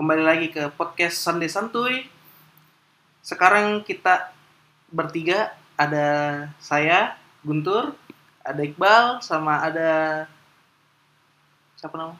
kembali 0.00 0.24
lagi 0.24 0.48
ke 0.48 0.72
podcast 0.80 1.20
Sunday 1.20 1.52
Santuy. 1.52 2.08
Sekarang 3.20 3.84
kita 3.84 4.32
bertiga 4.88 5.52
ada 5.76 6.08
saya 6.56 7.20
Guntur, 7.44 7.92
ada 8.40 8.64
Iqbal, 8.64 9.20
sama 9.20 9.60
ada 9.60 10.24
siapa 11.76 12.00
nama? 12.00 12.16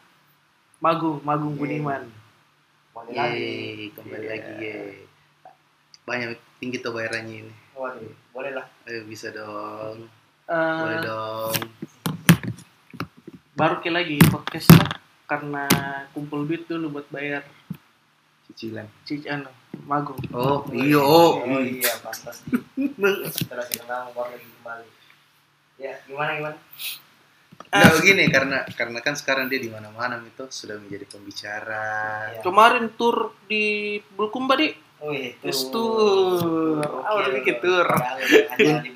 Magung, 0.76 1.24
Magung 1.24 1.56
Yeay. 1.56 1.80
Budiman. 1.80 2.04
Kembali 2.92 3.12
lagi. 3.16 3.40
Yeay, 3.40 3.88
kembali 3.96 4.24
Iya. 4.28 4.32
lagi 4.36 4.52
ye. 4.60 4.76
Banyak 6.04 6.28
tinggi 6.60 6.84
tuh 6.84 6.92
bayarannya 6.92 7.48
ini. 7.48 7.54
Waduh, 7.72 8.12
boleh 8.36 8.60
lah. 8.60 8.68
Ayo 8.84 9.08
bisa 9.08 9.32
dong. 9.32 10.04
Eh, 10.52 10.80
Boleh 10.84 11.00
dong. 11.00 11.56
baru 13.56 13.80
ke 13.80 13.88
lagi 13.88 14.20
podcast 14.28 14.68
lah 14.76 15.00
karena 15.24 15.64
kumpul 16.12 16.44
duit 16.44 16.68
dulu 16.68 17.00
buat 17.00 17.08
bayar 17.08 17.40
Cicilan. 18.50 18.86
cicilan 19.06 19.46
Magung. 19.86 20.18
Oh, 20.34 20.66
iya 20.74 20.98
oh. 20.98 21.46
Oh 21.46 21.62
iya, 21.62 21.94
pantas. 22.02 22.42
Setelah 23.30 23.66
kita 23.70 23.86
nggak 23.86 24.14
baru 24.18 24.34
lagi 24.34 24.48
kembali. 24.58 24.88
Ya, 25.78 25.94
gimana 26.04 26.30
gimana? 26.36 26.58
Nah, 27.70 27.90
begini 27.94 28.26
karena 28.26 28.66
karena 28.74 28.98
kan 28.98 29.14
sekarang 29.14 29.46
dia 29.46 29.62
di 29.62 29.70
mana-mana 29.70 30.18
itu 30.26 30.42
sudah 30.50 30.82
menjadi 30.82 31.06
pembicara. 31.06 31.86
Iya. 32.34 32.42
Kemarin 32.42 32.90
tur 32.98 33.38
di 33.46 33.96
Bulukumba 34.18 34.58
di 34.58 34.74
Oh 35.00 35.16
iya, 35.16 35.32
tur. 35.72 36.84
Awal 36.84 37.40
bikin 37.40 37.56
tur. 37.62 37.88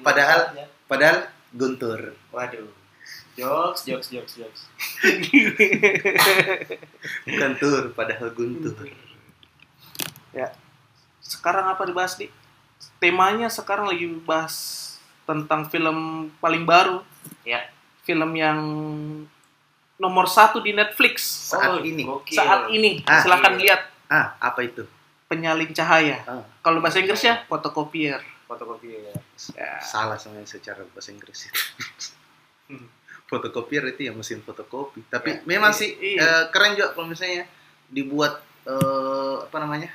Padahal. 0.05 0.53
Padahal 0.85 1.17
Guntur. 1.55 2.19
Waduh. 2.35 2.69
Jokes, 3.35 3.87
jokes, 3.87 4.11
jokes, 4.11 4.33
jokes. 4.39 4.61
Bukan 7.27 7.53
tur, 7.59 7.91
padahal 7.95 8.31
Guntur. 8.31 8.91
Ya. 10.35 10.51
Sekarang 11.21 11.65
apa 11.67 11.83
dibahas 11.83 12.15
di? 12.15 12.29
Temanya 12.99 13.49
sekarang 13.49 13.87
lagi 13.87 14.05
bahas 14.21 14.55
tentang 15.25 15.65
film 15.67 15.97
paling 16.37 16.65
baru. 16.65 17.01
Ya. 17.43 17.65
Film 18.03 18.35
yang 18.35 18.59
nomor 19.95 20.27
satu 20.27 20.59
di 20.59 20.75
Netflix 20.75 21.23
Saat 21.49 21.71
Oh, 21.71 21.81
ini. 21.81 22.03
gokil. 22.03 22.35
saat 22.35 22.69
ini. 22.69 23.01
Ah, 23.05 23.23
Silakan 23.23 23.55
iya. 23.55 23.61
lihat 23.63 23.81
Ah, 24.07 24.27
apa 24.39 24.61
itu? 24.63 24.85
penyalin 25.25 25.73
cahaya. 25.73 26.21
Ah, 26.25 26.45
Kalau 26.61 26.79
bahasa 26.79 27.01
Inggrisnya 27.01 27.47
fotokopier. 27.47 28.21
Fotokopi 28.45 28.93
ya. 28.93 29.15
Ya. 29.57 29.81
salah 29.81 30.15
sebenarnya 30.15 30.47
secara 30.47 30.85
bahasa 30.87 31.11
Inggris 31.11 31.49
itu. 31.49 31.63
Hmm. 32.69 32.87
Fotokopier 33.25 33.81
itu 33.89 34.05
ya 34.05 34.13
mesin 34.13 34.45
fotokopi. 34.45 35.01
Tapi 35.09 35.31
Ya, 35.31 35.37
memang 35.49 35.73
i- 35.73 35.75
sih 35.75 35.91
iya. 35.97 36.21
eh, 36.21 36.45
keren 36.51 36.77
juga 36.77 36.93
kalau 36.93 37.09
misalnya 37.09 37.49
dibuat 37.89 38.37
eh, 38.65 39.37
apa 39.43 39.57
namanya? 39.59 39.89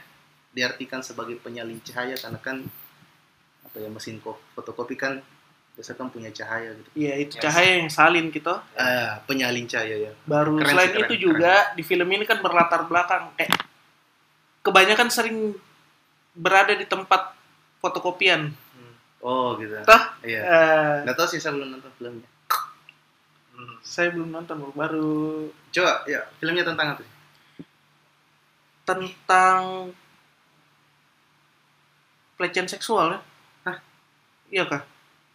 Diartikan 0.50 1.00
sebagai 1.00 1.38
penyalin 1.38 1.78
cahaya 1.80 2.14
karena 2.14 2.40
kan 2.40 2.58
apa 3.62 3.76
ya 3.78 3.88
mesin 3.88 4.18
ko- 4.18 4.42
fotokopi 4.52 4.96
kan 4.96 5.22
biasa 5.74 5.94
kan 5.94 6.10
punya 6.10 6.28
cahaya 6.30 6.74
gitu. 6.74 6.90
Iya, 6.98 7.14
itu 7.18 7.34
Yes. 7.38 7.44
cahaya 7.46 7.72
yang 7.80 7.88
salin 7.88 8.28
gitu. 8.30 8.52
Ah, 8.76 9.22
penyalin 9.24 9.64
cahaya 9.64 10.10
ya. 10.10 10.14
Baru 10.26 10.58
Keren 10.58 10.74
selain 10.74 10.92
keren, 10.92 11.06
itu 11.06 11.16
juga 11.24 11.72
di 11.72 11.84
film 11.84 12.10
ini 12.10 12.26
kan 12.26 12.42
berlatar 12.42 12.84
belakang 12.84 13.32
eh 13.38 13.48
kebanyakan 14.60 15.08
sering 15.08 15.56
berada 16.36 16.76
di 16.76 16.84
tempat 16.84 17.32
fotokopian. 17.80 18.52
Oh, 19.20 19.56
gitu. 19.56 19.76
Toh? 19.84 20.02
Iya. 20.24 20.42
Eh, 20.44 20.96
Nggak 21.04 21.16
tahu 21.16 21.28
sih 21.28 21.40
saya 21.40 21.56
belum 21.56 21.76
nonton 21.76 21.92
filmnya. 21.96 22.30
Hmm. 23.52 23.76
saya 23.84 24.08
belum 24.16 24.32
nonton 24.32 24.56
baru 24.72 25.52
Coba, 25.70 26.08
ya, 26.08 26.24
filmnya 26.40 26.64
tentang 26.64 26.96
apa 26.96 27.04
sih? 27.04 27.12
tentang 28.84 29.92
pelecehan 32.40 32.72
seksual 32.72 33.14
ya? 33.14 33.20
Hah? 33.68 33.78
Iya 34.48 34.64
kah? 34.64 34.82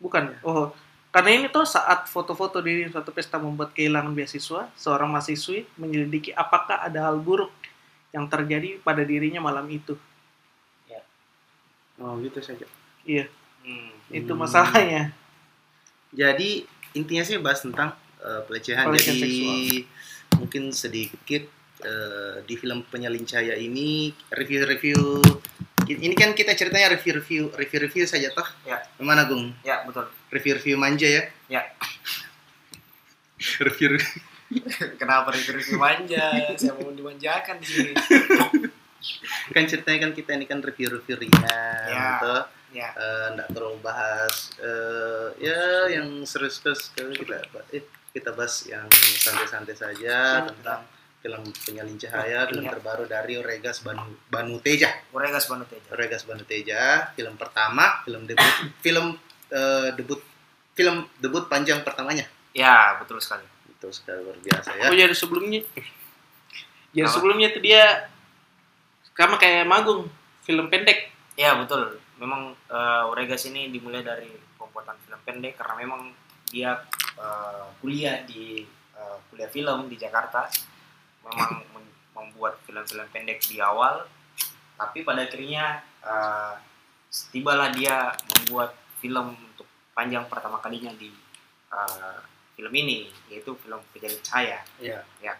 Bukan. 0.00 0.40
Oh, 0.40 0.72
karena 1.12 1.30
ini 1.36 1.46
tuh 1.52 1.68
saat 1.68 2.08
foto-foto 2.08 2.64
di 2.64 2.88
suatu 2.88 3.12
pesta 3.12 3.36
membuat 3.36 3.76
kehilangan 3.76 4.16
beasiswa, 4.16 4.72
seorang 4.74 5.12
mahasiswi 5.12 5.68
menyelidiki 5.76 6.32
apakah 6.32 6.80
ada 6.80 7.12
hal 7.12 7.20
buruk 7.20 7.52
yang 8.16 8.24
terjadi 8.26 8.80
pada 8.80 9.04
dirinya 9.04 9.44
malam 9.44 9.68
itu. 9.68 9.94
Oh, 12.02 12.18
gitu 12.18 12.42
saja. 12.42 12.66
Iya, 13.06 13.30
Hmm. 13.64 13.90
itu 14.10 14.32
masalahnya. 14.34 15.14
Jadi 16.10 16.66
intinya 16.92 17.22
sih 17.22 17.38
bahas 17.38 17.62
tentang 17.62 17.94
eh, 18.18 18.42
pelecehan. 18.50 18.90
Pelecehan 18.90 19.18
Jadi 19.22 19.86
mungkin 20.36 20.74
sedikit 20.74 21.46
eh, 21.84 22.36
di 22.44 22.54
film 22.58 22.82
Penyalin 22.90 23.22
Cahaya 23.22 23.54
ini 23.54 24.10
review-review. 24.34 25.22
Ini 25.86 26.14
kan 26.14 26.32
kita 26.32 26.52
ceritanya 26.52 26.92
review-review, 26.92 27.52
review-review 27.52 28.04
saja 28.04 28.30
toh. 28.30 28.46
Ya. 28.64 28.80
Gimana 28.94 29.24
Gung? 29.24 29.52
Ya, 29.60 29.84
betul. 29.84 30.08
Review-review 30.28 30.76
manja 30.76 31.04
ya? 31.04 31.22
Ya. 31.50 31.62
review. 33.60 34.00
Kenapa 35.00 35.28
review-review 35.30 35.76
manja? 35.76 36.54
Saya 36.54 36.72
mau 36.74 36.88
dimanjakan 36.88 37.58
di 37.58 37.66
sini. 37.66 37.92
kan 39.52 39.64
ceritanya 39.64 40.08
kan 40.08 40.12
kita 40.12 40.30
ini 40.32 40.44
kan 40.44 40.58
review-review 40.58 41.16
ringan, 41.18 41.88
Ya. 41.88 42.18
toh. 42.18 42.42
Ya. 42.72 42.90
Eh, 42.90 43.26
nggak 43.36 43.54
terlalu 43.54 43.78
bahas 43.78 44.50
eh, 44.58 45.28
ya 45.38 45.62
yang 45.92 46.26
serius-serius 46.26 46.90
Kalau 46.90 47.14
kita 47.14 47.38
eh, 47.70 47.84
kita 48.10 48.34
bahas 48.34 48.66
yang 48.66 48.82
santai-santai 49.14 49.76
saja 49.76 50.42
Hmm. 50.42 50.50
tentang 50.50 50.80
film 51.24 51.40
penyalin 51.56 51.96
cahaya 51.96 52.44
film 52.44 52.60
Iya. 52.62 52.72
terbaru 52.76 53.04
dari 53.06 53.40
Regas 53.40 53.80
Banu 53.80 54.04
Banu 54.28 54.60
Teja 54.60 54.92
Uregas 55.08 55.48
Banu 55.48 55.64
Teja. 55.64 55.88
Regas 55.90 56.22
Banu 56.22 56.44
Teja 56.44 57.08
film 57.10 57.34
pertama 57.34 58.04
film 58.04 58.28
debut 58.28 58.52
film 58.78 59.16
eh, 59.48 59.88
debut 59.94 60.20
film 60.72 61.08
debut 61.16 61.48
panjang 61.48 61.80
pertamanya 61.80 62.28
Ya, 62.52 62.94
betul 62.96 63.18
sekali. 63.18 63.42
itu 63.66 63.88
sekali 63.90 64.20
luar 64.20 64.36
biasa 64.38 64.68
ya 64.74 64.84
Oh 64.86 64.94
jadi 64.94 65.10
sebelumnya, 65.10 65.64
jadi 66.92 67.02
Apa? 67.02 67.10
sebelumnya 67.10 67.48
itu 67.48 67.58
dia 67.58 68.06
sama 69.10 69.34
kayak 69.34 69.64
Magung, 69.64 70.06
film 70.40 70.66
pendek. 70.66 71.10
Ya, 71.34 71.54
betul. 71.54 71.98
Memang 72.14 72.54
eh, 72.68 73.02
Uregas 73.06 73.42
ini 73.44 73.68
dimulai 73.68 74.02
dari 74.02 74.26
pembuatan 74.54 74.94
film 75.00 75.18
pendek 75.20 75.54
karena 75.54 75.74
memang 75.76 76.10
dia 76.46 76.78
eh, 77.14 77.64
kuliah 77.78 78.22
di 78.22 78.62
eh, 78.92 79.16
kuliah 79.28 79.48
film 79.48 79.86
di 79.86 79.96
Jakarta. 79.96 80.46
Memang 81.24 81.50
mem- 81.72 81.94
membuat 82.12 82.60
film-film 82.62 83.06
pendek 83.10 83.40
di 83.44 83.58
awal, 83.58 84.04
tapi 84.76 85.02
pada 85.02 85.24
akhirnya 85.24 85.80
eh, 86.00 86.54
tibalah 87.30 87.70
dia 87.70 88.12
membuat 88.30 88.74
film 88.98 89.32
untuk 89.34 89.64
panjang 89.92 90.24
pertama 90.26 90.58
kalinya 90.58 90.92
di 90.94 91.10
eh, 91.70 92.18
film 92.54 92.72
ini, 92.72 93.08
yaitu 93.26 93.56
film 93.56 93.80
Penyalin 93.90 94.20
Cahaya. 94.20 94.60
ya 94.78 95.00
Ya. 95.18 95.34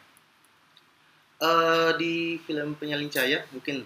Eh, 1.34 1.90
di 1.98 2.14
film 2.40 2.72
penyalin 2.74 3.10
cahaya 3.10 3.42
mungkin 3.50 3.82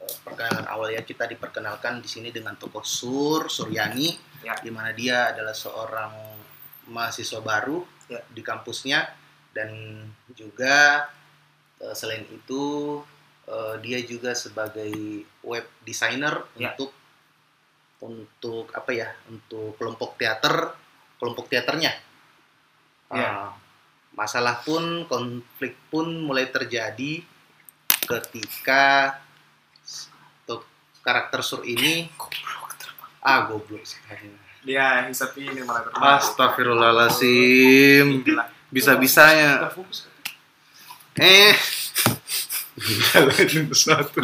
eh, 0.00 0.14
perkenalan 0.24 0.66
awal 0.66 0.88
ya 0.90 1.04
kita 1.04 1.28
diperkenalkan 1.28 2.00
di 2.00 2.08
sini 2.08 2.32
dengan 2.32 2.56
tokoh 2.56 2.82
Sur 2.82 3.46
Suryani 3.46 4.16
Ya. 4.38 4.54
di 4.58 4.70
mana 4.70 4.94
dia 4.94 5.30
adalah 5.30 5.52
seorang 5.52 6.14
mahasiswa 6.88 7.38
baru 7.38 7.84
Ya. 8.08 8.24
di 8.26 8.40
kampusnya 8.40 9.04
dan 9.52 9.68
juga 10.32 11.06
eh, 11.80 11.94
selain 11.94 12.26
itu 12.28 12.62
eh, 13.48 13.74
dia 13.82 13.98
juga 14.04 14.34
sebagai 14.34 14.92
web 15.42 15.66
designer 15.82 16.44
Ya. 16.58 16.74
untuk 16.74 16.92
untuk 17.98 18.70
apa 18.70 18.94
ya 18.94 19.10
untuk 19.26 19.74
kelompok 19.74 20.14
teater 20.14 20.70
kelompok 21.18 21.50
teaternya. 21.50 21.90
Ya. 23.10 23.26
Ah, 23.26 23.50
masalah 24.14 24.62
pun 24.62 25.02
konflik 25.10 25.74
pun 25.90 26.06
mulai 26.22 26.46
terjadi 26.50 27.22
ketika 28.06 29.18
untuk 30.46 30.62
karakter 31.02 31.42
sur 31.42 31.62
ini 31.66 32.06
ah 33.22 33.50
goblok 33.50 33.82
sekali 33.82 34.30
Dia 34.62 35.06
hisap 35.08 35.34
ini 35.38 35.62
malah 35.64 35.88
Astagfirullahaladzim. 36.18 38.22
Bisa-bisanya 38.68 39.72
eh 41.18 41.54
satu 43.70 44.20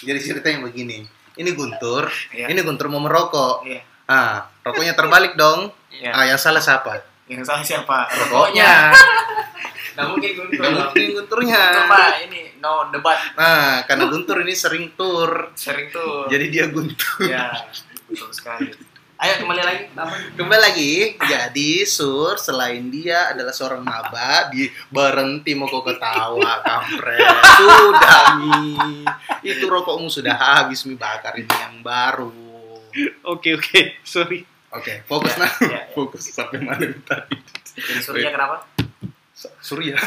jadi 0.00 0.18
ceritanya 0.20 0.58
begini 0.62 1.06
ini 1.34 1.50
Guntur 1.52 2.06
Iya. 2.30 2.50
ini 2.50 2.60
Guntur 2.60 2.86
mau 2.88 3.00
merokok 3.00 3.64
Iya. 3.64 3.80
ah 4.06 4.50
rokoknya 4.60 4.92
terbalik 4.92 5.34
dong 5.34 5.70
Iya. 5.90 6.10
ah 6.12 6.24
yang 6.26 6.36
salah 6.36 6.60
siapa 6.60 7.02
Yang 7.24 7.48
salah 7.48 7.64
siapa? 7.64 8.10
rokoknya 8.10 8.92
Nggak 9.94 10.08
mungkin 10.10 10.30
Guntur. 10.34 10.58
Gak 10.58 10.70
mungkin 10.90 11.06
Gunturnya 11.14 11.60
Guntur, 11.70 11.86
Pak, 11.86 12.10
ini 12.26 12.40
no 12.58 12.90
debat. 12.90 13.18
nah 13.38 13.86
karena 13.86 14.04
Guntur 14.10 14.36
ini 14.42 14.50
sering 14.52 14.90
tur 14.92 15.54
Sering 15.54 15.86
tuh. 15.88 16.26
jadi 16.26 16.44
dia 16.50 16.64
Guntur 16.66 17.22
ya 17.22 17.54
betul 18.04 18.28
sekali. 18.34 18.74
Ayo 19.14 19.32
kembali 19.40 19.60
lagi. 19.62 19.82
Kembali 20.34 20.60
lagi, 20.60 20.92
jadi 21.16 21.70
Sur 21.86 22.34
selain 22.36 22.82
dia 22.88 23.30
adalah 23.30 23.50
seorang 23.50 23.80
maba 23.80 24.48
di 24.50 24.68
berhenti 24.90 25.54
mau 25.54 25.64
kau 25.64 25.80
ketawa 25.80 26.60
kampret. 26.60 27.22
Sudah 27.56 28.36
mi, 28.36 29.00
itu 29.40 29.64
rokokmu 29.64 30.08
sudah 30.08 30.34
habis 30.34 30.82
mi 30.84 30.92
bakar 30.94 31.32
ini 31.34 31.48
yang 31.48 31.80
baru. 31.80 32.28
Oke 33.24 33.54
oke, 33.54 34.02
sorry. 34.02 34.42
Oke, 34.74 35.06
fokus 35.06 35.32
Ya, 35.32 35.38
nah, 35.38 35.50
ya, 35.62 35.70
ya. 35.70 35.80
fokus 35.94 36.22
sampai 36.28 36.58
mana 36.58 36.82
tadi? 37.06 37.38
Jadi 37.78 38.00
Surya 38.02 38.28
kenapa? 38.34 38.66
Su- 39.30 39.54
Surya. 39.62 39.94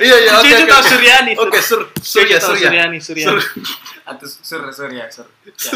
Iya 0.00 0.16
iya 0.22 0.32
oke 0.38 0.48
Cucu 0.48 0.64
oke. 0.64 0.70
tahu 0.70 0.80
oke. 0.80 0.90
Suryani. 0.90 1.32
Oke, 1.38 1.58
Sur 1.62 1.80
Surya 2.02 2.38
Surya. 2.42 2.68
Suryani, 2.70 2.98
Suryani. 2.98 3.26
Sur. 3.28 3.38
Atau 4.08 4.26
Sur 4.26 4.62
Surya 4.74 5.04
Sur. 5.10 5.26
Ya. 5.44 5.74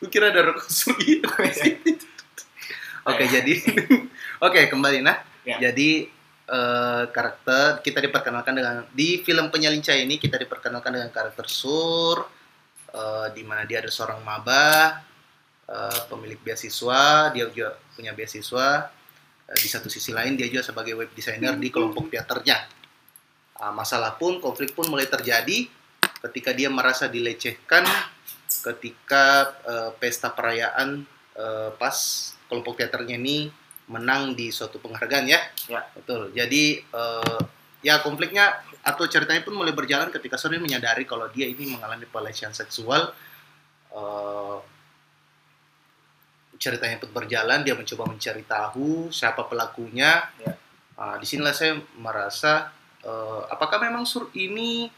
Gue 0.00 0.08
kira 0.10 0.28
ada 0.34 0.44
rokok 0.44 0.68
Surya. 0.68 1.24
Oke, 3.04 3.28
jadi 3.28 3.60
oke 4.46 4.60
kembali 4.72 5.04
nah. 5.04 5.20
Ya. 5.44 5.60
Jadi 5.60 6.08
eh, 6.48 7.04
karakter 7.12 7.84
kita 7.84 8.00
diperkenalkan 8.00 8.56
dengan 8.56 8.88
di 8.96 9.20
film 9.20 9.52
penyelincah 9.52 9.92
ini 9.92 10.16
kita 10.16 10.40
diperkenalkan 10.40 10.88
dengan 10.88 11.12
karakter 11.12 11.44
Sur 11.44 12.24
eh, 12.96 13.28
di 13.36 13.44
mana 13.44 13.68
dia 13.68 13.84
ada 13.84 13.92
seorang 13.92 14.24
maba 14.24 15.04
eh, 15.68 16.00
pemilik 16.08 16.40
beasiswa, 16.40 17.28
dia 17.36 17.44
juga 17.52 17.76
punya 17.92 18.16
beasiswa. 18.16 18.88
Eh, 19.44 19.58
di 19.60 19.68
satu 19.68 19.92
sisi 19.92 20.08
lain 20.08 20.40
dia 20.40 20.48
juga 20.48 20.64
sebagai 20.64 20.96
web 20.96 21.12
designer 21.12 21.52
di 21.60 21.68
kelompok 21.68 22.08
teaternya. 22.08 22.64
Ah, 23.60 23.72
masalah 23.76 24.16
pun 24.16 24.40
konflik 24.40 24.72
pun 24.72 24.88
mulai 24.88 25.04
terjadi 25.04 25.68
ketika 26.24 26.50
dia 26.56 26.72
merasa 26.72 27.06
dilecehkan 27.12 27.84
ketika 28.64 29.52
eh, 29.68 29.90
pesta 30.00 30.32
perayaan 30.32 31.04
eh, 31.36 31.70
pas 31.76 31.96
kelompok 32.48 32.80
teaternya 32.80 33.20
ini 33.20 33.52
menang 33.84 34.32
di 34.32 34.48
suatu 34.48 34.80
penghargaan 34.80 35.28
ya. 35.28 35.40
Ya. 35.68 35.84
Betul. 35.92 36.32
Jadi 36.32 36.80
eh, 36.80 37.40
ya 37.84 38.00
konfliknya 38.00 38.64
atau 38.80 39.04
ceritanya 39.04 39.44
pun 39.44 39.52
mulai 39.52 39.76
berjalan 39.76 40.08
ketika 40.08 40.40
Suri 40.40 40.56
menyadari 40.56 41.04
kalau 41.04 41.28
dia 41.28 41.44
ini 41.44 41.68
mengalami 41.68 42.08
pelecehan 42.08 42.56
seksual. 42.56 43.12
Eh, 43.92 44.56
ceritanya 46.64 46.96
pun 46.96 47.12
berjalan, 47.12 47.60
dia 47.60 47.76
mencoba 47.76 48.08
mencari 48.08 48.40
tahu 48.48 49.12
siapa 49.12 49.44
pelakunya. 49.44 50.24
Ya. 50.40 50.56
Ah, 50.96 51.20
di 51.20 51.28
sinilah 51.28 51.52
saya 51.52 51.76
merasa 52.00 52.72
eh, 53.04 53.42
apakah 53.52 53.82
memang 53.84 54.08
Sur 54.08 54.32
ini 54.32 54.88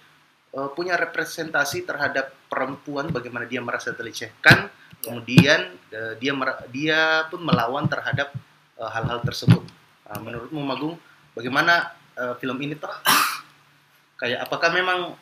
eh, 0.55 0.71
punya 0.79 0.95
representasi 0.95 1.83
terhadap 1.83 2.31
perempuan 2.47 3.11
bagaimana 3.11 3.51
dia 3.51 3.59
merasa 3.59 3.91
dilecehkan 3.91 4.71
Ya. 4.97 5.13
kemudian 5.13 5.77
eh, 5.93 6.15
dia 6.17 6.33
dia 6.73 7.01
pun 7.29 7.45
melawan 7.45 7.85
terhadap 7.85 8.33
hal-hal 8.81 9.21
tersebut 9.29 9.61
Ah, 10.07 10.23
menurutmu 10.23 10.63
Magung 10.63 10.95
bagaimana 11.35 11.91
eh, 12.15 12.35
film 12.39 12.63
ini 12.63 12.79
toh 12.79 12.91
kayak 14.23 14.47
apakah 14.47 14.71
memang 14.71 15.19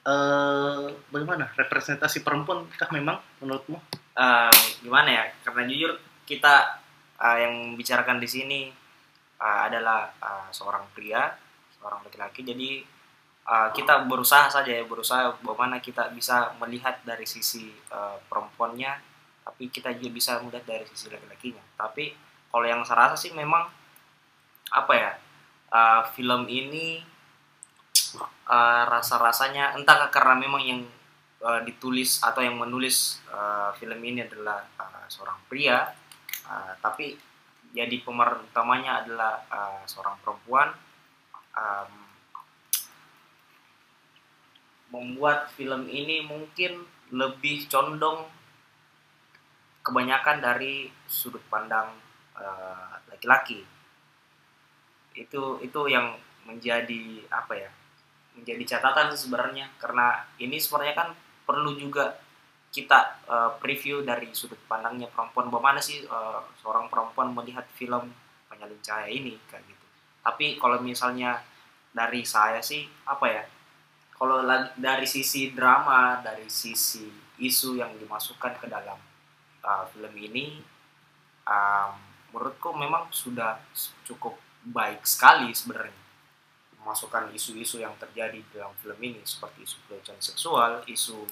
eh, 0.00 0.86
bagaimana 1.12 1.52
representasi 1.52 2.24
perempuan 2.24 2.64
kah 2.72 2.88
memang 2.88 3.20
menurutmu 3.44 3.76
Eh, 4.14 4.58
gimana 4.78 5.10
ya? 5.10 5.24
Karena 5.42 5.66
jujur 5.66 5.98
kita 6.22 6.78
eh, 7.18 7.36
yang 7.42 7.74
bicarakan 7.74 8.22
di 8.22 8.28
sini 8.30 8.60
eh, 9.42 9.60
adalah 9.66 10.06
eh, 10.22 10.48
seorang 10.54 10.86
pria, 10.94 11.34
seorang 11.74 12.06
laki-laki. 12.06 12.46
Jadi 12.46 12.70
eh, 13.42 13.68
kita 13.74 14.06
berusaha 14.06 14.46
saja 14.46 14.70
ya, 14.70 14.86
berusaha 14.86 15.34
bagaimana 15.42 15.82
kita 15.82 16.14
bisa 16.14 16.54
melihat 16.62 17.02
dari 17.02 17.26
sisi 17.26 17.74
eh, 17.74 18.16
perempuannya, 18.30 18.92
tapi 19.42 19.66
kita 19.66 19.90
juga 19.98 20.10
bisa 20.14 20.38
melihat 20.46 20.62
dari 20.62 20.86
sisi 20.86 21.10
laki-lakinya. 21.10 21.64
Tapi 21.74 22.14
kalau 22.54 22.66
yang 22.70 22.86
saya 22.86 23.10
rasa 23.10 23.18
sih 23.18 23.34
memang 23.34 23.66
apa 24.70 24.92
ya? 24.94 25.12
eh, 25.74 26.02
film 26.14 26.46
ini 26.46 27.02
eh, 28.46 28.82
rasa-rasanya 28.86 29.74
entah 29.74 30.06
karena 30.14 30.38
memang 30.38 30.62
yang 30.62 30.86
uh, 31.44 31.60
ditulis 31.62 32.24
atau 32.24 32.40
yang 32.40 32.56
menulis 32.56 33.20
uh, 33.28 33.76
film 33.76 34.00
ini 34.00 34.24
adalah 34.24 34.64
uh, 34.80 35.04
seorang 35.12 35.36
pria, 35.44 35.84
uh, 36.48 36.72
tapi 36.80 37.12
jadi 37.76 38.00
pemeran 38.00 38.40
utamanya 38.48 39.04
adalah 39.04 39.44
uh, 39.52 39.84
seorang 39.84 40.16
perempuan. 40.24 40.72
Um, 41.54 41.92
membuat 44.94 45.50
film 45.50 45.90
ini 45.90 46.22
mungkin 46.22 46.86
lebih 47.10 47.66
condong 47.66 48.30
kebanyakan 49.82 50.38
dari 50.38 50.86
sudut 51.10 51.42
pandang 51.50 51.90
uh, 52.38 52.94
laki-laki. 53.10 53.66
Itu 55.18 55.58
itu 55.66 55.80
yang 55.90 56.14
menjadi 56.46 57.26
apa 57.26 57.54
ya? 57.58 57.70
menjadi 58.34 58.76
catatan 58.76 59.14
sebenarnya 59.14 59.70
karena 59.78 60.26
ini 60.42 60.58
sebenarnya 60.58 60.94
kan 60.98 61.08
perlu 61.44 61.76
juga 61.76 62.18
kita 62.74 63.22
eh, 63.30 63.50
preview 63.62 64.02
dari 64.02 64.34
sudut 64.34 64.58
pandangnya 64.66 65.06
perempuan. 65.12 65.48
Bagaimana 65.48 65.78
sih 65.78 66.02
eh, 66.02 66.40
seorang 66.58 66.90
perempuan 66.90 67.30
melihat 67.30 67.64
film 67.78 68.10
penyalin 68.50 68.80
cahaya 68.82 69.08
ini 69.08 69.38
kayak 69.46 69.62
gitu. 69.68 69.86
Tapi 70.24 70.58
kalau 70.58 70.80
misalnya 70.82 71.44
dari 71.94 72.26
saya 72.26 72.58
sih 72.58 72.90
apa 73.06 73.26
ya 73.30 73.44
kalau 74.18 74.42
la- 74.42 74.74
dari 74.74 75.06
sisi 75.06 75.54
drama 75.54 76.18
dari 76.18 76.50
sisi 76.50 77.06
isu 77.38 77.78
yang 77.78 77.94
dimasukkan 77.98 78.58
ke 78.58 78.66
dalam 78.66 78.98
eh, 79.62 79.84
film 79.94 80.14
ini 80.18 80.58
em, 81.46 81.92
menurutku 82.34 82.74
memang 82.74 83.06
sudah 83.14 83.62
cukup 84.02 84.34
baik 84.66 85.06
sekali 85.06 85.54
sebenarnya 85.54 86.03
memasukkan 86.84 87.32
isu-isu 87.32 87.80
yang 87.80 87.96
terjadi 87.96 88.36
di 88.36 88.50
dalam 88.52 88.76
film 88.76 89.00
ini 89.00 89.24
seperti 89.24 89.64
isu 89.64 89.76
pelecehan 89.88 90.20
seksual, 90.20 90.84
isu 90.84 91.24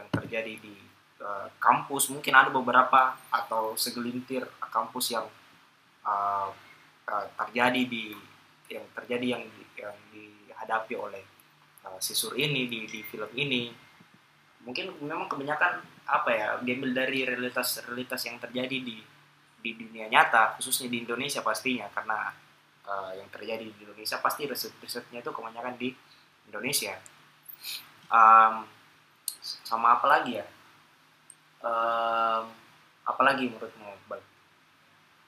yang 0.00 0.08
terjadi 0.08 0.56
di 0.56 0.72
eh, 1.20 1.48
kampus 1.60 2.08
mungkin 2.08 2.32
ada 2.32 2.48
beberapa 2.48 3.12
atau 3.28 3.76
segelintir 3.76 4.48
kampus 4.72 5.12
yang 5.12 5.28
eh, 6.08 6.48
eh, 7.12 7.26
terjadi 7.36 7.82
di 7.84 8.16
yang 8.72 8.88
terjadi 8.96 9.36
yang 9.36 9.44
yang 9.76 9.96
dihadapi 10.08 10.96
oleh 10.96 11.20
eh, 11.84 11.98
si 12.00 12.16
Sur 12.16 12.32
ini 12.40 12.64
di 12.64 12.88
di 12.88 13.04
film 13.04 13.28
ini. 13.36 13.68
Mungkin 14.64 15.04
memang 15.04 15.28
kebanyakan 15.28 15.84
apa 16.08 16.30
ya 16.32 16.48
diambil 16.64 16.96
dari 17.04 17.28
realitas 17.28 17.84
realitas 17.84 18.24
yang 18.24 18.40
terjadi 18.40 18.80
di 18.80 19.04
di 19.64 19.70
dunia 19.72 20.08
nyata 20.08 20.56
khususnya 20.56 20.92
di 20.92 21.04
Indonesia 21.04 21.40
pastinya 21.40 21.88
karena 21.92 22.32
eh, 22.84 23.12
yang 23.20 23.28
terjadi 23.32 23.64
di 23.64 23.80
Indonesia 23.80 24.20
pasti 24.20 24.44
riset-risetnya 24.44 25.24
itu 25.24 25.30
kebanyakan 25.32 25.74
di 25.80 25.92
Indonesia. 26.48 26.94
Em, 28.12 28.54
sama 29.40 30.00
apa 30.00 30.06
lagi 30.08 30.40
ya? 30.40 30.46
Em, 31.64 32.44
apa 33.04 33.22
lagi 33.24 33.48
menurutmu? 33.48 33.94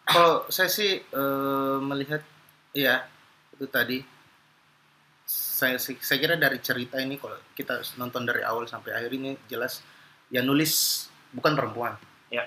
Kalau 0.07 0.47
saya 0.49 0.71
sih 0.71 1.03
eh, 1.03 1.79
melihat, 1.83 2.23
iya 2.77 3.11
itu 3.57 3.67
tadi. 3.67 3.99
Saya 5.27 5.75
saya 5.83 6.19
kira 6.23 6.39
dari 6.39 6.63
cerita 6.63 7.03
ini 7.03 7.19
kalau 7.19 7.35
kita 7.59 7.83
nonton 7.99 8.23
dari 8.23 8.47
awal 8.47 8.71
sampai 8.71 8.95
akhir 8.95 9.11
ini 9.19 9.35
jelas 9.51 9.83
yang 10.31 10.47
nulis 10.47 11.07
bukan 11.35 11.59
perempuan. 11.59 11.99
Ya. 12.31 12.47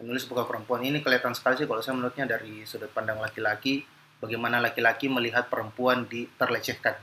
Yang 0.00 0.06
nulis 0.08 0.24
bukan 0.24 0.48
perempuan. 0.48 0.80
Ini 0.80 1.04
kelihatan 1.04 1.36
sekali 1.36 1.60
sih 1.60 1.68
kalau 1.68 1.84
saya 1.84 2.00
menurutnya 2.00 2.24
dari 2.24 2.64
sudut 2.64 2.88
pandang 2.96 3.20
laki-laki 3.20 3.84
bagaimana 4.18 4.58
laki-laki 4.62 5.06
melihat 5.10 5.46
perempuan 5.50 6.06
di 6.06 6.26
terlecehkan. 6.38 6.94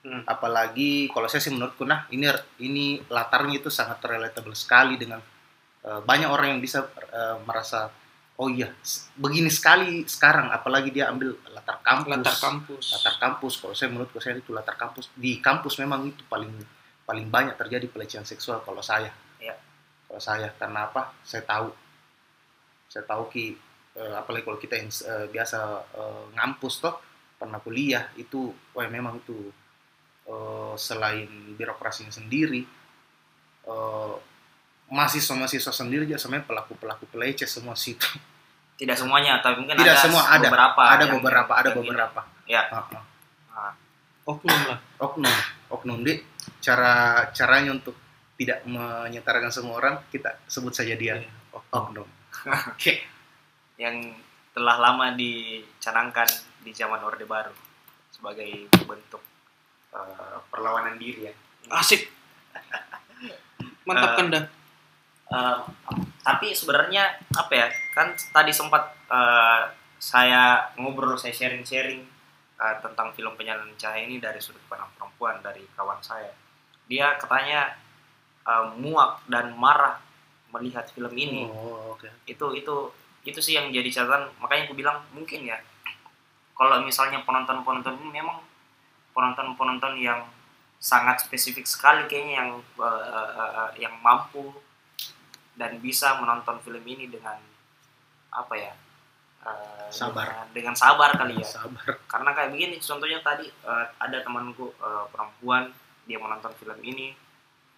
Hmm. 0.00 0.24
Apalagi 0.24 1.12
kalau 1.12 1.28
saya 1.28 1.44
sih 1.44 1.52
menurutku 1.52 1.84
nah 1.84 2.08
ini 2.08 2.24
ini 2.64 3.04
latarnya 3.12 3.60
itu 3.60 3.68
sangat 3.68 4.00
relatable 4.00 4.56
sekali 4.56 4.96
dengan 4.96 5.20
eh, 5.84 6.00
banyak 6.00 6.28
orang 6.30 6.56
yang 6.56 6.60
bisa 6.64 6.88
eh, 7.12 7.36
merasa 7.44 7.92
oh 8.40 8.48
iya 8.48 8.72
begini 9.20 9.52
sekali 9.52 10.08
sekarang 10.08 10.48
apalagi 10.48 10.88
dia 10.88 11.12
ambil 11.12 11.36
latar 11.52 11.76
kampus 11.84 12.08
Latar 12.08 12.36
kampus. 12.40 12.84
latar 12.96 13.14
kampus 13.20 13.52
kalau 13.60 13.74
saya 13.76 13.92
menurut 13.92 14.08
saya 14.16 14.40
itu 14.40 14.56
latar 14.56 14.80
kampus 14.80 15.12
di 15.12 15.36
kampus 15.44 15.76
memang 15.76 16.08
itu 16.08 16.24
paling 16.24 16.48
paling 17.04 17.28
banyak 17.28 17.60
terjadi 17.60 17.84
pelecehan 17.92 18.24
seksual 18.24 18.64
kalau 18.64 18.80
saya 18.80 19.12
Ya. 19.36 19.52
kalau 20.08 20.20
saya 20.20 20.48
karena 20.56 20.88
apa 20.88 21.12
saya 21.20 21.44
tahu 21.44 21.68
saya 22.88 23.04
tahu 23.04 23.28
ki 23.28 23.44
eh, 23.92 24.14
apalagi 24.14 24.42
kalau 24.42 24.56
kita 24.56 24.74
yang 24.74 24.88
eh, 24.88 25.26
biasa 25.28 25.58
eh, 25.90 26.22
ngampus 26.34 26.74
toh 26.78 26.94
pernah 27.34 27.58
kuliah 27.58 28.04
itu 28.14 28.40
wah 28.70 28.86
memang 28.86 29.18
itu 29.18 29.50
eh, 30.24 30.72
selain 30.76 31.26
birokrasinya 31.54 32.10
sendiri 32.10 32.62
eh, 33.64 34.14
mahasiswa-mahasiswa 34.88 35.70
sendiri 35.72 36.02
juga 36.02 36.18
sebenarnya 36.18 36.46
pelaku-pelaku 36.46 37.04
peleceh 37.06 37.46
semua 37.46 37.74
situ 37.74 38.06
Tidak 38.74 38.96
semuanya, 38.96 39.38
tapi 39.38 39.60
mungkin 39.60 39.76
Tidak 39.76 39.92
ada 39.92 40.00
semua, 40.00 40.24
ada. 40.26 40.40
beberapa. 40.42 40.80
ada 40.82 41.04
yang- 41.04 41.20
beberapa 41.20 41.52
ada 41.52 41.68
yang 41.68 41.76
ini. 41.76 41.84
beberapa 41.86 42.20
Ya. 42.48 42.62
Ah, 43.52 43.76
Oknum 44.24 44.60
lah. 44.64 44.78
oknum 44.98 45.36
oknum 45.68 46.00
di 46.00 46.16
cara 46.58 46.92
caranya 47.30 47.70
untuk 47.72 47.92
tidak 48.34 48.64
menyetarakan 48.64 49.52
semua 49.52 49.76
orang 49.76 49.94
kita 50.08 50.32
sebut 50.46 50.72
saja 50.72 50.96
dia 50.96 51.20
Iya. 51.20 51.28
oknum. 51.70 52.08
Oke. 52.72 53.04
Yang 53.80 53.96
telah 54.52 54.76
lama 54.76 55.16
dicanangkan 55.16 56.28
di 56.60 56.76
zaman 56.76 57.00
Orde 57.00 57.24
Baru 57.24 57.54
sebagai 58.12 58.68
bentuk 58.84 59.24
eh, 59.96 60.36
perlawanan 60.52 61.00
diri 61.00 61.32
ya. 61.32 61.34
Asik. 61.72 62.04
Mantap 63.88 64.10
Eh, 64.12 64.16
kanda. 64.20 64.40
Eh, 65.32 65.58
tapi 66.20 66.52
sebenarnya 66.52 67.16
apa 67.32 67.52
ya 67.56 67.66
kan 67.96 68.12
tadi 68.36 68.52
sempat 68.52 68.92
eh, 69.08 69.62
saya 69.96 70.68
ngobrol 70.76 71.16
saya 71.16 71.32
sharing-sharing 71.32 72.04
eh, 72.60 72.76
tentang 72.84 73.16
film 73.16 73.32
penyalin 73.40 73.72
cahaya 73.80 74.04
ini 74.04 74.20
dari 74.20 74.36
sudut 74.42 74.60
pandang 74.68 74.92
perempuan 74.98 75.40
dari 75.40 75.64
kawan 75.72 76.02
saya 76.04 76.28
dia 76.84 77.16
katanya 77.16 77.72
eh, 78.44 78.66
muak 78.76 79.24
dan 79.30 79.56
marah 79.56 79.96
melihat 80.50 80.84
film 80.90 81.14
ini 81.14 81.46
Oh, 81.46 81.94
oke. 81.94 82.10
itu 82.26 82.46
itu 82.52 82.76
itu 83.24 83.40
sih 83.40 83.56
yang 83.56 83.68
jadi 83.68 83.88
catatan 83.92 84.32
makanya 84.40 84.70
aku 84.70 84.74
bilang 84.76 85.04
mungkin 85.12 85.44
ya 85.44 85.60
kalau 86.56 86.80
misalnya 86.84 87.24
penonton 87.24 87.64
penonton 87.64 87.96
ini 88.00 88.20
memang 88.20 88.40
penonton 89.12 89.56
penonton 89.56 89.96
yang 90.00 90.24
sangat 90.80 91.28
spesifik 91.28 91.68
sekali 91.68 92.08
kayaknya 92.08 92.34
yang 92.40 92.50
eh, 92.56 93.04
eh, 93.12 93.30
eh, 93.36 93.70
yang 93.84 93.94
mampu 94.00 94.48
dan 95.60 95.76
bisa 95.76 96.16
menonton 96.16 96.56
film 96.64 96.80
ini 96.88 97.04
dengan 97.12 97.36
apa 98.32 98.54
ya 98.56 98.72
eh, 99.44 99.88
Sabar. 99.92 100.24
dengan, 100.24 100.46
dengan 100.56 100.74
sabar 100.76 101.10
kali 101.12 101.36
ya 101.36 101.44
Sabar. 101.44 102.00
karena 102.08 102.30
kayak 102.32 102.50
begini 102.56 102.76
contohnya 102.80 103.20
tadi 103.20 103.44
eh, 103.44 103.86
ada 104.00 104.18
temanku 104.24 104.72
eh, 104.80 105.04
perempuan 105.12 105.68
dia 106.08 106.16
menonton 106.16 106.56
film 106.56 106.80
ini 106.80 107.12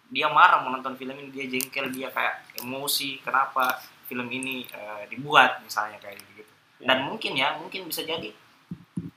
dia 0.07 0.31
marah 0.31 0.63
menonton 0.63 0.95
film 0.95 1.19
ini 1.19 1.29
dia 1.33 1.45
jengkel 1.51 1.91
dia 1.91 2.07
kayak 2.07 2.55
emosi 2.63 3.19
kenapa 3.19 3.83
film 4.07 4.27
ini 4.29 4.67
eh, 4.69 5.03
dibuat 5.09 5.63
misalnya 5.63 5.99
kayak 5.99 6.19
gitu. 6.35 6.53
Dan 6.83 7.07
mungkin 7.07 7.33
ya 7.35 7.55
mungkin 7.57 7.87
bisa 7.87 8.03
jadi 8.03 8.29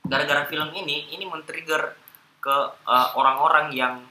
gara-gara 0.07 0.47
film 0.47 0.71
ini 0.71 1.11
ini 1.11 1.27
men-trigger 1.27 1.95
ke 2.39 2.55
eh, 2.87 3.09
orang-orang 3.15 3.75
yang 3.75 4.01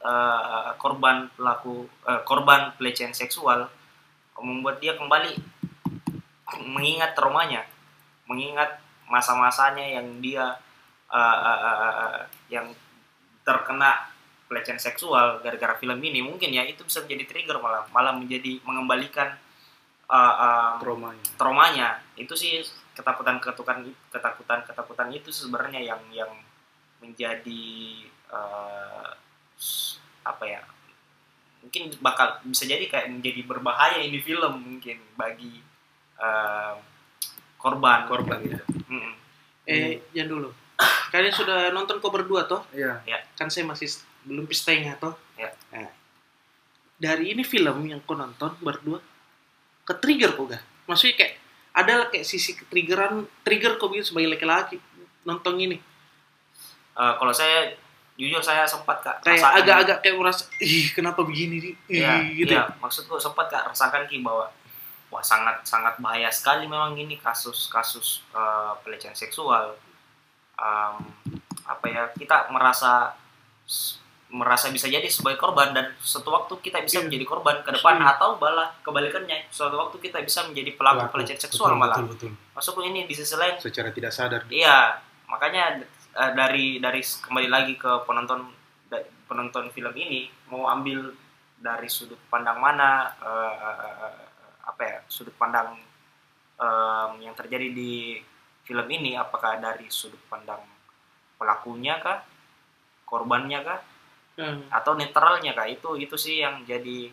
eh, 0.00 0.70
korban 0.80 1.28
pelaku 1.36 1.86
eh, 2.08 2.20
korban 2.24 2.72
pelecehan 2.76 3.12
seksual 3.12 3.68
membuat 4.42 4.82
dia 4.82 4.98
kembali 4.98 5.38
mengingat 6.66 7.14
traumanya 7.14 7.62
mengingat 8.26 8.80
masa-masanya 9.12 10.00
yang 10.00 10.24
dia 10.24 10.56
eh, 11.12 11.38
eh, 11.44 11.60
eh, 11.68 12.20
yang 12.48 12.66
terkena 13.44 14.08
pelecehan 14.48 14.80
seksual 14.80 15.40
gara-gara 15.44 15.76
film 15.76 16.00
ini. 16.00 16.24
Mungkin 16.24 16.52
ya 16.52 16.64
itu 16.64 16.84
bisa 16.84 17.04
menjadi 17.04 17.24
trigger 17.28 17.56
malah 17.60 17.84
malah 17.92 18.16
menjadi 18.16 18.60
mengembalikan 18.64 19.36
eh, 20.06 20.34
eh, 20.42 20.72
Traumanya. 20.80 21.24
traumanya 21.36 21.88
itu 22.16 22.34
sih 22.34 22.62
ketakutan 22.92 23.38
ketakutan 23.38 23.78
ketakutan 24.10 24.60
ketakutan 24.62 25.08
itu 25.10 25.30
sebenarnya 25.30 25.80
yang 25.80 26.02
yang 26.12 26.32
menjadi 26.98 27.64
eh, 28.30 29.08
s- 29.56 29.98
apa 30.22 30.44
ya 30.46 30.62
mungkin 31.62 31.94
bakal 31.98 32.42
bisa 32.42 32.66
jadi 32.66 32.86
kayak 32.90 33.10
menjadi 33.10 33.42
berbahaya 33.46 34.02
ini 34.02 34.18
film 34.18 34.78
mungkin 34.78 34.98
bagi 35.14 35.62
eh, 36.18 36.74
korban 37.56 38.10
Korban, 38.10 38.42
gitu. 38.42 38.58
Mm-mm. 38.90 39.14
Eh, 39.62 40.02
jangan 40.10 40.30
dulu. 40.34 40.50
Kalian 41.14 41.30
sudah 41.30 41.70
nonton 41.70 42.02
kok 42.02 42.10
berdua 42.10 42.50
toh? 42.50 42.66
Iya. 42.74 42.98
Kan 43.38 43.46
saya 43.46 43.62
masih 43.62 43.86
belum 44.26 44.50
setengah 44.50 44.98
toh. 44.98 45.14
Ya. 45.38 45.54
Nah, 45.70 45.86
dari 46.98 47.30
ini 47.30 47.46
film 47.46 47.86
yang 47.86 48.02
kau 48.02 48.18
nonton 48.18 48.58
berdua, 48.58 48.98
ke 49.82 49.94
trigger 49.98 50.32
kok 50.34 50.46
gak? 50.52 50.62
Maksudnya 50.86 51.14
kayak 51.18 51.34
ada 51.72 51.94
kayak 52.12 52.26
sisi 52.28 52.52
triggeran, 52.68 53.24
trigger 53.42 53.80
kok 53.80 53.88
gitu 53.90 54.12
sebagai 54.12 54.36
laki-laki 54.36 54.76
nonton 55.24 55.56
ini. 55.58 55.78
Eh, 56.92 57.12
kalau 57.16 57.32
saya 57.32 57.72
jujur 58.20 58.44
saya 58.44 58.68
sempat 58.68 59.00
kak 59.00 59.24
Kayak 59.24 59.64
agak-agak 59.64 59.98
kayak 60.04 60.16
merasa, 60.20 60.44
ih 60.60 60.92
kenapa 60.92 61.24
begini 61.24 61.56
nih? 61.58 61.74
Ih, 61.88 62.00
Iya, 62.04 62.12
gitu. 62.36 62.52
iya. 62.52 62.68
maksudku 62.76 63.16
sempat 63.16 63.48
kak 63.48 63.72
rasakan 63.72 64.04
ki 64.04 64.20
bahwa 64.20 64.52
wah 65.08 65.24
sangat 65.24 65.64
sangat 65.64 65.96
bahaya 65.96 66.28
sekali 66.28 66.68
memang 66.68 66.92
ini 66.92 67.16
kasus-kasus 67.16 68.22
eh, 68.36 68.72
pelecehan 68.84 69.16
seksual. 69.16 69.76
Em, 70.60 70.96
apa 71.64 71.86
ya 71.88 72.02
kita 72.12 72.52
merasa 72.52 73.16
merasa 74.32 74.72
bisa 74.72 74.88
jadi 74.88 75.04
sebagai 75.06 75.36
korban 75.36 75.76
dan 75.76 75.92
suatu 76.00 76.32
waktu 76.32 76.56
kita 76.58 76.80
bisa 76.80 76.98
Iya. 76.98 77.04
menjadi 77.04 77.24
korban 77.28 77.60
ke 77.60 77.70
depan 77.70 78.00
Iya. 78.00 78.16
atau 78.16 78.40
malah 78.40 78.72
kebalikannya 78.80 79.44
suatu 79.52 79.76
waktu 79.76 80.00
kita 80.00 80.24
bisa 80.24 80.48
menjadi 80.48 80.72
pelaku 80.72 81.04
Pelaku. 81.04 81.12
pelecehan 81.12 81.40
seksual 81.42 81.68
Betul, 81.70 81.80
malah 81.80 81.96
Betul, 82.00 82.08
betul. 82.16 82.30
maksudku 82.56 82.80
ini 82.80 83.04
di 83.04 83.12
sisi 83.12 83.36
lain 83.36 83.60
Secara 83.60 83.92
tidak 83.92 84.08
sadar. 84.10 84.48
Iya, 84.48 84.96
makanya 85.28 85.84
eh, 86.12 86.32
dari 86.32 86.80
dari 86.80 87.00
kembali 87.00 87.48
lagi 87.48 87.76
ke 87.76 87.92
penonton 88.02 88.48
penonton 89.28 89.68
film 89.68 89.92
ini 89.94 90.28
mau 90.48 90.68
ambil 90.68 91.12
dari 91.56 91.88
sudut 91.88 92.20
pandang 92.26 92.56
mana 92.56 93.12
eh, 93.16 94.12
apa 94.62 94.82
ya 94.82 94.98
sudut 95.06 95.32
pandang 95.34 95.76
em, 96.56 97.10
yang 97.20 97.32
terjadi 97.32 97.68
di 97.68 98.20
film 98.62 98.86
ini 98.86 99.12
apakah 99.14 99.56
dari 99.56 99.88
sudut 99.88 100.20
pandang 100.26 100.60
pelakunya 101.36 101.96
kah 101.98 102.22
korbannya 103.04 103.60
kah 103.60 103.80
Hmm. 104.32 104.64
atau 104.72 104.96
netralnya 104.96 105.52
kah 105.52 105.68
itu 105.68 105.92
itu 106.00 106.16
sih 106.16 106.40
yang 106.40 106.64
jadi 106.64 107.12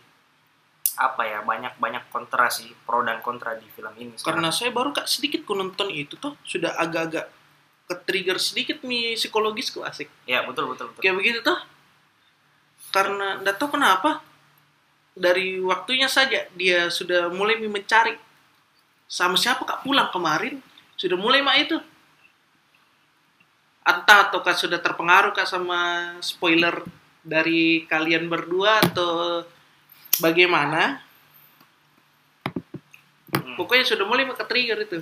apa 1.00 1.24
ya 1.24 1.40
banyak 1.44 1.80
banyak 1.80 2.08
kontra 2.12 2.52
sih 2.52 2.72
pro 2.84 3.00
dan 3.04 3.20
kontra 3.24 3.56
di 3.56 3.68
film 3.72 3.92
ini 3.96 4.16
Karena 4.20 4.52
saya 4.52 4.72
baru 4.72 4.92
kak 4.92 5.08
sedikit 5.08 5.44
ku 5.48 5.56
nonton 5.56 5.92
itu 5.92 6.20
toh 6.20 6.36
sudah 6.44 6.76
agak-agak 6.76 7.28
ke 7.88 7.96
trigger 8.04 8.38
sedikit 8.40 8.84
nih 8.84 9.16
psikologis 9.16 9.72
ku 9.72 9.84
asik. 9.84 10.12
ya 10.28 10.44
betul 10.44 10.72
betul 10.72 10.92
betul 10.92 11.02
Kayak 11.04 11.16
begitu 11.20 11.40
toh. 11.40 11.60
Karena 12.92 13.40
nggak 13.40 13.56
tahu 13.56 13.80
kenapa 13.80 14.20
dari 15.16 15.60
waktunya 15.64 16.08
saja 16.12 16.48
dia 16.56 16.92
sudah 16.92 17.32
mulai 17.32 17.60
mencari 17.64 18.16
sama 19.08 19.40
siapa 19.40 19.64
kak 19.64 19.84
pulang 19.88 20.12
kemarin 20.12 20.60
sudah 21.00 21.16
mulai 21.16 21.40
mak 21.40 21.58
itu. 21.64 21.78
Entah 23.88 24.30
ataukah 24.30 24.54
sudah 24.54 24.84
terpengaruh 24.84 25.32
kak 25.32 25.48
sama 25.48 26.12
spoiler 26.20 26.84
dari 27.22 27.84
kalian 27.86 28.28
berdua 28.32 28.80
atau 28.84 29.44
bagaimana? 30.20 31.02
Hmm. 33.36 33.56
Pokoknya 33.60 33.86
sudah 33.86 34.06
mulai 34.08 34.26
ke 34.28 34.46
trigger 34.46 34.80
itu. 34.84 35.00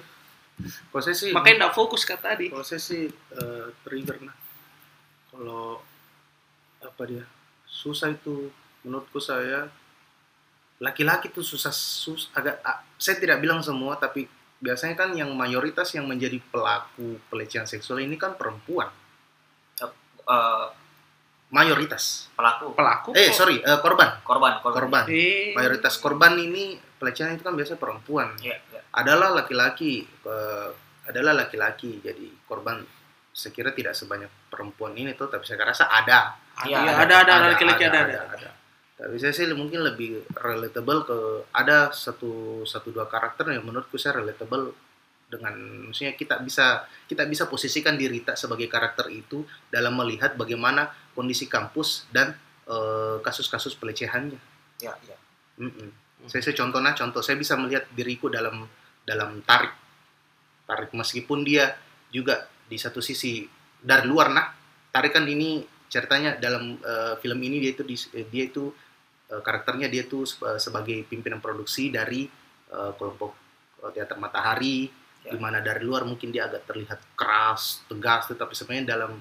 Sih, 1.13 1.29
Makanya 1.29 1.69
nggak 1.69 1.75
fokus 1.77 2.01
kak 2.01 2.25
tadi. 2.25 2.50
saya 2.65 2.81
sih 2.81 3.05
eh, 3.13 3.67
trigger 3.86 4.17
nah. 4.25 4.33
Kalau 5.29 5.86
apa 6.81 7.03
dia 7.05 7.25
susah 7.69 8.09
itu 8.09 8.50
menurutku 8.81 9.21
saya 9.21 9.69
laki-laki 10.81 11.29
tuh 11.29 11.45
susah 11.45 11.74
sus 11.74 12.29
agak 12.33 12.62
saya 12.97 13.17
tidak 13.17 13.41
bilang 13.41 13.62
semua 13.65 13.97
tapi 13.97 14.29
biasanya 14.62 14.93
kan 14.97 15.09
yang 15.13 15.29
mayoritas 15.33 15.93
yang 15.93 16.05
menjadi 16.09 16.38
pelaku 16.53 17.17
pelecehan 17.29 17.65
seksual 17.69 18.01
ini 18.01 18.17
kan 18.17 18.33
perempuan 18.38 18.89
Eh, 20.27 20.67
mayoritas. 21.49 22.27
Pelaku. 22.35 22.75
Pelaku. 22.75 23.09
Eh 23.15 23.31
kok- 23.31 23.37
sorry 23.37 23.57
eh, 23.59 23.79
korban. 23.79 24.19
Korban 24.21 24.59
korban. 24.59 24.75
Korban. 24.75 25.03
Eh, 25.07 25.55
mayoritas 25.55 25.95
korban 25.97 26.35
ini 26.35 26.75
pelecehan 26.97 27.35
itu 27.35 27.43
kan 27.45 27.55
biasanya 27.55 27.79
perempuan. 27.79 28.35
Iya, 28.41 28.57
iya. 28.67 28.81
adalah 28.91 29.31
laki-laki 29.31 30.03
eh, 30.03 30.69
adalah 31.07 31.33
laki-laki. 31.37 32.03
Jadi 32.03 32.27
korban 32.43 32.83
sekira 33.31 33.69
tidak 33.69 33.93
sebanyak 33.93 34.49
perempuan 34.49 34.97
ini 34.97 35.13
tuh 35.13 35.29
tapi 35.29 35.45
saya 35.45 35.61
rasa 35.63 35.87
ada. 35.87 36.35
Iya, 36.65 36.83
Iya, 36.83 36.91
ada, 37.05 37.15
ada, 37.21 37.31
ada, 37.37 37.47
laki-laki 37.53 37.85
ada, 37.85 37.99
ada. 38.01 38.49
tapi 38.97 39.13
saya 39.21 39.29
sih 39.29 39.45
mungkin 39.53 39.85
lebih 39.85 40.25
relatable 40.33 41.05
ke 41.05 41.17
ada 41.53 41.93
satu 41.93 42.65
satu 42.65 42.89
dua 42.89 43.05
karakter 43.05 43.45
yang 43.53 43.61
menurutku 43.61 43.93
saya 43.93 44.17
relatable 44.17 44.73
dengan 45.27 45.53
maksudnya 45.91 46.15
kita 46.15 46.39
bisa 46.39 46.88
kita 47.07 47.27
bisa 47.27 47.51
posisikan 47.51 48.00
diri 48.00 48.24
kita 48.24 48.39
sebagai 48.39 48.72
karakter 48.72 49.12
itu 49.12 49.43
dalam 49.67 50.00
melihat 50.00 50.39
bagaimana 50.39 50.88
kondisi 51.12 51.51
kampus 51.51 52.07
dan 52.15 52.31
eh, 52.67 53.17
kasus-kasus 53.24 53.75
pelecehannya 53.75 54.39
Iya, 54.77 54.93
iya. 55.10 55.17
Mm-mm. 55.57 55.89
Saya, 56.29 56.46
saya 56.46 56.53
contohnya 56.53 56.93
contoh 56.93 57.25
saya 57.25 57.34
bisa 57.34 57.57
melihat 57.57 57.89
diriku 57.98 58.29
dalam 58.29 58.69
dalam 59.03 59.41
tarik 59.41 59.74
tarik 60.67 60.91
meskipun 60.93 61.43
dia 61.48 61.75
juga 62.12 62.48
di 62.67 62.75
satu 62.75 63.00
sisi 63.00 63.48
dari 63.79 64.05
luar 64.07 64.27
nah 64.31 64.48
tarik 64.91 65.15
kan 65.15 65.24
ini 65.27 65.63
ceritanya 65.88 66.36
dalam 66.38 66.75
eh, 66.79 67.15
film 67.19 67.39
ini 67.41 67.63
dia 67.63 67.72
itu 67.75 67.84
eh, 68.15 68.27
dia 68.27 68.43
itu 68.48 68.69
eh, 69.31 69.41
karakternya 69.41 69.88
dia 69.88 70.03
seba- 70.07 70.60
sebagai 70.60 71.03
pimpinan 71.07 71.39
produksi 71.39 71.89
dari 71.91 72.27
eh, 72.72 72.91
kelompok 72.96 73.31
teater 73.93 74.17
matahari 74.17 74.89
Ya. 75.27 75.36
di 75.36 75.38
mana 75.43 75.60
dari 75.60 75.84
luar 75.84 76.07
mungkin 76.07 76.31
dia 76.31 76.48
agak 76.48 76.63
terlihat 76.63 77.00
keras 77.19 77.84
tegas 77.91 78.31
tetapi 78.31 78.55
sebenarnya 78.55 78.96
dalam 78.96 79.12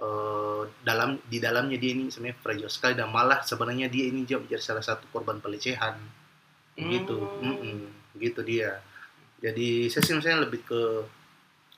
eh, 0.00 0.62
dalam 0.80 1.20
di 1.28 1.38
dalamnya 1.38 1.76
dia 1.76 1.92
ini 1.92 2.08
sebenarnya 2.08 2.40
fragile 2.40 2.72
sekali 2.72 2.96
dan 2.96 3.12
malah 3.12 3.44
sebenarnya 3.44 3.92
dia 3.92 4.08
ini 4.08 4.24
juga 4.24 4.48
menjadi 4.48 4.64
salah 4.64 4.84
satu 4.84 5.04
korban 5.12 5.38
pelecehan 5.38 6.00
gitu 6.74 7.18
Hmm. 7.38 7.54
Mm-mm. 7.54 7.78
gitu 8.18 8.42
dia 8.42 8.82
jadi 9.38 9.86
saya 9.92 10.02
sih 10.02 10.14
misalnya 10.16 10.48
lebih 10.48 10.64
ke 10.64 10.80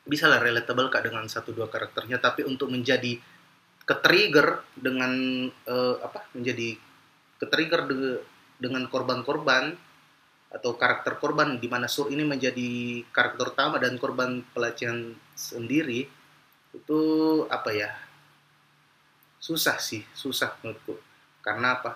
bisa 0.07 0.31
lah 0.31 0.39
relatable 0.39 0.87
kak 0.87 1.03
dengan 1.11 1.27
satu 1.27 1.51
dua 1.51 1.67
karakternya 1.67 2.23
tapi 2.23 2.47
untuk 2.47 2.71
menjadi 2.71 3.19
ke 3.83 3.95
trigger 4.01 4.63
dengan 4.73 5.13
eh, 5.51 5.95
apa 6.01 6.31
menjadi 6.33 6.79
ke 7.37 7.47
trigger 7.51 7.91
de- 7.91 8.23
dengan 8.57 8.89
korban-korban 8.89 9.77
atau 10.55 10.79
karakter 10.79 11.19
korban 11.23 11.59
di 11.59 11.69
mana 11.69 11.87
Sur 11.91 12.09
ini 12.09 12.23
menjadi 12.25 13.03
karakter 13.13 13.53
utama 13.53 13.77
dan 13.83 13.99
korban 13.99 14.41
pelecehan 14.55 15.13
sendiri 15.37 16.07
itu 16.73 17.01
apa 17.51 17.71
ya 17.73 17.91
susah 19.39 19.77
sih 19.79 20.03
susah 20.17 20.57
menurutku 20.63 20.99
karena 21.45 21.79
apa 21.79 21.91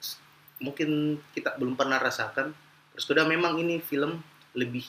s- 0.00 0.18
mungkin 0.58 1.20
kita 1.34 1.54
belum 1.60 1.74
pernah 1.78 1.98
rasakan 2.00 2.50
terus 2.94 3.06
kedua 3.06 3.26
memang 3.28 3.58
ini 3.60 3.78
film 3.82 4.18
lebih 4.54 4.86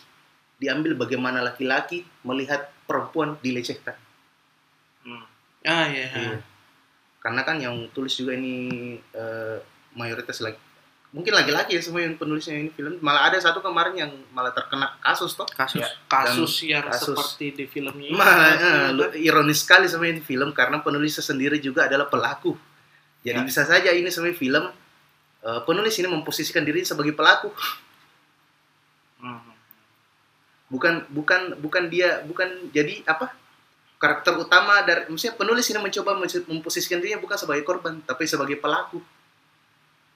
diambil 0.58 0.96
bagaimana 0.96 1.44
laki-laki 1.44 2.06
melihat 2.24 2.70
perempuan 2.88 3.38
dilecehkan 3.42 3.98
Hmm. 5.06 5.22
Ah 5.62 5.86
iya. 5.86 6.10
Iya. 6.10 6.38
Karena 7.22 7.42
kan 7.46 7.58
yang 7.62 7.90
tulis 7.94 8.14
juga 8.18 8.34
ini 8.34 8.54
eh, 8.98 9.58
mayoritas 9.94 10.42
lagi 10.42 10.58
mungkin 11.16 11.32
laki-laki 11.32 11.72
ya 11.72 11.82
semua 11.82 12.04
yang 12.04 12.14
penulisnya 12.14 12.54
ini 12.54 12.68
film 12.70 13.00
malah 13.00 13.32
ada 13.32 13.40
satu 13.40 13.58
kemarin 13.58 13.96
yang 13.96 14.12
malah 14.30 14.52
terkena 14.52 15.00
kasus 15.00 15.32
toh 15.32 15.48
Kasus 15.48 15.80
Ya. 15.80 15.88
kasus 16.06 16.54
yang 16.62 16.84
kasus. 16.84 17.16
seperti 17.16 17.56
di 17.56 17.66
filmnya. 17.66 18.04
ini. 18.04 18.12
malah 18.12 18.52
eh, 19.08 19.24
ironis 19.24 19.64
sekali 19.64 19.88
sama 19.88 20.06
ini 20.06 20.20
film 20.20 20.52
karena 20.52 20.78
penulisnya 20.78 21.24
sendiri 21.24 21.56
juga 21.58 21.88
adalah 21.88 22.06
pelaku 22.06 22.52
jadi 23.22 23.40
Ya. 23.40 23.48
bisa 23.48 23.64
saja 23.64 23.90
ini 23.90 24.06
sebenarnya 24.06 24.36
film 24.36 24.66
eh, 25.42 25.62
penulis 25.64 25.96
ini 25.96 26.08
memposisikan 26.10 26.62
diri 26.62 26.84
sebagai 26.84 27.12
pelaku 27.12 27.48
Hmm. 29.16 29.40
bukan 30.68 31.08
bukan 31.08 31.56
bukan 31.58 31.84
dia 31.88 32.20
bukan 32.22 32.46
jadi 32.70 33.00
apa 33.06 33.32
karakter 33.96 34.36
utama 34.36 34.84
dari 34.84 35.08
maksudnya 35.08 35.34
penulis 35.34 35.66
ini 35.66 35.80
mencoba 35.80 36.12
mem- 36.14 36.46
memposisikan 36.52 37.00
dirinya 37.00 37.18
bukan 37.18 37.40
sebagai 37.40 37.64
korban 37.64 38.04
tapi 38.04 38.28
sebagai 38.28 38.60
pelaku 38.60 39.00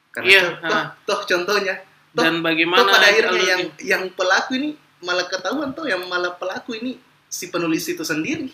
karena 0.09 0.27
Iya, 0.27 0.41
toh, 0.41 0.53
toh, 0.59 0.73
ha. 0.75 0.81
toh 1.03 1.19
contohnya. 1.23 1.75
Toh, 2.09 2.19
Dan 2.19 2.33
toh 2.35 2.43
bagaimana 2.43 2.89
pada 2.89 3.05
akhirnya 3.05 3.29
alur- 3.31 3.45
yang 3.45 3.61
yang 3.79 4.03
pelaku 4.09 4.51
ini 4.53 4.69
malah 4.99 5.25
ketahuan 5.25 5.71
toh 5.71 5.85
yang 5.85 6.01
malah 6.03 6.33
pelaku 6.33 6.75
ini 6.75 6.97
si 7.25 7.47
penulis 7.47 7.85
itu 7.85 8.01
sendiri. 8.01 8.49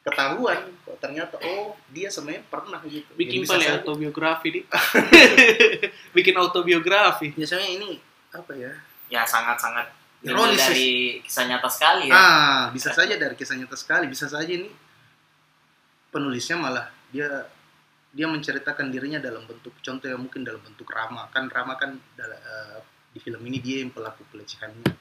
Ketahuan 0.00 0.60
kok 0.84 1.00
ternyata 1.00 1.40
oh 1.40 1.72
dia 1.88 2.06
sebenarnya 2.06 2.44
pernah 2.46 2.76
gitu. 2.84 3.08
Bikin 3.14 3.40
kali 3.42 3.64
saja- 3.64 3.80
autobiografi 3.80 4.48
di 4.50 4.60
bikin 6.16 6.36
autobiografi. 6.36 7.32
Biasanya 7.32 7.68
ini 7.70 7.96
apa 8.30 8.52
ya? 8.52 8.68
Ya 9.08 9.24
sangat-sangat 9.24 9.88
Ironis 10.20 10.56
sih. 10.56 10.60
dari 10.62 10.88
kisah 11.20 11.44
nyata 11.46 11.68
sekali 11.68 12.08
ya. 12.08 12.12
Ah, 12.12 12.60
bisa 12.68 12.88
saja 12.90 13.12
dari 13.14 13.32
kisah 13.32 13.56
nyata 13.56 13.74
sekali, 13.74 14.04
bisa 14.04 14.24
saja 14.24 14.48
ini 14.48 14.68
penulisnya 16.08 16.54
malah 16.54 16.88
dia 17.08 17.48
dia 18.14 18.30
menceritakan 18.30 18.94
dirinya 18.94 19.18
dalam 19.18 19.42
bentuk 19.42 19.74
contoh 19.82 20.06
yang 20.06 20.22
mungkin 20.22 20.46
dalam 20.46 20.62
bentuk 20.62 20.86
Rama 20.86 21.26
kan 21.34 21.50
Rama 21.50 21.74
kan 21.74 21.98
dala- 22.14 22.38
eh, 22.38 22.78
di 23.10 23.18
film 23.18 23.42
ini 23.46 23.58
dia 23.58 23.82
yang 23.82 23.90
pelaku 23.90 24.22
pelecehannya 24.30 24.94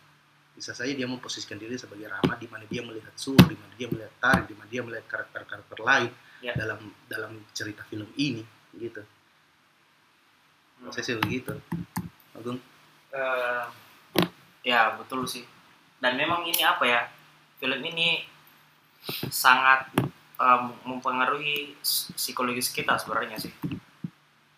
bisa 0.53 0.74
saja 0.74 0.93
dia 0.93 1.05
memposisikan 1.10 1.58
diri 1.58 1.77
sebagai 1.77 2.10
Rama 2.10 2.38
di 2.38 2.46
mana 2.50 2.65
dia 2.70 2.82
melihat 2.86 3.13
Sur, 3.17 3.38
di 3.38 3.58
mana 3.58 3.74
dia 3.74 3.89
melihat 3.89 4.13
Tari, 4.22 4.46
di 4.50 4.53
mana 4.53 4.70
dia 4.70 4.82
melihat 4.86 5.05
karakter-karakter 5.10 5.79
lain 5.82 6.12
Ya. 6.43 6.51
dalam 6.60 6.91
dalam 7.08 7.39
cerita 7.55 7.88
film 7.88 8.03
ini 8.20 8.43
gitu. 8.75 9.00
Hmm. 10.84 10.91
Saya 10.91 11.03
sih 11.08 11.15
begitu. 11.15 11.55
Agung. 12.36 12.60
Eh, 13.15 13.65
ya 14.67 14.91
betul 15.00 15.24
sih. 15.24 15.47
Dan 16.04 16.19
memang 16.19 16.43
ini 16.43 16.60
apa 16.67 16.84
ya? 16.84 17.08
Film 17.63 17.80
ini 17.80 18.28
sangat 19.32 19.88
em, 20.43 20.63
mempengaruhi 20.84 21.79
psikologis 22.19 22.75
kita 22.75 22.99
sebenarnya 22.99 23.39
sih. 23.39 23.53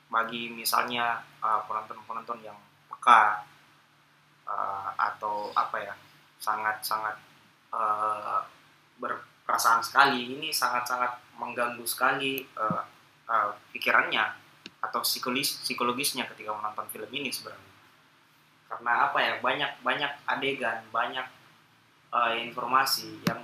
Bagi 0.09 0.49
misalnya 0.49 1.21
eh, 1.45 1.61
penonton-penonton 1.69 2.41
yang 2.41 2.57
peka 2.89 3.45
eh, 4.49 4.89
atau 4.97 5.53
apa 5.53 5.77
ya, 5.77 5.93
sangat-sangat 6.41 7.15
eh, 7.69 8.41
berperasaan 8.97 9.85
sekali. 9.85 10.33
Ini 10.33 10.49
sangat-sangat 10.49 11.37
mengganggu 11.37 11.85
sekali 11.85 12.41
eh, 12.41 12.83
eh, 13.29 13.51
pikirannya 13.69 14.25
atau 14.81 15.01
psikologis 15.01 15.65
psikologisnya 15.65 16.29
ketika 16.29 16.53
menonton 16.53 16.85
film 16.93 17.09
ini 17.09 17.33
sebenarnya 17.33 17.73
karena 18.69 19.09
apa 19.09 19.17
ya 19.21 19.33
banyak 19.41 19.71
banyak 19.81 20.11
adegan 20.29 20.85
banyak 20.93 21.25
eh, 22.13 22.33
informasi 22.45 23.21
yang 23.25 23.41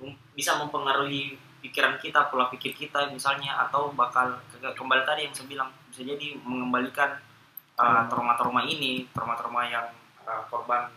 mem- 0.00 0.18
bisa 0.34 0.58
mempengaruhi 0.58 1.36
pikiran 1.62 1.94
kita 2.02 2.26
pola 2.26 2.50
pikir 2.50 2.74
kita 2.74 3.06
misalnya 3.14 3.54
atau 3.68 3.94
bakal 3.94 4.34
ke- 4.50 4.74
kembali 4.74 5.02
tadi 5.06 5.30
yang 5.30 5.34
saya 5.34 5.46
bilang 5.46 5.70
bisa 5.90 6.02
jadi 6.02 6.38
mengembalikan 6.42 7.18
eh, 7.72 7.82
Hmm. 7.82 8.06
trauma-trauma 8.10 8.62
ini 8.66 9.06
trauma-trauma 9.14 9.62
yang 9.66 9.86
eh, 10.26 10.42
korban 10.50 10.90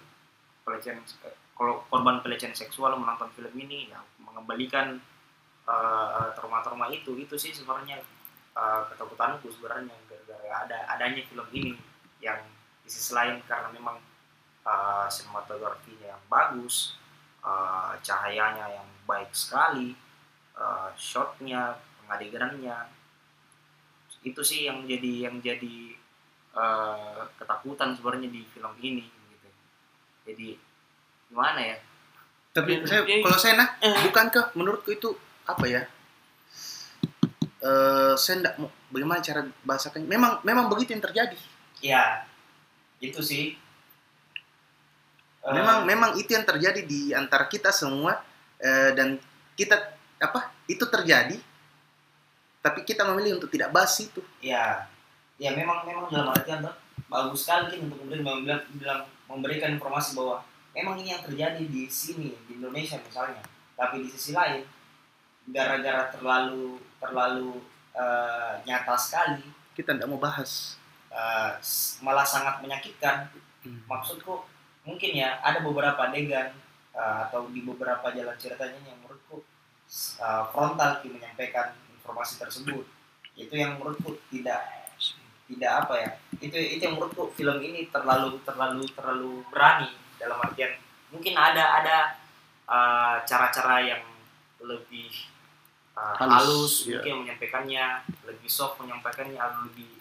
pelecehan 0.66 1.00
kalau 1.56 1.86
korban 1.88 2.20
pelecehan 2.20 2.52
seksual 2.52 2.98
menonton 2.98 3.30
film 3.32 3.54
ini 3.56 3.94
ya 3.94 4.02
mengembalikan 4.20 4.98
eh, 5.66 6.28
trauma-trauma 6.34 6.90
itu 6.90 7.14
itu 7.16 7.36
sih 7.38 7.54
sebenarnya 7.54 8.02
eh, 8.58 8.82
ketakutanku 8.92 9.48
sebenarnya 9.54 9.94
gara-gara 10.10 10.50
ada 10.66 10.78
adanya 10.98 11.22
film 11.30 11.46
ini 11.54 11.78
yang 12.22 12.42
di 12.82 12.90
sisi 12.90 13.14
lain 13.18 13.42
karena 13.50 13.66
memang 13.74 13.98
uh, 14.62 15.10
sinematografinya 15.10 16.14
yang 16.14 16.24
bagus, 16.30 16.94
uh, 17.46 17.94
cahayanya 18.02 18.82
yang 18.82 18.90
baik 19.06 19.30
sekali, 19.30 19.94
uh, 20.58 20.90
shotnya, 20.98 21.78
pengadeganannya 22.02 22.98
itu 24.26 24.42
sih 24.42 24.66
yang 24.66 24.90
jadi 24.90 25.30
yang 25.30 25.38
jadi 25.38 25.94
uh, 26.58 27.30
ketakutan 27.38 27.94
sebenarnya 27.94 28.34
di 28.34 28.42
film 28.50 28.74
ini 28.82 29.06
gitu. 29.06 29.50
Jadi 30.26 30.58
gimana 31.30 31.62
ya? 31.62 31.78
Tapi 32.50 32.82
Ya, 32.82 32.88
saya, 32.90 33.02
ya, 33.06 33.22
kalau 33.22 33.38
saya 33.38 33.54
nah, 33.60 33.70
eh. 33.84 33.94
bukankah 34.10 34.56
menurutku 34.58 34.90
itu 34.90 35.14
apa 35.46 35.66
ya? 35.70 35.86
Eh, 37.66 38.14
saya 38.14 38.36
enggak 38.46 38.56
mau 38.62 38.70
bagaimana 38.94 39.20
cara 39.26 39.42
bahasakannya. 39.66 40.06
Memang 40.06 40.32
memang 40.46 40.70
begitu 40.70 40.94
yang 40.94 41.02
terjadi. 41.02 41.38
Ya 41.82 42.24
itu 43.02 43.20
sih. 43.26 43.58
Uh, 45.46 45.54
Memang 45.54 45.86
memang 45.86 46.12
itu 46.18 46.34
yang 46.34 46.42
terjadi 46.42 46.82
di 46.82 47.14
antara 47.14 47.46
kita 47.46 47.70
semua 47.70 48.18
eh, 48.58 48.98
dan 48.98 49.22
kita 49.54 49.78
apa? 50.18 50.50
Itu 50.66 50.90
terjadi. 50.90 51.38
Tapi 52.60 52.82
kita 52.82 53.06
memilih 53.06 53.38
untuk 53.38 53.54
tidak 53.54 53.70
bahas 53.70 53.94
itu. 54.00 54.26
ya 54.42 54.90
ya 55.36 55.52
memang 55.52 55.84
memang 55.84 56.08
dalam 56.08 56.32
artian 56.32 56.64
tuh 56.64 56.72
bagus 57.06 57.44
sekali 57.44 57.78
untuk 57.78 58.00
kemudian 58.00 58.24
bilang, 58.24 58.64
bilang 58.74 59.02
memberikan 59.28 59.70
informasi 59.70 60.16
bahwa 60.16 60.40
memang 60.72 60.96
ini 60.98 61.12
yang 61.12 61.22
terjadi 61.22 61.60
di 61.62 61.86
sini 61.86 62.32
di 62.48 62.56
Indonesia 62.56 62.96
misalnya 62.98 63.44
tapi 63.76 64.00
di 64.00 64.08
sisi 64.08 64.32
lain 64.32 64.64
gara-gara 65.46 66.10
terlalu 66.10 66.80
terlalu 66.98 67.60
eh, 67.94 68.54
nyata 68.64 68.96
sekali 68.96 69.44
Kita 69.76 69.92
tidak 69.92 70.08
mau 70.08 70.18
bahas. 70.18 70.80
s- 71.60 72.00
malah 72.00 72.26
sangat 72.26 72.60
menyakitkan 72.60 73.28
Hmm. 73.62 73.82
maksudku 73.86 74.46
mungkin 74.86 75.12
ya 75.18 75.42
ada 75.42 75.60
beberapa 75.66 75.98
adegan 76.08 76.54
eh, 76.94 77.18
atau 77.28 77.50
di 77.50 77.66
beberapa 77.66 78.14
jalan 78.14 78.38
ceritanya 78.38 78.80
yang 78.86 78.98
menurutku 79.02 79.42
eh, 80.22 80.44
frontal 80.54 81.02
Ki 81.02 81.10
menyampaikan 81.10 81.74
informasi 81.98 82.38
tersebut 82.40 82.86
itu 83.36 83.54
yang 83.58 83.76
menurutku 83.82 84.16
tidak 84.32 84.64
tidak 85.46 85.72
apa 85.86 85.94
ya 86.00 86.10
itu 86.42 86.58
itu 86.58 86.82
yang 86.82 86.96
menurutku 86.98 87.34
film 87.34 87.58
ini 87.62 87.90
terlalu 87.90 88.42
terlalu 88.46 88.86
terlalu 88.94 89.32
berani 89.50 89.90
dalam 90.22 90.42
artian 90.42 90.78
mungkin 91.10 91.34
ada 91.34 91.82
ada 91.82 91.98
eh, 92.70 93.16
cara-cara 93.26 93.78
yang 93.84 94.04
lebih 94.62 95.10
eh, 95.98 96.16
Halus, 96.22 96.30
halus, 96.30 96.74
iya. 96.86 97.02
mungkin 97.02 97.16
menyampaikannya 97.26 97.86
lebih 98.26 98.50
soft 98.50 98.82
menyampaikannya 98.82 99.42
lebih 99.66 99.95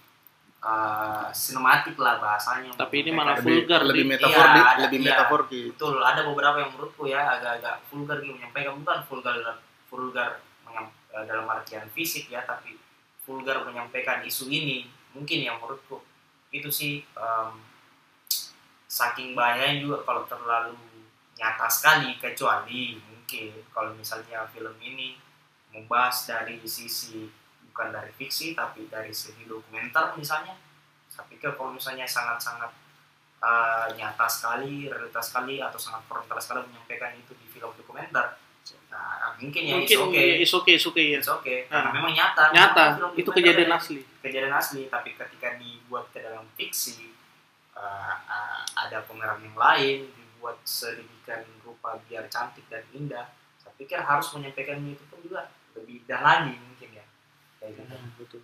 eh, 0.64 1.27
sinematik 1.31 1.96
lah 1.96 2.16
bahasanya 2.16 2.72
Tapi 2.72 2.96
ini 3.00 3.11
malah 3.11 3.37
vulgar, 3.37 3.85
lebih 3.85 4.05
Dik. 4.05 4.11
metafor 4.16 4.46
Iya, 4.46 4.62
ada- 4.64 4.81
lebih 4.81 4.98
iya. 4.98 5.07
metafor 5.07 5.40
gitu. 5.46 5.68
betul 5.70 5.94
ada 6.00 6.20
beberapa 6.24 6.57
yang 6.59 6.70
menurutku 6.72 7.05
ya 7.05 7.20
agak-agak 7.31 7.85
vulgar 7.87 8.16
gitu 8.18 8.33
menyampaikan 8.33 8.72
bukan 8.77 8.98
vulgar 9.05 9.37
vulgar 9.87 10.31
eh, 11.12 11.24
dalam 11.24 11.44
artian 11.46 11.85
fisik 11.88 12.27
ya 12.27 12.40
tapi 12.42 12.81
vulgar 13.22 13.61
menyampaikan 13.62 14.20
isu 14.20 14.48
ini 14.48 14.85
mungkin 15.12 15.38
yang 15.40 15.57
menurutku 15.57 16.00
itu 16.50 16.68
sih 16.68 16.92
em, 17.14 17.53
saking 18.87 19.35
bahayanya 19.35 19.81
juga 19.81 19.98
kalau 20.03 20.22
terlalu 20.24 20.74
nyata 21.35 21.66
sekali 21.66 22.14
kecuali 22.16 22.98
mungkin 23.00 23.50
kalau 23.68 23.90
misalnya 23.92 24.46
film 24.48 24.74
ini 24.79 25.18
membahas 25.70 26.24
dari 26.24 26.62
sisi 26.62 27.27
bukan 27.74 27.90
dari 27.90 28.14
fiksi 28.14 28.54
tapi 28.54 28.87
dari 28.87 29.10
segi 29.10 29.50
dokumenter 29.50 30.14
misalnya 30.14 30.54
saya 31.10 31.26
pikir 31.26 31.58
kalau 31.58 31.74
misalnya 31.74 32.06
sangat-sangat 32.06 32.70
uh, 33.42 33.90
nyata 33.98 34.30
sekali 34.30 34.87
realitas 34.87 35.34
sekali 35.34 35.58
atau 35.58 35.74
sangat 35.74 36.06
frontal 36.06 36.38
sekali 36.38 36.62
menyampaikan 36.70 37.18
itu 37.18 37.34
di 37.34 37.50
film 37.50 37.74
dokumenter 37.74 38.38
nah, 38.94 39.34
mungkin 39.34 39.62
ya 39.66 39.74
Mungkin 39.74 39.90
it's 39.90 39.98
okay 40.06 40.26
is 40.38 40.54
okay, 40.54 40.74
is 40.78 40.87
okay 40.87 41.04
ya. 41.10 41.18
it's 41.18 41.26
okay 41.26 41.58
karena 41.66 41.90
Ah. 41.90 41.94
memang 41.98 42.14
nyata 42.14 42.54
Nyata, 42.54 42.84
itu 43.18 43.30
kejadian 43.34 43.74
ya 43.74 43.76
asli. 43.76 43.98
kejadian 44.22 44.54
asli 44.54 44.82
tapi 44.87 45.18
ketika 45.18 45.58
dibuat 45.58 46.06
ke 46.14 46.22
dalam 46.22 46.46
fiksi 46.54 47.10
uh, 47.74 48.14
uh, 48.22 48.62
ada 48.78 49.02
pemeran 49.02 49.42
yang 49.42 49.58
lain 49.58 50.14
dibuat 50.14 50.62
sedemikian 50.62 51.42
rupa 51.66 51.98
biar 52.06 52.30
cantik 52.30 52.70
dan 52.70 52.87
indah 52.94 53.34
saya 53.58 53.74
pikir 53.74 53.98
harus 53.98 54.30
menyampaikannya 54.30 54.94
itu 54.94 55.02
pun 55.10 55.18
juga 55.26 55.50
lebih 55.74 56.06
indah 56.06 56.22
ya 57.68 57.85
betul. 58.14 58.40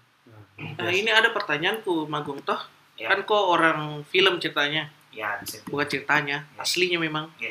Nah, 0.77 0.93
ini 0.93 1.09
ada 1.09 1.31
pertanyaanku, 1.31 2.07
Magung 2.07 2.41
toh. 2.41 2.61
Ya. 2.95 3.09
Kan 3.09 3.25
kok 3.25 3.45
orang 3.49 4.05
film 4.07 4.37
ceritanya, 4.37 4.93
ya 5.09 5.41
bukan 5.67 5.89
ceritanya, 5.89 6.45
Ya. 6.47 6.61
aslinya 6.61 6.99
memang. 6.99 7.33
Ya. 7.37 7.51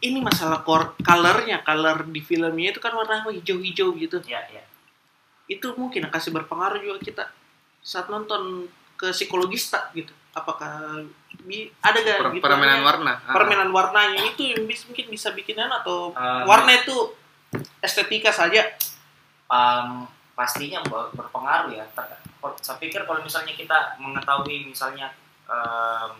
Ini 0.00 0.20
masalah 0.20 0.60
kor 0.60 0.92
colornya, 0.98 1.62
color 1.62 2.04
di 2.04 2.20
filmnya 2.20 2.68
itu 2.68 2.78
kan 2.78 2.92
warna 2.92 3.24
hijau-hijau 3.24 3.94
gitu. 3.96 4.18
ya 4.24 4.42
ya 4.50 4.60
Itu 5.46 5.72
mungkin 5.74 6.10
kasih 6.10 6.28
berpengaruh 6.30 6.76
juga 6.78 6.98
kita 7.00 7.24
saat 7.80 8.08
nonton 8.08 8.66
ke 8.94 9.08
psikologis 9.10 9.70
tak 9.70 9.94
gitu. 9.94 10.12
Apakah 10.30 11.00
bi- 11.40 11.70
ada 11.78 11.96
gak 11.96 12.18
Per- 12.20 12.34
gitu 12.34 12.42
permainan 12.42 12.82
ya? 12.82 12.84
warna. 12.84 13.12
Ah. 13.22 13.32
permainan 13.32 13.70
warnanya 13.70 14.20
itu 14.26 14.42
yang 14.44 14.66
bis, 14.66 14.84
mungkin 14.84 15.06
bisa 15.08 15.30
bikinan 15.30 15.70
atau 15.72 16.10
Um, 16.10 16.44
warna 16.44 16.74
itu 16.74 17.14
estetika 17.78 18.28
saja 18.28 18.60
um, 19.48 20.06
pastinya 20.34 20.80
ber- 20.84 21.12
berpengaruh 21.12 21.72
ya. 21.72 21.84
Ter- 21.92 22.20
Saya 22.60 22.76
pikir 22.76 23.08
kalau 23.08 23.24
misalnya 23.24 23.56
kita 23.56 23.96
mengetahui 23.96 24.68
misalnya 24.68 25.08
um, 25.48 26.12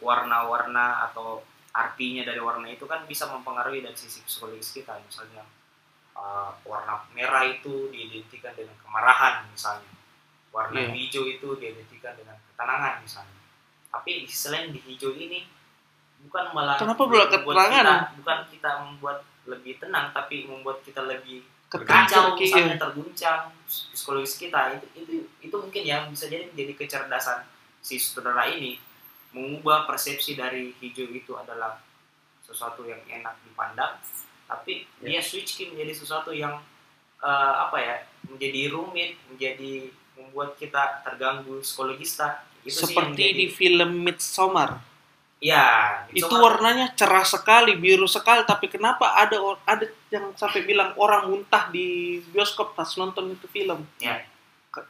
warna-warna 0.00 1.04
atau 1.10 1.44
artinya 1.70 2.24
dari 2.24 2.40
warna 2.40 2.66
itu 2.66 2.88
kan 2.88 3.04
bisa 3.04 3.28
mempengaruhi 3.28 3.84
dari 3.84 3.94
sisi 3.94 4.24
psikologis 4.24 4.72
kita. 4.72 4.96
Misalnya 5.04 5.44
uh, 6.16 6.50
warna 6.64 7.04
merah 7.12 7.44
itu 7.44 7.92
diidentikan 7.92 8.56
dengan 8.56 8.74
kemarahan 8.80 9.44
misalnya, 9.52 9.92
warna 10.50 10.80
Iya. 10.80 10.96
hijau 10.96 11.28
itu 11.28 11.48
diidentikan 11.60 12.16
dengan 12.16 12.40
ketenangan 12.48 13.04
misalnya. 13.04 13.38
Tapi 13.92 14.24
selain 14.24 14.72
di 14.72 14.80
hijau 14.80 15.12
ini 15.12 15.44
bukan 16.24 16.50
malah 16.56 16.80
Kenapa 16.80 17.04
membuat 17.04 17.28
keterangan? 17.30 17.84
kita- 17.84 18.08
bukan 18.18 18.38
kita 18.50 18.70
membuat 18.82 19.18
lebih 19.44 19.74
tenang, 19.76 20.12
tapi 20.12 20.48
membuat 20.48 20.80
kita 20.80 21.04
lebih 21.04 21.44
kayak 21.68 22.36
misalnya 22.36 22.76
terguncang. 22.80 23.52
Psikologis 23.68 24.40
kita 24.40 24.80
itu 24.80 24.86
itu 24.96 25.12
itu 25.44 25.56
mungkin 25.56 25.84
yang 25.84 26.08
bisa 26.08 26.24
jadi 26.26 26.48
menjadi 26.48 26.72
kecerdasan 26.76 27.44
si 27.84 28.00
sutradara 28.00 28.48
ini. 28.48 28.80
Mengubah 29.36 29.84
persepsi 29.84 30.32
dari 30.40 30.72
hijau 30.80 31.12
itu 31.12 31.36
adalah 31.36 31.76
sesuatu 32.48 32.88
yang 32.88 33.04
enak 33.04 33.36
dipandang 33.44 34.00
tapi 34.48 34.88
dia 35.04 35.20
switch 35.20 35.60
ke 35.60 35.68
menjadi 35.68 35.92
sesuatu 35.92 36.32
yang 36.32 36.56
eh, 37.20 37.54
apa 37.60 37.76
ya 37.76 37.96
menjadi 38.32 38.72
rumit 38.72 39.20
menjadi 39.28 39.92
membuat 40.16 40.56
kita 40.56 41.04
terganggu 41.04 41.60
psikologis 41.60 42.16
tak 42.16 42.48
itu 42.64 42.88
seperti 42.88 43.24
di 43.36 43.46
film 43.52 44.08
Midsommar 44.08 44.80
ya 45.38 45.64
itu 46.10 46.26
Midsommar. 46.26 46.58
warnanya 46.58 46.90
cerah 46.98 47.22
sekali 47.22 47.78
biru 47.78 48.10
sekali 48.10 48.42
tapi 48.42 48.66
kenapa 48.66 49.14
ada 49.14 49.38
ada 49.62 49.86
yang 50.10 50.34
sampai 50.34 50.66
bilang 50.66 50.90
orang 50.98 51.30
muntah 51.30 51.70
di 51.70 52.18
bioskop 52.28 52.74
pas 52.74 52.90
nonton 52.94 53.30
itu 53.30 53.46
film 53.46 53.86
Ya. 53.98 54.26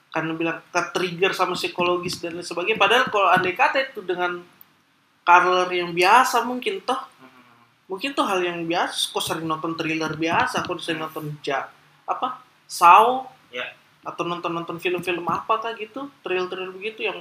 Karena 0.09 0.33
bilang 0.33 0.59
ke 0.69 0.81
trigger 0.93 1.33
sama 1.33 1.53
psikologis 1.53 2.19
dan 2.19 2.35
lain 2.35 2.45
sebagainya 2.45 2.77
padahal 2.77 3.09
kalau 3.09 3.29
andai 3.29 3.53
kata 3.53 3.89
itu 3.89 4.01
dengan 4.01 4.41
color 5.23 5.69
yang 5.69 5.93
biasa 5.93 6.43
mungkin 6.43 6.81
toh 6.83 6.99
Hmm. 7.19 7.53
mungkin 7.87 8.13
tuh 8.13 8.25
hal 8.25 8.41
yang 8.41 8.65
biasa 8.65 9.09
kok 9.09 9.21
sering 9.21 9.45
nonton 9.45 9.73
thriller 9.75 10.13
biasa 10.13 10.61
kok 10.61 10.77
sering 10.79 11.01
nonton 11.01 11.37
ja 11.41 11.69
apa 12.05 12.41
saw 12.65 13.25
Ya. 13.49 13.65
atau 14.01 14.25
nonton 14.25 14.53
nonton 14.53 14.77
film-film 14.77 15.25
apa 15.25 15.57
kah 15.57 15.73
gitu 15.73 16.09
thriller 16.21 16.49
thriller 16.49 16.69
begitu 16.69 17.05
yang 17.05 17.17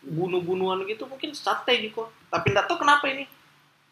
bunuh-bunuhan 0.00 0.82
gitu 0.86 1.06
mungkin 1.06 1.30
santai 1.30 1.86
gitu 1.86 2.06
tapi 2.28 2.46
nggak 2.48 2.66
tahu 2.66 2.78
kenapa 2.78 3.04
ini 3.06 3.24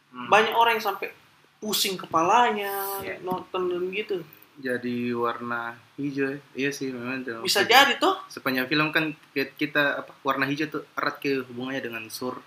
Hmm. 0.08 0.28
banyak 0.28 0.52
orang 0.52 0.72
yang 0.74 0.86
sampai 0.86 1.12
pusing 1.56 1.94
kepalanya 1.94 2.72
Ya. 3.00 3.20
nonton 3.20 3.68
dan 3.68 3.84
gitu 3.90 4.22
Jadi 4.56 5.12
warna 5.12 5.76
hijau. 5.94 6.32
ya. 6.32 6.40
Iya 6.54 6.70
sih 6.70 6.88
memang. 6.88 7.20
bisa 7.42 7.60
jadi 7.62 7.96
tuh 7.96 8.16
Sepanjang 8.26 8.64
film 8.64 8.88
kan 8.88 9.04
ki- 9.30 9.52
kita 9.54 10.00
apa 10.00 10.16
warna 10.22 10.44
hijau 10.44 10.70
tuh 10.70 10.82
erat 10.94 11.16
ke 11.16 11.44
hubungannya 11.44 11.82
dengan 11.82 12.08
sur. 12.08 12.40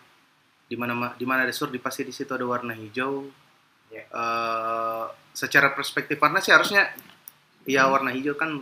Di 0.65 0.73
mana 0.73 0.93
ma- 0.93 1.13
di 1.13 1.21
mana 1.21 1.43
ada 1.43 1.51
sur 1.51 1.67
di 1.67 1.77
pasti 1.77 2.01
di 2.01 2.09
situ 2.09 2.29
ada 2.29 2.41
warna 2.43 2.73
hijau. 2.73 3.29
Ya. 3.87 4.01
Eh, 4.03 5.03
secara 5.31 5.69
perspektif 5.69 6.17
warna 6.17 6.37
sih 6.39 6.49
harusnya 6.49 6.89
ya 7.63 7.85
warna 7.85 8.09
hijau 8.09 8.33
kan 8.33 8.57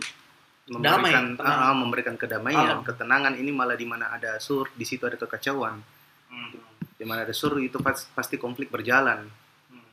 memberikan 0.66 1.32
Damai, 1.32 1.40
tenang. 1.40 1.58
ah, 1.62 1.72
memberikan 1.72 2.14
kedamaian, 2.14 2.68
Alam. 2.74 2.84
ketenangan. 2.84 3.32
Ini 3.32 3.48
malah 3.50 3.72
di 3.72 3.84
mana 3.84 4.12
ada 4.12 4.36
sur, 4.38 4.68
di 4.70 4.84
situ 4.84 5.00
ada 5.02 5.16
kekacauan. 5.16 5.80
Hmm. 6.28 6.52
Di 6.98 7.06
mana 7.06 7.22
ada 7.22 7.32
sur 7.32 7.54
itu 7.62 7.78
pas- 7.78 8.10
pasti 8.12 8.34
konflik 8.36 8.68
berjalan. 8.68 9.30
Hmm. 9.70 9.88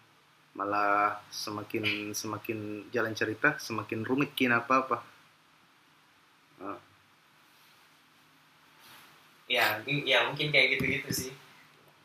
Malah 0.58 1.22
semakin 1.30 2.12
semakin 2.12 2.90
jalan 2.90 3.14
cerita 3.14 3.56
semakin 3.62 4.02
rumit 4.02 4.34
kin 4.34 4.52
apa 4.52 4.76
apa. 4.84 4.98
ya 9.46 9.78
mungkin- 9.82 10.06
ya 10.06 10.20
mungkin 10.26 10.48
kayak 10.50 10.68
gitu-gitu 10.78 11.10
sih 11.14 11.32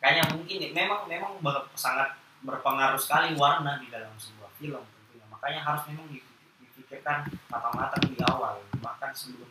kayaknya 0.01 0.29
mungkin 0.37 0.57
memang 0.77 1.01
memang 1.09 1.33
ber- 1.41 1.69
sangat 1.73 2.13
berpengaruh 2.45 3.01
sekali 3.01 3.33
warna 3.37 3.81
di 3.81 3.89
dalam 3.89 4.13
sebuah 4.21 4.53
film 4.61 4.81
tentunya 4.85 5.27
makanya 5.29 5.61
harus 5.65 5.83
memang 5.89 6.09
di- 6.13 6.25
dipikirkan 6.61 7.29
matang-matang 7.49 8.05
di 8.13 8.17
awal 8.29 8.61
bahkan 8.85 9.13
sebelum 9.17 9.49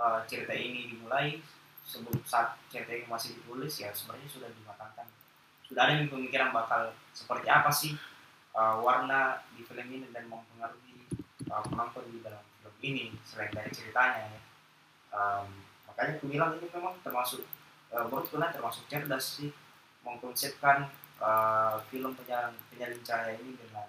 uh, 0.00 0.24
cerita 0.24 0.52
ini 0.56 0.96
dimulai 0.96 1.40
sebelum 1.84 2.20
saat 2.24 2.56
ini 2.72 3.04
masih 3.06 3.36
ditulis 3.38 3.72
ya 3.78 3.92
sebenarnya 3.92 4.28
sudah 4.28 4.48
dimatangkan 4.48 5.06
sudah 5.64 5.80
ada 5.88 6.04
pemikiran 6.08 6.52
bakal 6.52 6.92
seperti 7.16 7.48
apa 7.48 7.70
sih 7.72 7.96
uh, 8.52 8.80
warna 8.80 9.40
di 9.56 9.64
film 9.64 9.88
ini 9.88 10.06
dan 10.12 10.28
mempengaruhi 10.28 11.08
uh, 11.48 11.64
penonton 11.64 12.04
di 12.12 12.20
dalam 12.20 12.44
film 12.60 12.76
ini 12.84 13.04
selain 13.24 13.50
dari 13.52 13.72
ceritanya 13.72 14.28
ya. 14.28 14.40
Um, 15.14 15.64
makanya 15.88 16.18
aku 16.18 16.26
bilang 16.28 16.58
ini 16.58 16.66
memang 16.68 16.98
termasuk 17.00 17.46
uh, 17.94 18.06
termasuk 18.52 18.84
cerdas 18.90 19.24
sih 19.40 19.50
mengkonsepkan 20.04 20.92
uh, 21.18 21.80
film 21.88 22.12
penyalin, 22.12 22.54
penyalin 22.68 23.00
cahaya 23.00 23.38
ini 23.40 23.56
dengan 23.56 23.88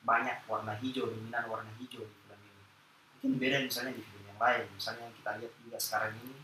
banyak 0.00 0.48
warna 0.48 0.72
hijau 0.80 1.12
dominan 1.12 1.44
warna 1.44 1.68
hijau 1.76 2.00
di 2.00 2.16
film 2.24 2.40
ini 2.40 2.64
mungkin 3.12 3.32
beda 3.36 3.56
misalnya 3.68 3.92
di 3.92 4.02
film 4.02 4.24
yang 4.24 4.40
lain 4.40 4.64
misalnya 4.72 5.02
yang 5.04 5.16
kita 5.20 5.30
lihat 5.36 5.52
juga 5.60 5.76
sekarang 5.76 6.12
ini 6.24 6.36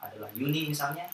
adalah 0.00 0.30
Yuni 0.36 0.70
misalnya 0.70 1.06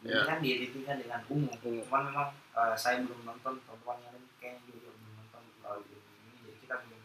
ini 0.00 0.16
Ya. 0.16 0.24
kan 0.24 0.40
dieditingkan 0.40 0.96
dengan 0.96 1.20
ungu 1.28 1.52
Ungu. 1.60 1.84
cuman 1.84 2.08
memang 2.08 2.28
uh, 2.56 2.72
saya 2.72 3.04
belum 3.04 3.20
nonton 3.20 3.60
teman-teman 3.68 4.00
yang 4.00 4.12
lain 4.16 4.24
kayaknya 4.40 4.60
juga 4.72 4.90
belum 4.96 5.12
nonton 5.20 5.42
uh, 5.60 5.76
ini 5.84 6.40
jadi 6.40 6.56
kita 6.64 6.74
belum 6.88 7.00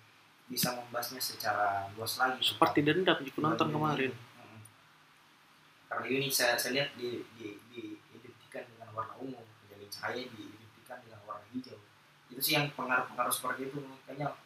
bisa 0.47 0.67
membahasnya 0.79 1.19
secara 1.19 1.91
luas 1.97 2.13
lagi 2.15 2.39
seperti 2.39 2.79
tentang 2.85 3.03
dendam 3.03 3.17
di 3.19 3.31
nonton 3.35 3.67
kemarin 3.73 4.11
ini. 4.13 4.15
Mm. 4.15 4.59
Karena 5.91 6.05
ini 6.07 6.27
saya, 6.31 6.55
saya 6.55 6.71
lihat 6.79 6.89
di, 6.95 7.25
di, 7.35 7.59
diidentikan 7.67 8.63
dengan 8.63 8.89
warna 8.93 9.15
ungu, 9.19 9.43
jadi 9.67 9.85
cahaya 9.89 10.23
diidentikan 10.31 10.97
dengan 11.03 11.19
warna 11.27 11.45
hijau. 11.51 11.79
Itu 12.29 12.39
sih 12.39 12.53
yang 12.55 12.71
pengaruh-pengaruh 12.77 13.33
seperti 13.33 13.73
itu 13.73 13.81
kayaknya 14.05 14.37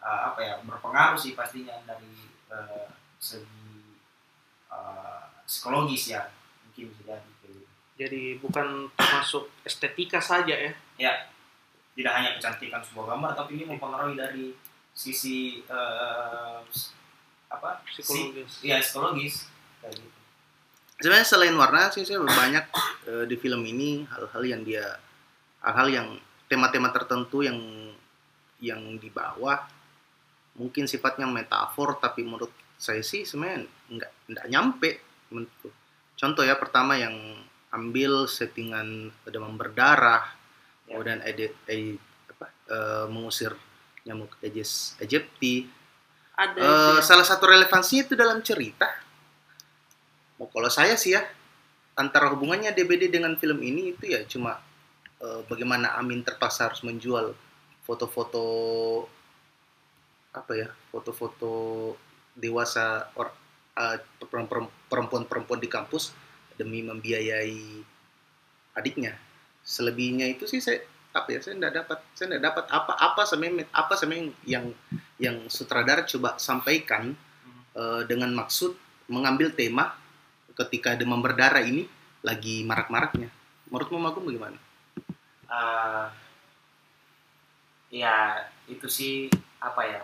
uh, 0.00 0.20
apa 0.32 0.40
ya 0.40 0.54
berpengaruh 0.64 1.20
sih 1.20 1.36
pastinya 1.36 1.76
dari 1.84 2.26
uh, 2.48 2.88
segi 3.20 4.00
uh, 4.72 5.03
psikologis 5.54 6.10
ya. 6.10 6.26
Mungkin 6.66 6.90
jadi 6.90 7.04
kayak 7.06 7.22
gitu. 7.22 7.50
jadi 7.94 8.22
bukan 8.42 8.90
termasuk 8.98 9.46
estetika 9.62 10.18
saja 10.18 10.74
ya? 10.98 11.12
Tidak 11.94 12.10
hanya 12.10 12.34
kecantikan 12.34 12.82
sebuah 12.82 13.14
gambar 13.14 13.38
tapi 13.38 13.54
ini 13.54 13.64
mempengaruhi 13.70 14.18
dari 14.18 14.50
sisi 14.90 15.62
uh, 15.70 16.58
apa? 17.46 17.86
Psikologis. 17.86 18.50
Si, 18.58 18.66
ya 18.66 18.82
psikologis. 18.82 19.46
Kayak 19.78 20.02
gitu. 20.02 20.18
sebenarnya 20.94 21.26
selain 21.26 21.56
warna 21.58 21.90
sih 21.90 22.06
saya 22.06 22.22
banyak 22.22 22.64
eh, 23.10 23.24
di 23.26 23.36
film 23.36 23.66
ini 23.66 24.06
hal-hal 24.06 24.42
yang 24.46 24.62
dia 24.62 24.86
hal-hal 25.60 25.88
yang 25.90 26.08
tema-tema 26.46 26.94
tertentu 26.94 27.42
yang 27.42 27.58
yang 28.62 28.96
dibawa 28.96 29.66
mungkin 30.54 30.86
sifatnya 30.86 31.26
metafor 31.26 31.98
tapi 31.98 32.22
menurut 32.22 32.52
saya 32.78 33.02
sih 33.02 33.26
sebenarnya 33.26 33.66
nggak 33.90 34.12
nggak 34.30 34.46
nyampe 34.48 34.90
menurutku. 35.32 35.68
contoh 36.14 36.42
ya 36.46 36.54
pertama 36.56 36.96
yang 36.98 37.14
ambil 37.74 38.30
settingan 38.30 39.10
demam 39.28 39.58
berdarah 39.58 40.44
Ya. 40.84 41.00
kemudian 41.00 41.20
eh, 41.24 41.96
apa, 42.28 42.46
eh, 42.68 43.06
mengusir 43.08 43.56
nyamuk 44.04 44.36
Aedes 44.44 45.00
aegypti. 45.00 45.64
Ada 46.36 46.60
ya. 46.60 47.00
salah 47.00 47.24
satu 47.24 47.48
relevansinya 47.48 48.04
itu 48.04 48.14
dalam 48.18 48.44
cerita. 48.44 48.90
Oh, 50.36 50.50
kalau 50.50 50.68
saya 50.68 50.98
sih 50.98 51.14
ya, 51.16 51.22
antara 51.96 52.28
hubungannya 52.34 52.74
DBD 52.74 53.08
dengan 53.08 53.38
film 53.38 53.62
ini 53.64 53.96
itu 53.96 54.12
ya 54.12 54.26
cuma 54.28 54.60
eh, 55.24 55.40
bagaimana 55.48 55.96
Amin 55.96 56.20
terpaksa 56.20 56.68
harus 56.68 56.84
menjual 56.84 57.32
foto-foto 57.86 58.44
apa 60.34 60.52
ya, 60.52 60.68
foto-foto 60.92 61.52
dewasa 62.34 63.08
or, 63.14 63.30
perempuan-perempuan 64.88 65.58
di 65.58 65.66
kampus 65.66 66.14
demi 66.54 66.86
membiayai 66.86 67.82
adiknya. 68.78 69.18
Selebihnya 69.64 70.30
itu 70.30 70.46
sih 70.46 70.62
saya 70.62 70.82
apa 71.14 71.30
ya 71.30 71.38
saya 71.38 71.54
tidak 71.54 71.74
dapat 71.78 71.98
saya 72.18 72.26
tidak 72.34 72.44
dapat 72.50 72.64
apa 72.74 72.92
apa 72.98 73.22
sebenarnya 73.22 73.70
apa 73.70 73.94
sebenarnya 73.94 74.34
yang 74.50 74.66
yang 75.22 75.36
sutradara 75.46 76.02
coba 76.02 76.34
sampaikan 76.42 77.14
eh, 77.74 78.02
dengan 78.10 78.34
maksud 78.34 78.74
mengambil 79.06 79.54
tema 79.54 79.94
ketika 80.54 80.94
demam 80.98 81.22
berdarah 81.22 81.62
ini 81.62 81.86
lagi 82.24 82.62
marak-maraknya. 82.66 83.30
Menurutmu 83.70 83.98
Magung 83.98 84.26
bagaimana? 84.26 84.58
Eh, 85.50 86.06
ya 87.94 88.42
itu 88.66 88.86
sih 88.90 89.30
apa 89.62 89.82
ya 89.86 90.02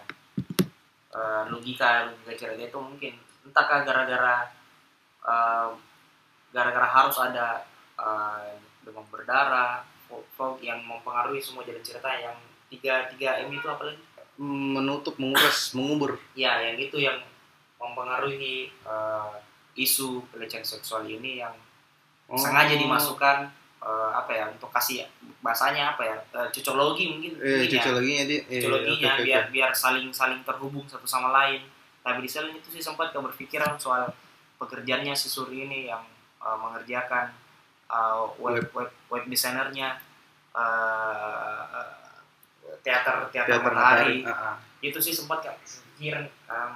eh, 1.10 1.42
logika 1.48 2.06
logika 2.06 2.32
cerita 2.36 2.62
itu 2.62 2.78
mungkin 2.78 3.12
entahkah 3.42 3.82
gara-gara 3.82 4.46
eh, 5.22 5.68
gara-gara 6.50 6.86
harus 6.86 7.16
ada 7.16 7.62
eh, 7.96 8.50
demam 8.82 9.04
berdarah 9.08 9.84
fog- 10.04 10.28
fog 10.32 10.54
yang 10.60 10.80
mempengaruhi 10.82 11.38
semua 11.38 11.62
jalan 11.62 11.82
cerita 11.82 12.08
yang 12.10 12.36
tiga 12.68 13.10
tiga 13.10 13.42
m 13.42 13.50
itu 13.50 13.66
apa 13.66 13.84
lagi 13.86 14.02
Menutup, 14.40 15.20
menguras, 15.20 15.76
mengubur. 15.76 16.16
ya 16.32 16.56
yang 16.64 16.80
itu 16.80 16.96
yang 16.96 17.20
mempengaruhi 17.76 18.72
eh, 18.72 19.34
isu 19.76 20.24
pelecehan 20.28 20.64
seksual 20.64 21.04
ini 21.04 21.40
yang 21.40 21.52
Oh. 22.30 22.38
sengaja 22.38 22.78
dimasukkan 22.78 23.50
eh, 23.80 24.10
apa 24.12 24.30
ya 24.30 24.44
untuk 24.46 24.68
kasih 24.68 25.04
bahasanya 25.40 25.92
apa 25.92 26.02
ya 26.02 26.16
eh, 26.34 26.48
cocologi 26.52 27.04
mungkin 27.08 27.32
Eh, 27.36 27.64
mungkin 27.64 27.70
ya. 27.70 27.82
cocologinya 27.82 28.24
dia. 28.24 28.40
eh, 28.44 28.60
cocologinya 28.60 29.10
oke, 29.10 29.22
biar 29.22 29.42
oke. 29.42 29.50
biar 29.50 29.70
saling 29.72 30.06
saling 30.10 30.40
terhubung 30.42 30.84
satu 30.84 31.04
sama 31.04 31.32
lain 31.32 31.64
tapi 32.00 32.20
di 32.20 32.28
selain 32.28 32.54
itu 32.54 32.68
sih 32.70 32.80
sempat 32.80 33.10
gak 33.10 33.20
berpikiran 33.22 33.76
soal 33.76 34.08
pekerjaannya 34.56 35.12
si 35.12 35.26
Suri 35.26 35.64
ini 35.64 35.86
yang 35.86 36.04
eh, 36.38 36.56
mengerjakan 36.56 37.32
eh, 37.86 38.22
web 38.38 38.68
web 38.70 38.90
web 39.08 39.24
desainernya 39.26 39.96
eh, 40.52 41.88
teater 42.80 43.28
teater, 43.28 43.48
Teater 43.50 43.60
matahari 43.66 44.20
matahari. 44.20 44.26
Ah, 44.26 44.52
ah. 44.52 44.56
itu 44.80 44.98
sih 44.98 45.12
sempat 45.12 45.40
gak 45.40 45.56
kepikiran 45.58 46.24
em, 46.46 46.74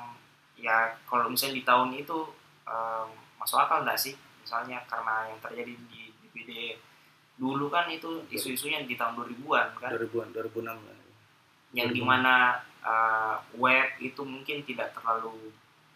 ya 0.59 0.77
kalau 1.05 1.29
misalnya 1.29 1.57
di 1.57 1.65
tahun 1.65 1.95
itu 1.95 2.19
em, 2.65 3.09
masuk 3.37 3.57
akal 3.59 3.85
nggak 3.85 3.97
sih 3.97 4.13
misalnya 4.39 4.81
karena 4.85 5.29
yang 5.29 5.39
terjadi 5.39 5.73
di 5.87 6.01
DVD 6.25 6.51
dulu 7.35 7.67
kan 7.67 7.91
itu 7.91 8.23
isu-isunya 8.31 8.87
di 8.87 8.95
tahun 8.95 9.19
2000-an 9.19 9.69
kan. 9.79 9.91
2000-an, 9.99 10.29
2006. 10.31 11.75
yang 11.75 11.91
2006. 11.91 11.99
di 11.99 12.03
mana 12.07 12.63
uh, 12.87 13.37
web 13.59 13.89
itu 13.99 14.23
mungkin 14.23 14.63
tidak 14.63 14.95
terlalu 14.95 15.51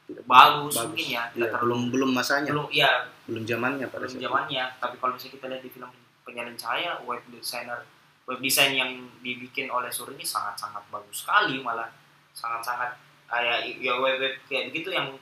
Tidak 0.08 0.24
bagus, 0.24 0.72
mungkin 0.88 1.20
ya 1.20 1.28
tidak 1.36 1.52
terlalu 1.52 1.68
belum 1.68 1.82
belum 1.92 2.10
masanya, 2.16 2.48
belum, 2.48 2.66
belum 2.72 3.44
ya 3.44 3.46
zamannya 3.52 3.86
pada 3.92 4.08
belum 4.08 4.24
zamannya. 4.24 4.64
Tapi 4.80 4.96
kalau 4.96 5.12
misalnya 5.12 5.34
kita 5.36 5.46
lihat 5.52 5.62
di 5.62 5.70
film 5.70 5.90
penyalin 6.24 6.56
cahaya 6.56 6.92
web 7.04 7.20
designer 7.28 7.84
web 8.24 8.40
design 8.40 8.72
yang 8.72 8.90
dibikin 9.20 9.68
oleh 9.68 9.92
Sur 9.92 10.08
ini 10.16 10.24
sangat 10.24 10.56
sangat 10.56 10.80
bagus 10.88 11.28
sekali 11.28 11.60
malah. 11.60 11.92
Sangat 12.32 12.64
sangat 12.64 12.90
ya, 13.28 13.60
ya 13.68 14.00
web 14.00 14.16
web 14.16 14.34
kayak 14.48 14.72
begitu 14.72 14.96
yang 14.96 15.12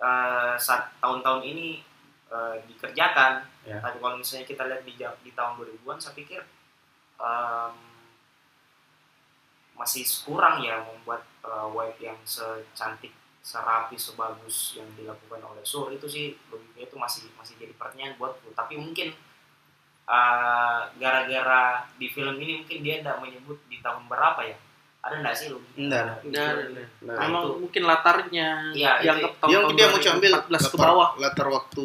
uh, 0.00 0.56
saat 0.56 0.96
tahun-tahun 1.04 1.44
ini 1.44 1.84
uh, 2.30 2.56
dikerjakan. 2.66 3.44
Ya. 3.66 3.82
tapi 3.82 3.98
kalau 3.98 4.14
misalnya 4.14 4.46
kita 4.46 4.62
lihat 4.70 4.82
di, 4.86 4.94
di 4.96 5.30
tahun 5.34 5.58
2000-an 5.58 5.98
saya 5.98 6.14
pikir 6.14 6.40
um, 7.18 7.74
masih 9.76 10.06
kurang 10.22 10.62
ya 10.62 10.80
membuat 10.80 11.26
uh, 11.44 11.68
web 11.68 11.92
yang 11.98 12.16
secantik 12.22 13.12
serapi 13.42 13.94
sebagus 13.94 14.78
yang 14.78 14.86
dilakukan 14.98 15.38
oleh 15.42 15.62
Sur. 15.62 15.90
Itu 15.90 16.06
sih 16.06 16.34
logikanya 16.50 16.86
itu 16.86 16.96
masih 16.98 17.22
masih 17.38 17.54
jadi 17.58 17.74
pertanyaan 17.78 18.18
buatku 18.18 18.50
tapi 18.54 18.78
mungkin 18.78 19.14
uh, 20.06 20.90
gara-gara 20.98 21.86
di 21.98 22.06
film 22.10 22.38
ini 22.42 22.62
mungkin 22.64 22.78
dia 22.82 23.02
tidak 23.02 23.18
menyebut 23.22 23.58
di 23.70 23.78
tahun 23.82 24.06
berapa 24.06 24.42
ya 24.46 24.56
ada 25.06 25.16
nggak 25.18 25.34
sih 25.34 25.46
logika 25.48 25.76
Nggak 25.76 26.00
ada. 26.00 26.12
di 26.14 26.26
Nggak 26.26 26.42
film 26.42 26.52
ada, 26.52 26.62
ini? 26.62 26.74
nggak 26.76 26.86
Nah, 27.06 27.16
Memang 27.22 27.42
itu. 27.42 27.52
mungkin 27.58 27.82
latarnya 27.84 28.48
Iya, 28.72 28.90
yang 29.00 29.18
tahun, 29.36 29.50
Yang 29.50 29.64
dia 29.72 29.86
mau 29.86 29.98
ambil 30.10 30.32
14 30.40 30.64
ke 30.66 30.76
bawah. 30.76 31.08
Latar 31.16 31.46
waktu 31.48 31.84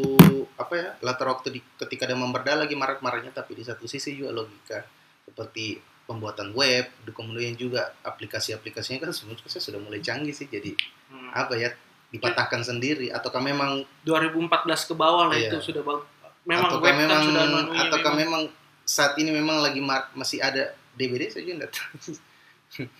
apa 0.55 0.73
ya? 0.73 0.89
Latar 0.99 1.27
waktu 1.27 1.47
di, 1.49 1.59
ketika 1.77 2.03
dia 2.03 2.15
memberda 2.15 2.53
lagi 2.55 2.73
marak-maraknya 2.73 3.31
tapi 3.31 3.51
di 3.53 3.63
satu 3.63 3.85
sisi 3.85 4.13
juga 4.13 4.33
logika 4.33 4.81
seperti 5.23 5.77
pembuatan 6.01 6.51
web, 6.51 6.85
kemudian 7.07 7.55
juga 7.55 7.93
aplikasi-aplikasinya 8.01 8.99
kan 8.99 9.11
sebenarnya 9.11 9.47
sudah 9.59 9.79
mulai 9.79 9.99
canggih 9.99 10.31
sih 10.31 10.45
jadi 10.45 10.73
Hmm. 11.07 11.27
apa 11.29 11.53
ya 11.55 11.67
dipatahkan 12.07 12.63
sendiri 12.63 13.07
ataukah 13.09 13.39
memang 13.39 13.83
2014 14.01 14.47
ke 14.83 14.93
bawah 14.93 15.27
lah 15.27 15.35
Iya. 15.35 15.51
itu 15.51 15.71
sudah 15.71 15.83
bagus. 15.83 16.07
Memang 16.41 16.67
ataukah 16.67 16.81
web 16.81 16.91
kan 16.91 17.01
memang 17.01 17.21
sudah 17.21 17.43
manunya 17.45 17.79
ataukah 17.81 18.13
memang, 18.13 18.41
memang 18.47 18.59
saat 18.81 19.13
ini 19.15 19.29
memang 19.29 19.59
lagi 19.59 19.79
mar- 19.79 20.07
masih 20.11 20.39
ada 20.39 20.63
DVD 20.93 21.27
saja 21.29 21.47
enggak 21.47 21.69
tahu. 21.69 22.15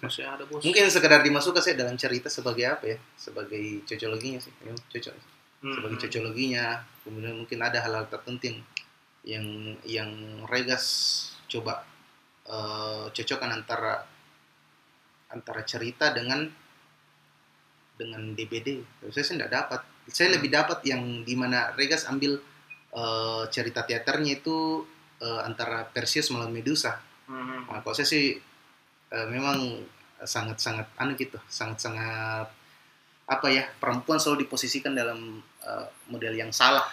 masih 0.03 0.27
ada 0.27 0.43
bos. 0.43 0.63
Mungkin 0.63 0.83
sekedar 0.91 1.23
dimasukkan 1.23 1.63
saya 1.63 1.75
dalam 1.79 1.95
cerita 1.95 2.27
sebagai 2.27 2.67
apa 2.67 2.85
ya? 2.91 2.97
Sebagai 3.15 3.87
cocologinya 3.87 4.39
sih. 4.43 4.51
Memang 4.63 4.79
cocok. 4.91 5.15
Hmm. 5.61 5.77
sebagai 5.77 6.09
cocologinya 6.09 6.81
kemudian 7.05 7.37
mungkin 7.37 7.61
ada 7.61 7.85
hal-hal 7.85 8.09
tertentu 8.09 8.49
yang 8.49 8.57
yang 9.21 9.45
yang 9.85 10.11
Regas 10.49 10.85
coba 11.45 11.85
eh, 12.49 13.05
cocokkan 13.13 13.61
antara 13.61 14.01
antara 15.29 15.61
cerita 15.61 16.09
dengan 16.17 16.49
dengan 17.93 18.33
DVD 18.33 18.81
saya 19.13 19.21
sih 19.21 19.37
tidak 19.37 19.53
dapat 19.53 19.85
saya 20.09 20.33
lebih 20.33 20.49
dapat 20.49 20.81
yang 20.81 21.21
di 21.21 21.37
mana 21.37 21.77
Regas 21.77 22.09
ambil 22.09 22.41
eh, 22.97 23.43
cerita 23.53 23.85
teaternya 23.85 24.41
itu 24.41 24.81
eh, 25.21 25.41
antara 25.45 25.85
Perseus 25.93 26.33
melawan 26.33 26.57
Medusa 26.57 26.97
Hmm. 27.31 27.63
Nah, 27.63 27.79
kalau 27.79 27.95
saya 27.95 28.03
sih 28.03 28.35
eh, 29.11 29.27
memang 29.27 29.83
sangat-sangat 30.21 30.87
aneh 30.97 31.17
gitu, 31.17 31.37
sangat-sangat 31.49 32.47
apa 33.31 33.47
ya 33.47 33.63
perempuan 33.79 34.19
selalu 34.19 34.47
diposisikan 34.47 34.95
dalam 34.95 35.43
eh, 35.63 35.87
model 36.09 36.33
yang 36.35 36.51
salah. 36.55 36.87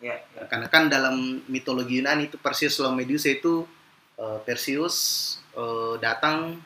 Ya, 0.00 0.16
ya. 0.32 0.48
Karena 0.48 0.66
kan 0.72 0.88
dalam 0.88 1.44
mitologi 1.52 2.00
Yunani 2.00 2.32
itu 2.32 2.40
Perseus 2.40 2.80
lawan 2.80 2.96
Medusa 2.98 3.28
itu 3.30 3.68
eh, 4.18 4.38
Perseus 4.44 4.96
eh, 5.54 5.94
datang 6.00 6.56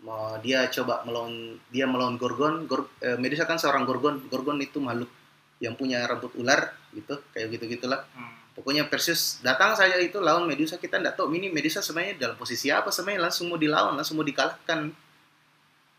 mau 0.00 0.32
dia 0.40 0.64
coba 0.72 1.04
melawan 1.04 1.60
dia 1.68 1.84
melawan 1.84 2.16
Gorgon, 2.16 2.64
Gor- 2.64 2.88
eh, 3.04 3.20
Medusa 3.20 3.44
kan 3.44 3.60
seorang 3.60 3.84
Gorgon, 3.84 4.24
Gorgon 4.32 4.56
itu 4.64 4.80
makhluk 4.80 5.12
yang 5.60 5.76
punya 5.76 6.00
rambut 6.08 6.32
ular 6.40 6.72
gitu, 6.96 7.20
kayak 7.36 7.52
gitu 7.52 7.68
gitulah. 7.68 8.00
Hmm. 8.16 8.39
Pokoknya 8.50 8.90
Perseus 8.90 9.38
datang 9.40 9.72
saja 9.78 9.94
itu 10.02 10.18
lawan 10.18 10.44
Medusa. 10.44 10.76
Kita 10.76 10.98
tidak 10.98 11.14
tahu 11.14 11.30
ini 11.38 11.48
Medusa 11.48 11.80
sebenarnya 11.80 12.18
dalam 12.18 12.36
posisi 12.36 12.68
apa. 12.68 12.90
Sebenarnya 12.90 13.30
langsung 13.30 13.46
mau 13.48 13.56
dilawan 13.56 13.94
langsung 13.94 14.18
mau 14.18 14.26
dikalahkan. 14.26 14.90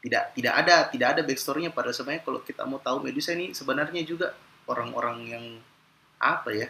Tidak 0.02 0.24
tidak 0.36 0.54
ada 0.54 0.76
tidak 0.92 1.08
ada 1.18 1.22
backstorynya. 1.24 1.72
Pada 1.72 1.96
sebenarnya 1.96 2.24
kalau 2.28 2.40
kita 2.44 2.68
mau 2.68 2.84
tahu 2.84 3.08
Medusa 3.08 3.32
ini 3.32 3.56
sebenarnya 3.56 4.04
juga 4.04 4.36
orang-orang 4.68 5.18
yang 5.26 5.46
apa 6.22 6.54
ya 6.54 6.68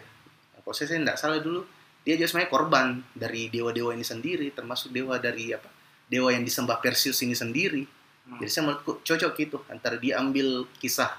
kalau 0.62 0.74
saya 0.74 0.94
tidak 0.94 1.18
salah 1.18 1.42
dulu. 1.42 1.66
Dia 2.02 2.18
juga 2.18 2.34
sebenarnya 2.34 2.50
korban 2.50 2.86
dari 3.14 3.46
dewa-dewa 3.46 3.94
ini 3.94 4.02
sendiri 4.02 4.50
termasuk 4.50 4.90
dewa 4.90 5.22
dari 5.22 5.54
apa 5.54 5.70
dewa 6.10 6.28
yang 6.34 6.42
disembah 6.42 6.78
Perseus 6.78 7.18
ini 7.26 7.32
sendiri. 7.32 7.84
Hmm. 8.22 8.38
jadi 8.38 8.50
saya 8.54 8.62
menurutku 8.70 9.02
cocok 9.02 9.32
gitu 9.34 9.58
antara 9.66 9.98
dia 9.98 10.22
ambil 10.22 10.70
kisah 10.78 11.10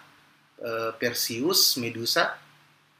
eh, 0.64 0.92
Perseus, 0.96 1.76
Medusa 1.76 2.40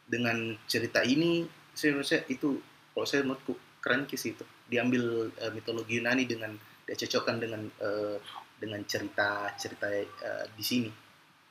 dengan 0.04 0.38
cerita 0.66 1.02
ini 1.02 1.48
saya 1.74 1.98
saya 2.04 2.22
itu 2.28 2.60
kalau 2.94 3.08
saya 3.08 3.24
menurutku 3.24 3.56
keren 3.80 4.06
kis 4.06 4.24
itu 4.26 4.44
diambil 4.68 5.28
eh, 5.38 5.52
mitologi 5.52 5.98
Yunani 5.98 6.24
dengan 6.24 6.54
dia 6.84 6.96
cocokkan 6.96 7.40
dengan 7.40 7.62
eh, 7.80 8.18
dengan 8.60 8.84
cerita 8.86 9.52
cerita 9.56 9.88
eh, 9.90 10.46
di 10.54 10.64
sini 10.64 10.92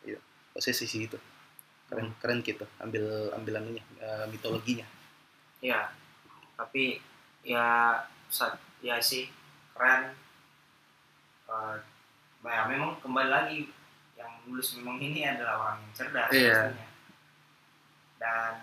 gitu. 0.03 0.21
kalau 0.53 0.63
saya 0.63 0.77
sisi 0.77 1.07
itu 1.07 1.19
keren 1.89 2.13
keren 2.19 2.41
gitu 2.41 2.65
ambil 2.79 3.05
ambil 3.33 3.55
anunya 3.59 3.85
eh, 3.99 4.27
mitologinya 4.29 4.87
Ya, 5.63 5.95
tapi 6.59 6.99
ya 7.47 7.95
sa- 8.27 8.59
ya 8.83 8.99
sih 8.99 9.31
keren. 9.71 10.11
Eh, 11.47 11.77
ya 12.43 12.67
memang 12.67 12.99
kembali 12.99 13.31
lagi 13.31 13.71
yang 14.19 14.43
nulis 14.43 14.75
memang 14.75 14.99
ini 14.99 15.23
adalah 15.23 15.55
orang 15.63 15.79
yang 15.87 15.93
cerdas 15.95 16.31
Iya. 16.35 16.51
pastinya. 16.51 16.87
Dan 18.23 18.63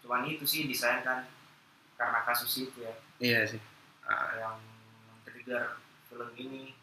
cuman 0.00 0.26
itu 0.26 0.42
sih 0.44 0.66
disayangkan 0.66 1.22
karena 1.94 2.18
kasus 2.22 2.50
itu 2.60 2.78
ya. 2.80 2.90
iya 3.18 3.40
sih 3.46 3.62
Ah. 4.02 4.34
yang 4.34 4.58
trigger 5.24 5.78
film 6.04 6.28
ini 6.36 6.74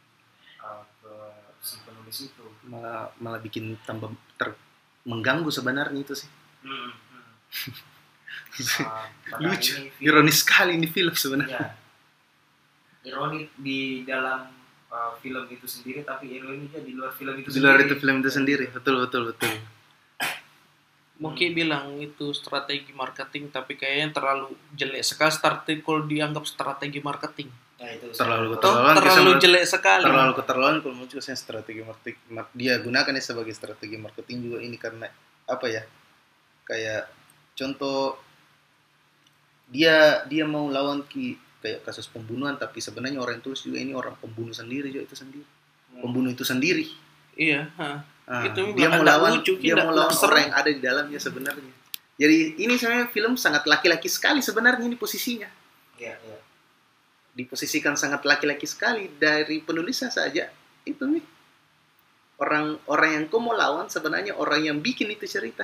uh, 0.58 0.82
ke 0.98 1.14
si 1.60 1.78
penulis 1.84 2.18
itu. 2.26 2.46
malah 2.66 3.12
malah 3.16 3.38
bikin 3.38 3.78
tambah 3.82 4.10
ter 4.36 4.56
mengganggu 5.04 5.46
sebenarnya 5.48 6.00
itu 6.00 6.16
sih 6.16 6.32
Hmm, 6.62 6.90
hmm. 6.90 7.32
Uh, 8.52 9.08
lucu 9.40 9.76
ini 9.78 9.88
film- 9.88 10.02
ironis 10.02 10.38
sekali 10.40 10.72
ini 10.74 10.88
film 10.88 11.12
sebenarnya 11.14 11.52
Ya. 11.54 11.68
Ironi 13.04 13.50
di 13.56 13.80
dalam 14.04 14.48
uh, 14.88 15.12
film 15.18 15.48
itu 15.48 15.66
sendiri, 15.66 16.02
tapi 16.02 16.32
ironinya 16.32 16.80
di 16.80 16.94
luar 16.94 17.12
film 17.12 17.34
itu 17.36 17.50
di 17.50 17.60
luar 17.60 17.76
sendiri. 17.76 17.88
itu 17.88 17.96
film 17.98 18.16
itu 18.18 18.30
sendiri 18.30 18.66
betul 18.70 18.96
betul 19.00 19.22
betul 19.28 19.52
Mungkin 21.22 21.54
bilang 21.54 22.02
itu 22.02 22.34
strategi 22.34 22.90
marketing, 22.92 23.54
tapi 23.54 23.78
kayaknya 23.78 24.10
terlalu 24.12 24.58
jelek 24.74 25.06
sekali. 25.06 25.30
Strategi 25.30 25.80
kalau 25.80 26.02
dianggap 26.04 26.44
strategi 26.44 26.98
marketing, 27.00 27.50
Ya, 27.78 27.98
itu 27.98 28.14
Terlalu 28.14 28.54
Keterlaluan, 28.58 28.94
terlalu 28.94 29.32
jelek 29.38 29.66
sekali. 29.66 30.06
terlalu 30.06 30.34
keterlaluan 30.38 30.78
kalau 30.82 30.94
menurut 30.96 31.18
saya 31.18 31.34
strategi 31.34 31.82
marketing 31.82 32.16
dia 32.54 32.78
gunakan 32.78 33.10
ya 33.12 33.24
sebagai 33.24 33.54
strategi 33.54 33.98
marketing 33.98 34.38
juga 34.42 34.58
ini 34.62 34.78
karena 34.78 35.10
apa 35.46 35.66
ya 35.66 35.82
kayak 36.62 37.10
contoh 37.54 38.22
dia 39.66 40.22
dia 40.28 40.46
mau 40.46 40.68
lawan 40.68 41.02
ki 41.06 41.38
kayak 41.58 41.82
kasus 41.82 42.06
pembunuhan 42.06 42.54
tapi 42.54 42.78
sebenarnya 42.78 43.18
orang 43.18 43.40
tulis 43.40 43.62
juga 43.62 43.78
ini 43.78 43.94
orang 43.94 44.14
pembunuh 44.18 44.52
sendiri 44.52 44.90
juga 44.90 45.06
itu 45.06 45.16
sendiri 45.16 45.46
Hmm. 45.92 46.06
pembunuh 46.06 46.30
itu 46.30 46.46
sendiri 46.46 46.86
Iya. 47.34 47.68
ha. 47.76 48.06
Ah, 48.30 48.48
Itu 48.48 48.74
dia 48.78 48.88
mau 48.88 49.02
lawan 49.02 49.42
lucu, 49.42 49.58
dia 49.58 49.76
mau 49.82 49.92
lawan 49.92 50.14
orang 50.14 50.42
yang 50.48 50.56
ada 50.56 50.70
di 50.70 50.82
dalamnya 50.82 51.20
sebenarnya. 51.20 51.74
Jadi 52.22 52.38
ini 52.62 52.74
sebenarnya 52.78 53.10
film 53.10 53.34
sangat 53.34 53.66
laki-laki 53.66 54.06
sekali 54.06 54.46
sebenarnya 54.46 54.86
ini 54.86 54.98
posisinya. 54.98 55.50
Iya, 55.98 56.18
iya. 56.18 56.40
diposisikan 57.32 57.96
sangat 57.96 58.28
laki-laki 58.28 58.68
sekali 58.68 59.08
dari 59.08 59.64
penulisnya 59.64 60.12
saja 60.12 60.52
itu 60.84 61.04
nih. 61.08 61.24
Orang 62.42 62.76
orang 62.90 63.10
yang 63.16 63.24
kau 63.32 63.40
mau 63.40 63.56
lawan 63.56 63.88
sebenarnya 63.88 64.36
orang 64.36 64.68
yang 64.68 64.78
bikin 64.84 65.08
itu 65.14 65.24
cerita. 65.30 65.64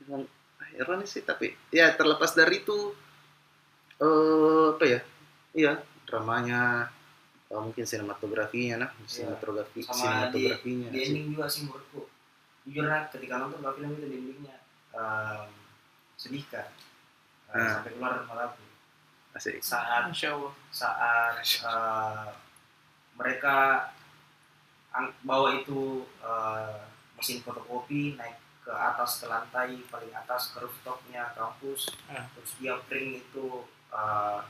Memang 0.00 0.24
ah, 0.62 0.70
ironis 0.80 1.12
sih 1.12 1.20
tapi 1.20 1.52
ya 1.68 1.92
terlepas 1.92 2.32
dari 2.32 2.64
itu 2.64 2.96
eh 4.00 4.66
apa 4.72 4.84
ya? 4.88 5.00
Iya 5.52 5.72
dramanya 6.08 6.88
eh, 7.52 7.60
mungkin 7.60 7.84
sinematografinya 7.84 8.76
nah 8.80 8.90
sinematografi 9.04 9.84
Sama 9.84 9.92
di, 9.92 10.00
sinematografinya 10.00 10.88
di 10.88 10.98
ending 11.04 11.26
juga 11.36 11.44
sih 11.52 11.68
menurutku. 11.68 12.08
Jujur 12.64 12.84
lah, 12.88 13.10
ketika 13.12 13.34
nonton 13.36 13.60
kalau 13.60 13.74
film 13.76 13.92
itu 13.98 14.06
di 14.08 14.16
endingnya 14.16 14.56
um, 14.96 15.50
sedih 16.16 16.44
kan. 16.48 16.68
Uh, 17.52 17.60
Ah. 17.60 17.68
Sampai 17.84 17.92
keluar 17.92 18.24
mataku. 18.24 18.64
asik 19.36 19.60
Saat 19.60 20.08
saat 20.72 21.36
uh, 21.68 22.32
mereka 23.16 23.88
bawa 25.24 25.56
itu 25.60 26.04
uh, 26.20 26.80
mesin 27.16 27.40
fotokopi 27.44 28.16
naik 28.16 28.36
ke 28.62 28.70
atas 28.72 29.24
ke 29.24 29.26
lantai 29.26 29.80
paling 29.88 30.12
atas 30.14 30.54
ke 30.54 30.60
rooftopnya 30.62 31.32
kampus 31.34 31.92
Ah. 32.06 32.28
terus 32.36 32.56
dia 32.60 32.76
print 32.86 33.24
itu 33.24 33.66
uh, 33.90 34.40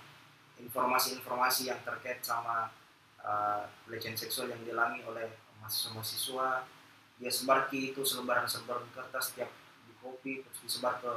informasi-informasi 0.58 1.70
yang 1.72 1.80
terkait 1.82 2.20
sama 2.22 2.68
uh, 3.22 3.64
pelecehan 3.86 4.18
seksual 4.18 4.50
yang 4.50 4.60
dialami 4.62 5.02
oleh 5.06 5.30
mahasiswa-mahasiswa. 5.62 6.66
Dia 7.22 7.30
sebar 7.30 7.70
ke 7.70 7.94
itu 7.94 8.02
selebaran-selebaran 8.02 8.90
kertas 8.90 9.30
setiap 9.32 9.50
di 9.86 9.94
kopi 10.02 10.42
terus 10.42 10.58
disebar 10.66 10.98
ke 10.98 11.14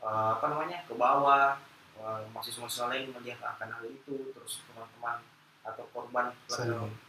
uh, 0.00 0.40
apa 0.40 0.46
namanya 0.48 0.84
ke 0.88 0.96
bawah. 0.96 1.60
Wah, 1.98 2.22
mahasiswa-mahasiswa 2.30 2.90
lain 2.94 3.10
melihat 3.10 3.42
akan 3.42 3.68
hal 3.74 3.84
itu 3.84 4.30
terus 4.32 4.62
teman-teman 4.70 5.18
atau 5.66 5.84
korban 5.92 6.32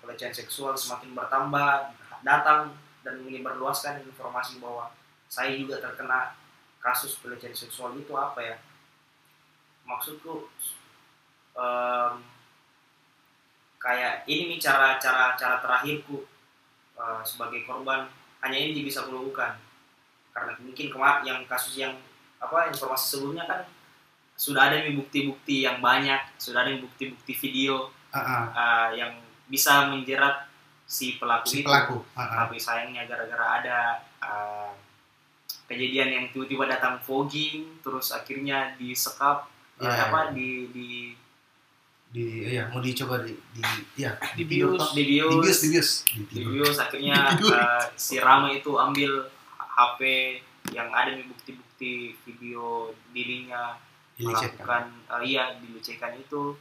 pelecehan 0.03 0.35
seksual 0.35 0.75
semakin 0.75 1.15
bertambah 1.15 1.95
datang 2.25 2.75
dan 3.05 3.15
menyebarluaskan 3.23 4.03
informasi 4.03 4.59
bahwa 4.59 4.91
saya 5.31 5.55
juga 5.55 5.79
terkena 5.79 6.35
kasus 6.83 7.21
pelecehan 7.21 7.55
seksual. 7.55 7.95
Itu 7.95 8.17
apa 8.17 8.39
ya? 8.41 8.55
Maksudku 9.87 10.49
em, 11.55 12.13
kayak 13.79 14.27
ini 14.27 14.55
nih 14.55 14.59
cara 14.59 14.99
cara 14.99 15.33
cara 15.39 15.57
terakhirku 15.63 16.27
eh, 16.99 17.21
sebagai 17.23 17.63
korban 17.63 18.05
hanya 18.43 18.57
ini 18.59 18.83
bisa 18.83 19.07
kulakukan 19.07 19.55
karena 20.35 20.51
mungkin 20.59 20.87
kemarin 20.91 21.23
yang 21.25 21.39
kasus 21.47 21.79
yang 21.79 21.95
apa 22.39 22.71
informasi 22.71 23.17
sebelumnya 23.17 23.43
kan 23.49 23.63
sudah 24.39 24.71
ada 24.71 24.83
nih 24.83 24.95
bukti-bukti 24.95 25.67
yang 25.67 25.83
banyak 25.83 26.19
sudah 26.39 26.63
ada 26.63 26.71
bukti-bukti 26.79 27.35
video 27.35 27.91
Ah, 28.09 28.17
ah, 28.17 28.45
uh, 28.57 28.89
yang 28.97 29.13
bisa 29.45 29.85
menjerat 29.85 30.49
si 30.89 31.21
pelaku 31.21 31.45
si 31.45 31.61
itu. 31.61 31.69
pelaku 31.69 32.01
Ah, 32.17 32.25
ah. 32.25 32.29
Tapi 32.45 32.57
sayangnya 32.57 33.05
gara-gara 33.05 33.61
ada 33.61 33.79
uh, 34.17 34.73
kejadian 35.69 36.09
yang 36.09 36.25
tiba-tiba 36.33 36.65
datang 36.65 36.97
fogging, 37.05 37.77
terus 37.85 38.09
akhirnya 38.09 38.73
disekap, 38.81 39.45
uh, 39.77 39.85
Iya, 39.85 40.09
apa 40.09 40.33
di 40.33 40.73
di 40.73 40.89
di 42.09 42.41
ya 42.49 42.65
mau 42.73 42.81
dicoba 42.81 43.21
di 43.21 43.37
di 43.53 43.61
ya 44.01 44.17
Di 44.33 44.41
bius. 44.41 44.97
di 44.97 45.03
bios, 45.05 45.29
di 45.37 45.41
bius 45.45 45.59
di 45.61 45.69
bius 45.69 45.89
di 46.33 46.41
bios, 46.41 46.75
akhirnya 46.81 47.37
uh, 47.37 47.85
si 47.93 48.17
Rama 48.17 48.49
itu 48.49 48.73
ambil 48.81 49.29
HP 49.53 49.99
yang 50.73 50.89
ada 50.89 51.13
nih 51.13 51.25
bukti-bukti 51.29 52.17
video 52.25 52.91
dirinya. 53.13 53.77
Melakukan 54.19 54.89
uh, 55.07 55.21
iya 55.23 55.55
dilecehkan 55.61 56.17
itu 56.19 56.57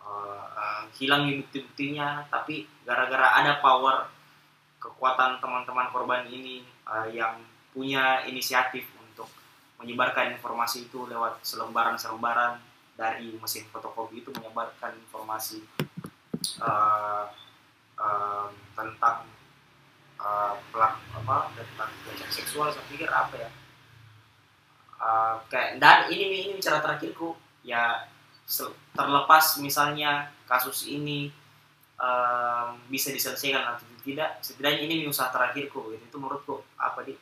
uh, 0.00 0.46
uh, 0.54 0.82
hilang 0.94 1.26
nih 1.26 1.42
bukti-buktinya. 1.42 2.24
Tapi 2.30 2.70
gara-gara 2.86 3.42
ada 3.42 3.58
power 3.58 4.06
kekuatan 4.78 5.42
teman-teman 5.42 5.90
korban 5.90 6.22
ini 6.30 6.62
uh, 6.86 7.10
yang 7.10 7.42
punya 7.74 8.22
inisiatif 8.24 8.86
untuk 9.02 9.26
menyebarkan 9.82 10.38
informasi 10.38 10.86
itu 10.86 11.10
lewat 11.10 11.42
selembaran-selembaran 11.42 12.71
dari 12.94 13.34
mesin 13.40 13.66
fotokopi 13.72 14.20
itu 14.20 14.30
menyebarkan 14.36 14.94
informasi 15.08 15.64
uh, 16.60 17.26
um, 17.96 18.50
tentang 18.76 19.26
uh, 20.20 20.54
pelak 20.70 20.94
apa 21.16 21.36
tentang 21.56 21.90
pelecehan 22.04 22.32
seksual. 22.32 22.68
Saya 22.70 22.84
pikir 22.92 23.08
apa 23.08 23.34
ya? 23.36 23.50
Uh, 25.02 25.34
kayak 25.50 25.82
dan 25.82 26.06
ini 26.14 26.52
ini 26.52 26.62
cara 26.62 26.78
terakhirku 26.78 27.34
ya 27.66 28.06
terlepas 28.94 29.58
misalnya 29.58 30.30
kasus 30.46 30.86
ini 30.86 31.32
um, 31.98 32.76
bisa 32.90 33.10
diselesaikan 33.10 33.74
atau 33.74 33.86
tidak 34.02 34.42
setidaknya 34.42 34.86
ini 34.86 35.06
usaha 35.06 35.30
terakhirku 35.30 35.94
gitu. 35.94 36.04
itu 36.04 36.16
menurutku 36.18 36.62
apa 36.74 37.06
di 37.06 37.14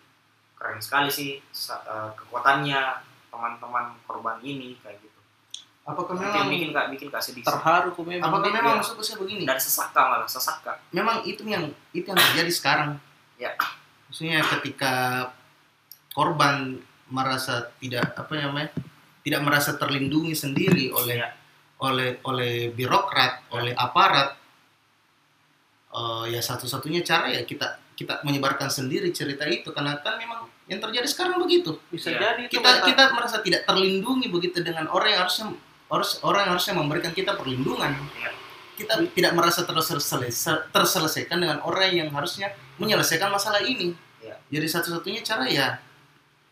keren 0.56 0.80
sekali 0.80 1.08
sih 1.08 1.40
uh, 1.72 2.12
kekuatannya 2.16 2.80
teman-teman 3.32 3.96
korban 4.04 4.40
ini 4.44 4.76
kayak 4.80 5.00
gitu 5.00 5.09
apakah 5.82 6.12
Itu 6.12 6.22
yang 6.22 6.32
memang 6.36 6.50
bikin 6.50 6.70
kak 6.70 6.86
bikin 6.90 7.08
kak 7.08 7.20
sedih. 7.20 7.42
Terharu 7.42 7.90
ku 7.92 8.02
memang. 8.02 8.24
apakah 8.24 8.48
memang 8.48 8.72
ya. 8.72 8.78
maksudku 8.78 9.02
saya 9.02 9.18
begini 9.18 9.42
dan 9.42 9.56
sesaka 9.56 10.00
malah 10.06 10.28
sesaka 10.28 10.78
memang 10.90 11.24
itu 11.24 11.40
yang 11.42 11.66
itu 11.90 12.04
yang 12.04 12.16
terjadi 12.16 12.52
sekarang 12.52 12.90
Ya. 13.34 13.56
maksudnya 14.06 14.44
ketika 14.44 14.92
korban 16.10 16.76
merasa 17.06 17.72
tidak 17.76 18.12
apa 18.12 18.32
namanya 18.36 18.70
tidak 19.20 19.40
merasa 19.40 19.74
terlindungi 19.74 20.32
sendiri 20.32 20.92
oleh 20.92 21.16
Ya. 21.18 21.32
oleh 21.80 22.20
oleh 22.22 22.68
birokrat 22.70 23.48
oleh 23.50 23.72
aparat 23.72 24.36
eh, 25.90 26.24
ya 26.28 26.40
satu-satunya 26.40 27.00
cara 27.00 27.30
ya 27.30 27.42
kita 27.42 27.66
kita 27.96 28.20
menyebarkan 28.22 28.68
sendiri 28.68 29.10
cerita 29.10 29.44
itu 29.44 29.72
karena 29.72 29.96
kan 29.98 30.16
memang 30.16 30.48
yang 30.64 30.78
terjadi 30.78 31.04
sekarang 31.04 31.36
begitu 31.38 31.76
Bisa 31.88 32.08
Iya. 32.08 32.20
jadi 32.30 32.42
itu 32.46 32.52
kita 32.54 32.70
kita 32.86 33.02
merasa 33.10 33.40
tidak 33.40 33.64
terlindungi 33.64 34.28
begitu 34.28 34.60
dengan 34.60 34.86
orang 34.86 35.08
yang 35.10 35.20
harusnya 35.24 35.46
harus 35.90 36.22
orang 36.22 36.46
yang 36.46 36.52
harusnya 36.54 36.74
memberikan 36.74 37.10
kita 37.10 37.34
perlindungan 37.34 37.92
Iya. 38.14 38.30
kita 38.78 38.94
tidak 39.10 39.32
merasa 39.34 39.60
terselesaikan 39.62 40.70
terselesaikan 40.70 41.36
dengan 41.36 41.58
orang 41.60 41.90
yang 41.92 42.08
harusnya 42.10 42.48
menyelesaikan 42.78 43.28
masalah 43.28 43.60
ini 43.60 43.92
Iya. 44.18 44.38
jadi 44.48 44.66
satu-satunya 44.70 45.20
cara 45.20 45.44
ya 45.44 45.68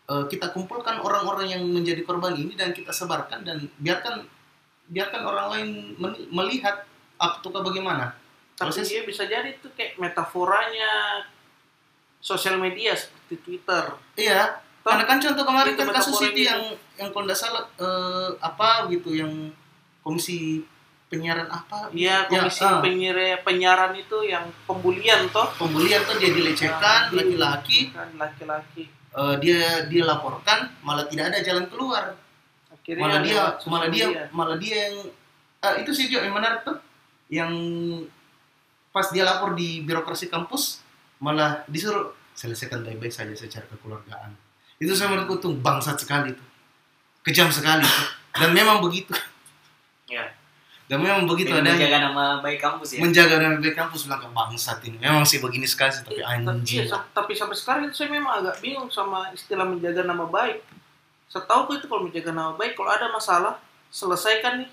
eh, 0.05 0.25
kita 0.27 0.51
kumpulkan 0.51 0.99
orang-orang 0.99 1.49
yang 1.49 1.63
menjadi 1.63 2.03
korban 2.03 2.33
ini 2.33 2.53
dan 2.53 2.69
kita 2.69 2.91
sebarkan 2.91 3.41
dan 3.41 3.57
biarkan 3.77 4.27
biarkan 4.89 5.21
orang 5.21 5.47
lain 5.49 5.67
melihat 6.29 6.83
apakah 7.15 7.61
bagaimana 7.61 8.17
Tapi 8.53 8.69
proses- 8.69 8.89
dia 8.89 9.05
bisa 9.05 9.23
jadi 9.23 9.55
itu 9.55 9.69
kayak 9.71 9.95
metaforanya 9.95 11.23
sosial 12.19 12.59
media 12.59 12.91
seperti 12.91 13.39
Twitter. 13.39 13.95
iya 14.15 14.59
karena 14.81 15.03
kan 15.03 15.17
contoh 15.17 15.43
kemarin 15.43 15.73
kan 15.73 15.87
kasus 15.91 16.17
itu 16.23 16.41
yang 16.43 16.61
yang 16.95 17.09
kalau 17.09 17.29
salah 17.31 17.63
eh, 17.75 18.29
apa 18.39 18.87
gitu 18.87 19.13
yang 19.13 19.31
komisi 19.99 20.63
penyiaran 21.05 21.47
apa 21.47 21.89
Iya, 21.91 22.25
komisi 22.25 22.61
ah. 22.61 22.79
penyire- 22.79 23.41
penyiaran 23.41 23.93
itu 23.93 24.23
yang 24.23 24.45
pembulian 24.63 25.25
toh 25.27 25.49
pembulian 25.53 26.01
tuh 26.01 26.15
dia 26.15 26.31
dilecehkan 26.31 27.09
Di- 27.09 27.17
laki-laki 27.17 27.79
laki-laki. 28.13 28.83
eh, 29.11 29.35
dia 29.37 29.61
dia 29.85 30.03
laporkan 30.03 30.69
malah 30.79 31.03
tidak 31.03 31.29
ada 31.29 31.39
jalan 31.39 31.65
keluar 31.65 32.13
Akhirnya 32.69 33.01
malah 33.03 33.19
dia 33.19 33.41
malah 33.65 33.87
dia 33.87 34.05
media. 34.07 34.23
malah 34.31 34.57
dia 34.57 34.77
yang 34.85 34.97
Ah, 35.59 35.75
itu 35.75 35.91
sih 35.91 36.07
Jo 36.07 36.21
yang 36.21 36.31
menarik 36.31 36.63
tuh 36.63 36.79
yang 37.27 37.51
pas 38.89 39.05
dia 39.07 39.21
lapor 39.21 39.53
di 39.53 39.81
birokrasi 39.81 40.25
kampus 40.25 40.79
malah 41.19 41.61
disuruh 41.65 42.09
selesaikan 42.31 42.79
baik-baik 42.79 43.11
saja 43.11 43.35
secara 43.35 43.67
kekeluargaan 43.67 44.31
itu 44.79 44.91
saya 44.91 45.07
menurutku 45.09 45.35
tuh 45.37 45.51
bangsat 45.55 45.95
sekali 45.97 46.31
tuh 46.31 46.47
kejam 47.21 47.47
sekali 47.47 47.83
tuh. 47.83 48.07
dan 48.33 48.49
memang 48.49 48.79
begitu 48.79 49.11
Ya. 50.05 50.25
dan 50.87 50.97
memang 50.97 51.23
begitu 51.23 51.51
ada 51.51 51.69
menjaga 51.69 52.01
nama 52.01 52.25
baik 52.39 52.57
kampus 52.57 52.87
ya. 52.89 52.99
menjaga 52.99 53.35
nama 53.37 53.55
baik 53.55 53.77
kampus 53.77 53.99
bilang 54.03 54.25
bangsat 54.27 54.81
ini 54.81 54.97
memang 54.97 55.21
sih 55.21 55.37
begini 55.37 55.63
sekali 55.63 55.91
sih, 55.91 56.01
tapi 56.01 56.17
Iya, 56.17 56.25
tapi, 56.25 56.49
anjing 56.49 56.81
iya, 56.81 56.97
tapi 57.11 57.31
sampai 57.31 57.53
sekarang 57.53 57.81
itu 57.85 57.95
saya 57.95 58.09
memang 58.09 58.41
agak 58.41 58.57
bingung 58.57 58.89
sama 58.89 59.29
istilah 59.29 59.63
menjaga 59.63 60.01
nama 60.01 60.25
baik. 60.25 60.65
Setahu 61.27 61.69
itu 61.71 61.85
kalau 61.85 62.09
menjaga 62.09 62.33
nama 62.33 62.51
baik, 62.51 62.73
kalau 62.73 62.89
ada 62.89 63.05
masalah, 63.07 63.61
selesaikan 63.87 64.65
nih 64.65 64.69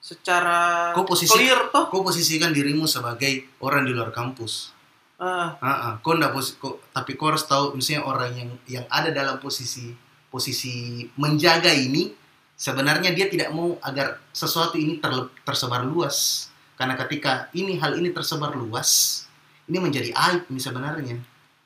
secara 0.00 0.90
Kau 0.90 1.06
posisi- 1.06 1.30
clear 1.32 1.70
toh. 1.70 1.86
kau 1.86 2.02
posisikan 2.02 2.50
dirimu 2.50 2.84
sebagai 2.84 3.46
orang 3.58 3.86
di 3.86 3.94
luar 3.94 4.10
kampus 4.10 4.73
Ah, 5.14 5.54
Ah, 5.62 5.68
ah. 5.70 5.92
kau 6.02 6.18
ndak 6.18 6.34
kau- 6.58 6.82
tapi 6.90 7.14
kau 7.14 7.30
harus 7.30 7.46
tahu 7.46 7.78
misalnya 7.78 8.02
orang 8.02 8.30
yang 8.34 8.50
yang 8.66 8.84
ada 8.90 9.14
dalam 9.14 9.38
posisi 9.38 9.94
posisi 10.26 11.06
menjaga 11.14 11.70
ini 11.70 12.10
sebenarnya 12.58 13.14
dia 13.14 13.30
tidak 13.30 13.54
mau 13.54 13.78
agar 13.78 14.18
sesuatu 14.34 14.74
ini 14.74 14.98
terle- 14.98 15.30
tersebar 15.46 15.86
luas. 15.86 16.50
Karena 16.74 16.98
ketika 16.98 17.46
ini 17.54 17.78
hal 17.78 17.94
ini 17.94 18.10
tersebar 18.10 18.58
luas 18.58 19.22
ini 19.70 19.78
menjadi 19.78 20.10
aib 20.10 20.50
ini 20.50 20.58
sebenarnya. 20.58 21.16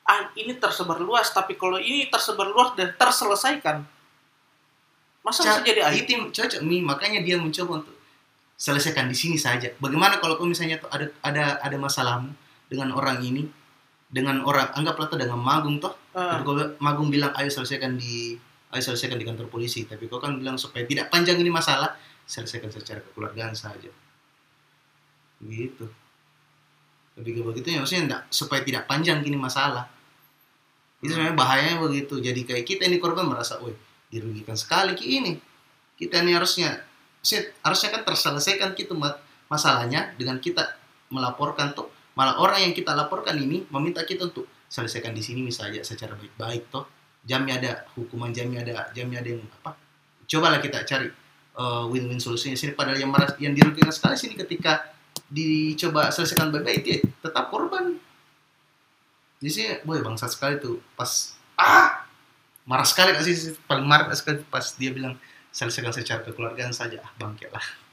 Ah, 0.05 0.29
ini 0.33 0.53
tersebar 0.57 1.01
luas, 1.01 1.29
tapi 1.29 1.53
kalau 1.53 1.77
ini 1.77 2.05
tersebar 2.09 2.49
luas 2.49 2.73
dan 2.77 2.93
terselesaikan, 2.97 3.85
masa 5.21 5.41
bisa 5.41 5.61
jadi 5.61 5.81
aib? 5.89 6.05
itu 6.05 6.13
cocok 6.31 6.61
nih 6.65 6.81
makanya 6.81 7.19
dia 7.21 7.37
mencoba 7.37 7.81
untuk 7.81 7.93
selesaikan 8.55 9.09
di 9.09 9.17
sini 9.17 9.37
saja. 9.37 9.69
Bagaimana 9.77 10.17
kalau 10.17 10.37
kau 10.37 10.45
misalnya 10.45 10.77
tuh 10.77 10.89
ada 10.89 11.09
ada 11.21 11.57
ada 11.61 11.77
masalahmu 11.77 12.29
dengan 12.69 12.93
orang 12.93 13.19
ini 13.25 13.49
dengan 14.09 14.41
orang 14.45 14.73
anggaplah 14.73 15.09
tuh 15.09 15.17
dengan 15.17 15.37
magung 15.41 15.81
toh 15.81 15.93
kalau 16.13 16.75
Magung 16.81 17.07
bilang 17.13 17.31
ayo 17.37 17.47
selesaikan 17.47 17.95
di 17.95 18.33
ayo 18.69 18.81
selesaikan 18.81 19.17
di 19.17 19.25
kantor 19.25 19.47
polisi, 19.49 19.85
tapi 19.85 20.05
kau 20.09 20.21
kan 20.21 20.37
bilang 20.37 20.57
supaya 20.57 20.85
tidak 20.85 21.09
panjang 21.09 21.37
ini 21.41 21.49
masalah, 21.49 21.97
selesaikan 22.25 22.69
secara 22.69 23.01
kekeluargaan 23.01 23.53
saja. 23.57 23.89
Begitu. 25.41 25.89
Lebih 27.17 27.31
ke 27.39 27.41
begitu 27.43 27.67
ya 27.73 27.79
maksudnya 27.81 28.03
enggak, 28.05 28.21
supaya 28.29 28.61
tidak 28.61 28.83
panjang 28.85 29.23
gini 29.25 29.37
masalah. 29.39 29.89
Itu 30.99 31.15
sebenarnya 31.15 31.35
bahayanya 31.39 31.77
begitu. 31.81 32.19
Jadi 32.19 32.41
kayak 32.43 32.65
kita 32.67 32.83
ini 32.85 32.99
korban 32.99 33.25
merasa, 33.25 33.57
woi 33.63 33.73
dirugikan 34.09 34.57
sekali 34.57 34.97
ki 34.97 35.05
ini. 35.05 35.33
Kita 35.95 36.21
ini 36.21 36.35
harusnya 36.35 36.83
harusnya 37.63 37.89
kan 37.91 38.01
terselesaikan 38.05 38.75
gitu 38.75 38.95
ma- 38.95 39.19
masalahnya 39.51 40.13
dengan 40.15 40.37
kita 40.39 40.77
melaporkan 41.09 41.73
tuh 41.73 41.89
malah 42.19 42.35
orang 42.43 42.67
yang 42.67 42.75
kita 42.75 42.91
laporkan 42.91 43.39
ini 43.39 43.63
meminta 43.71 44.03
kita 44.03 44.27
untuk 44.27 44.43
selesaikan 44.67 45.15
di 45.15 45.23
sini 45.23 45.39
misalnya 45.39 45.87
secara 45.87 46.19
baik-baik 46.19 46.67
toh. 46.67 46.83
Jamnya 47.23 47.63
ada 47.63 47.71
hukuman 47.95 48.35
jamnya 48.35 48.59
ada 48.59 48.91
jamnya 48.91 49.23
ada 49.23 49.29
yang 49.31 49.43
apa? 49.47 49.79
Cobalah 50.27 50.59
kita 50.59 50.83
cari 50.83 51.07
uh, 51.55 51.87
win-win 51.87 52.19
solusinya. 52.19 52.59
Sini 52.59 52.75
padahal 52.75 52.99
yang 52.99 53.07
maras, 53.07 53.39
yang 53.39 53.55
dirugikan 53.55 53.95
sekali 53.95 54.19
sini 54.19 54.35
ketika 54.35 54.91
dicoba 55.31 56.11
selesaikan 56.11 56.51
baik-baik 56.51 56.79
dia 56.83 56.99
tetap 57.23 57.47
korban. 57.47 57.95
Jadi 59.39 59.51
sih 59.55 59.65
boy 59.87 60.03
bangsat 60.03 60.35
sekali 60.35 60.59
tuh 60.59 60.83
pas 60.99 61.39
ah! 61.55 62.03
Marah 62.67 62.85
sekali 62.85 63.15
gak 63.15 63.25
sih? 63.25 63.55
Paling 63.65 63.87
marah 63.87 64.11
sekali 64.11 64.43
pas 64.45 64.75
dia 64.75 64.91
bilang 64.91 65.15
selesaikan 65.55 65.95
secara 65.95 66.21
kekeluargaan 66.27 66.75
saja 66.75 66.99
ah 66.99 67.11
bangke 67.15 67.47
lah. 67.47 67.63
Hmm. 67.63 67.88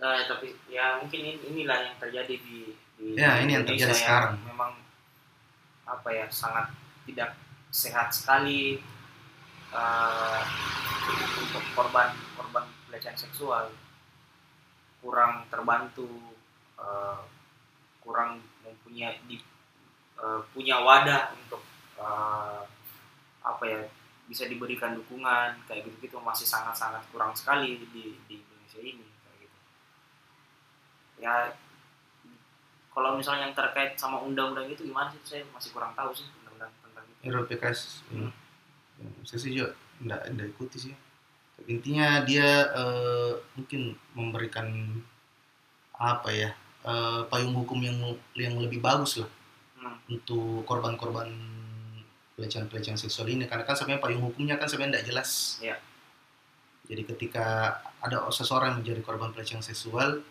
Eh, 0.00 0.22
tapi 0.24 0.48
ya 0.66 0.96
mungkin 0.96 1.20
ini- 1.20 1.44
inilah 1.44 1.78
yang 1.84 1.96
terjadi 2.00 2.34
di, 2.40 2.72
di 2.96 3.06
Ya, 3.12 3.36
ini 3.44 3.52
yang 3.52 3.68
Indonesia 3.68 3.92
terjadi 3.92 4.00
sekarang. 4.00 4.34
Memang 4.48 4.72
apa 5.84 6.08
ya 6.08 6.26
sangat 6.32 6.72
tidak 7.04 7.36
sehat 7.68 8.08
sekali 8.08 8.80
eh, 9.70 10.42
untuk 11.36 11.64
korban 11.76 12.10
korban 12.32 12.64
pelecehan 12.88 13.14
seksual 13.14 13.68
kurang 15.00 15.44
terbantu 15.48 16.08
eh, 16.80 17.20
kurang 18.00 18.40
mempunyai 18.64 19.20
di, 19.28 19.36
eh, 20.16 20.40
punya 20.50 20.80
wadah 20.80 21.36
untuk 21.36 21.60
eh, 22.00 22.62
apa 23.40 23.64
ya 23.64 23.80
bisa 24.24 24.46
diberikan 24.46 24.94
dukungan 24.94 25.58
kayak 25.66 25.84
gitu 25.84 25.96
gitu 26.00 26.16
masih 26.22 26.46
sangat 26.46 26.72
sangat 26.72 27.02
kurang 27.10 27.34
sekali 27.34 27.82
di, 27.90 28.16
di 28.24 28.34
Indonesia 28.38 28.80
ini 28.80 29.09
ya 31.20 31.52
kalau 32.90 33.14
misalnya 33.14 33.46
yang 33.46 33.54
terkait 33.54 33.94
sama 33.94 34.18
undang-undang 34.18 34.66
itu 34.66 34.82
gimana 34.82 35.12
sih? 35.14 35.20
Saya 35.22 35.42
masih 35.54 35.70
kurang 35.70 35.94
tahu 35.94 36.10
sih 36.10 36.26
undang-undang 36.42 36.72
tentang 36.82 37.04
itu. 37.06 37.30
RPKS 37.30 37.80
Hmm. 38.10 38.32
ya, 38.98 39.06
saya 39.24 39.38
sih 39.38 39.50
juga 39.54 39.72
enggak, 40.02 40.20
enggak 40.26 40.48
ikuti 40.50 40.76
sih. 40.80 40.94
Tapi 41.54 41.68
intinya 41.70 42.24
dia 42.24 42.48
eh, 42.72 43.32
mungkin 43.54 43.94
memberikan 44.12 44.66
apa 45.94 46.28
ya 46.32 46.50
eh, 46.82 47.20
payung 47.28 47.54
hukum 47.54 47.78
yang 47.78 47.96
yang 48.34 48.56
lebih 48.56 48.80
bagus 48.80 49.20
lah 49.20 49.30
Hmm. 49.80 49.96
untuk 50.12 50.68
korban-korban 50.68 51.32
pelecehan-pelecehan 52.36 52.96
seksual 52.96 53.28
ini. 53.28 53.48
Karena 53.48 53.64
kan 53.64 53.72
sebenarnya 53.72 54.04
payung 54.04 54.24
hukumnya 54.26 54.60
kan 54.60 54.68
sebenarnya 54.68 55.00
tidak 55.00 55.06
jelas. 55.08 55.30
Iya. 55.62 55.76
jadi 56.84 57.06
ketika 57.06 57.46
ada 58.02 58.26
seseorang 58.34 58.74
yang 58.74 58.78
menjadi 58.82 59.00
korban 59.06 59.30
pelecehan 59.30 59.62
seksual 59.62 60.26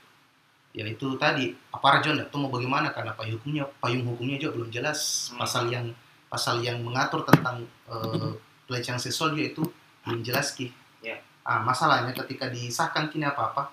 ya 0.70 0.86
itu 0.86 1.18
tadi 1.18 1.58
aparat 1.74 2.06
juga 2.06 2.22
nggak 2.22 2.30
tahu 2.30 2.40
mau 2.46 2.52
bagaimana? 2.54 2.94
Karena 2.94 3.12
payung 3.18 3.42
hukumnya 3.42 3.66
payung 3.82 4.06
hukumnya 4.06 4.38
juga 4.38 4.62
belum 4.62 4.70
jelas. 4.70 5.32
Hmm. 5.34 5.42
pasal 5.42 5.64
yang 5.70 5.86
pasal 6.30 6.62
yang 6.62 6.78
mengatur 6.86 7.26
tentang 7.26 7.66
eh, 7.90 8.34
pelecehan 8.70 9.02
seksual 9.02 9.34
juga 9.34 9.46
itu 9.50 9.64
belum 10.06 10.22
jelas 10.22 10.54
ki. 10.54 10.70
Iya. 11.02 11.18
ah 11.48 11.64
masalahnya 11.64 12.14
ketika 12.14 12.52
disahkan 12.52 13.10
kini 13.10 13.26
apa 13.26 13.42
apa? 13.50 13.64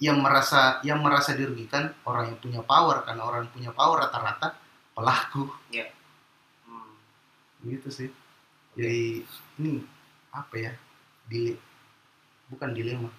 Yang 0.00 0.18
merasa 0.24 0.80
yang 0.80 1.04
merasa 1.04 1.36
dirugikan 1.36 1.92
orang 2.08 2.32
yang 2.32 2.38
punya 2.40 2.60
power 2.64 3.04
karena 3.04 3.22
orang 3.28 3.44
yang 3.44 3.52
punya 3.52 3.70
power 3.76 4.08
rata-rata 4.08 4.56
pelaku. 4.96 5.52
Hmm. 6.64 6.96
gitu 7.68 7.88
sih. 7.92 8.08
Jadi 8.74 9.22
ini 9.60 9.84
apa 10.32 10.54
ya? 10.56 10.72
Dile 11.28 11.56
bukan 12.48 12.72
dilema 12.72 13.10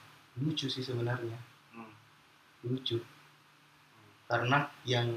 lucu 0.42 0.68
sih 0.68 0.84
sebenarnya. 0.84 1.55
Lucu. 2.66 2.98
Karena 4.26 4.66
yang 4.84 5.08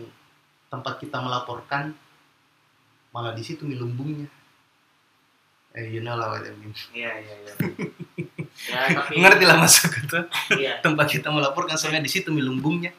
tempat 0.68 1.00
kita 1.00 1.18
melaporkan 1.24 1.96
malah 3.12 3.32
di 3.32 3.40
situ 3.40 3.64
lumbungnya. 3.64 4.28
Eh 5.72 5.88
you 5.88 6.04
know 6.04 6.16
lah 6.16 6.36
what 6.36 6.44
I 6.44 6.52
mean. 6.56 6.72
Iya 6.92 7.12
iya 7.24 7.34
iya. 7.44 7.54
Ya 8.58 8.90
tapi 8.90 9.22
ngerti 9.22 9.44
lah 9.46 9.54
masuk 9.54 10.02
itu 10.02 10.18
iya. 10.58 10.82
Tempat 10.82 11.06
kita 11.06 11.30
melaporkan 11.30 11.78
soalnya 11.78 12.02
di 12.02 12.10
situ 12.10 12.34
lumbungnya. 12.34 12.90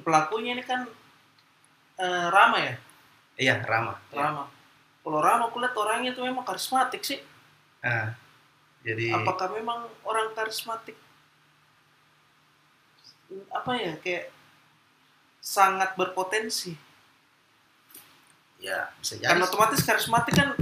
Pelakunya 0.00 0.56
ini 0.56 0.64
kan 0.64 0.88
eh, 2.00 2.26
Rama 2.32 2.56
ya, 2.56 2.74
iya 3.36 3.54
Rama. 3.60 4.00
Rama. 4.08 4.48
Kalau 5.04 5.20
Rama 5.20 5.52
aku 5.52 5.60
lihat 5.60 5.76
orangnya 5.76 6.16
itu 6.16 6.24
memang 6.24 6.42
karismatik 6.42 7.04
sih. 7.04 7.20
ah 7.84 8.16
jadi 8.82 9.14
Apakah 9.14 9.52
memang 9.54 9.86
orang 10.02 10.34
karismatik? 10.34 10.96
Apa 13.52 13.72
ya 13.76 13.92
kayak 14.00 14.30
sangat 15.42 15.94
berpotensi. 15.98 16.74
ya 18.62 18.86
bisa 19.02 19.18
jadi 19.18 19.26
Karena 19.34 19.42
otomatis 19.50 19.82
karismatik 19.82 20.34
kan, 20.38 20.54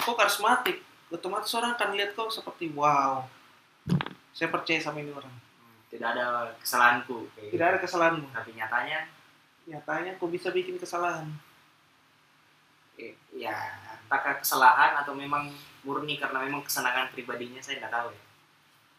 kok 0.00 0.16
karismatik, 0.16 0.80
otomatis 1.12 1.52
orang 1.52 1.76
akan 1.76 1.92
lihat 1.92 2.16
kok 2.16 2.32
seperti 2.32 2.72
wow. 2.72 3.28
Saya 4.32 4.48
percaya 4.48 4.80
sama 4.80 5.04
ini 5.04 5.12
orang. 5.12 5.28
Hmm, 5.28 5.76
tidak 5.92 6.16
ada 6.16 6.26
kesalahanku 6.64 7.28
kayak. 7.36 7.50
Tidak 7.52 7.66
ada 7.68 7.78
kesalahanmu. 7.78 8.26
tapi 8.32 8.56
nyatanya 8.56 9.04
Nyatanya 9.64 10.16
kok 10.16 10.28
bisa 10.28 10.48
bikin 10.52 10.76
kesalahan. 10.76 11.28
eh, 12.94 13.12
ya 13.34 13.52
entahkah 14.06 14.38
kesalahan 14.38 14.94
atau 15.02 15.16
memang 15.18 15.50
murni 15.82 16.14
karena 16.14 16.38
memang 16.40 16.62
kesenangan 16.62 17.10
pribadinya 17.10 17.58
saya 17.58 17.82
nggak 17.82 17.90
tahu 17.90 18.08
ya 18.14 18.22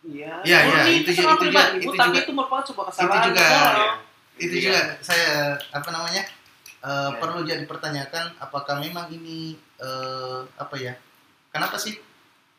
Iya. 0.06 0.34
Iya, 0.41 0.58
iya, 0.58 0.58
murni 0.64 0.91
itu 0.95 1.10
itu 1.12 1.22
pribadi, 1.26 1.49
juga- 1.49 1.72
itu 1.82 1.89
tapi 1.91 2.08
juga- 2.12 2.22
itu 2.22 2.32
merupakan 2.32 2.64
sebuah 2.64 2.86
kesalahan 2.88 3.24
juga- 3.28 3.49
orang. 3.66 3.97
itu 4.36 4.53
Iya. 4.53 4.64
juga 4.64 4.80
saya 5.01 5.30
apa 5.72 5.89
namanya 5.89 6.24
eh, 6.80 7.10
Ya. 7.10 7.18
perlu 7.18 7.39
jadi 7.41 7.64
pertanyakan 7.64 8.38
apakah 8.38 8.78
memang 8.78 9.10
ini 9.10 9.58
eh, 9.76 10.39
apa 10.56 10.76
ya 10.76 10.93
kenapa 11.49 11.76
sih 11.76 11.97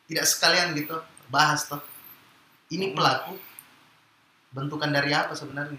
tidak 0.05 0.25
sekalian 0.25 0.75
gitu 0.75 0.99
bahas 1.29 1.65
toh 1.65 1.79
ini 2.69 2.91
Hmm. 2.91 2.97
pelaku 2.97 3.35
bentukan 4.51 4.91
dari 4.91 5.13
apa 5.13 5.33
sebenarnya 5.33 5.79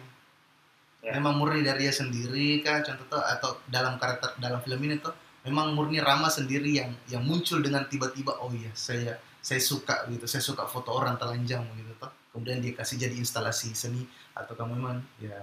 Ya. 0.97 1.13
memang 1.13 1.35
murni 1.35 1.61
dari 1.61 1.83
dia 1.83 1.93
sendiri 1.93 2.59
kah 2.59 2.81
contoh 2.81 3.05
tuh 3.07 3.21
atau 3.21 3.61
dalam 3.65 3.95
karakter 3.95 4.33
dalam 4.37 4.59
film 4.59 4.81
ini 4.81 4.97
tuh 4.97 5.13
memang 5.43 5.71
murni 5.71 5.99
Rama 5.99 6.27
sendiri 6.27 6.73
yang 6.73 6.89
yang 7.05 7.21
muncul 7.21 7.59
dengan 7.59 7.85
tiba-tiba 7.85 8.33
oh 8.37 8.49
iya 8.49 8.71
saya 8.73 9.13
saya 9.47 9.63
suka 9.63 10.03
gitu 10.11 10.27
saya 10.27 10.43
suka 10.43 10.67
foto 10.67 10.91
orang 10.91 11.15
telanjang 11.15 11.63
gitu 11.79 11.95
toh. 11.95 12.11
Kemudian 12.35 12.59
dia 12.59 12.75
kasih 12.75 12.99
jadi 12.99 13.15
instalasi 13.15 13.71
seni 13.71 14.03
atau 14.35 14.51
kamu 14.53 14.75
memang 14.75 14.99
ya 15.17 15.39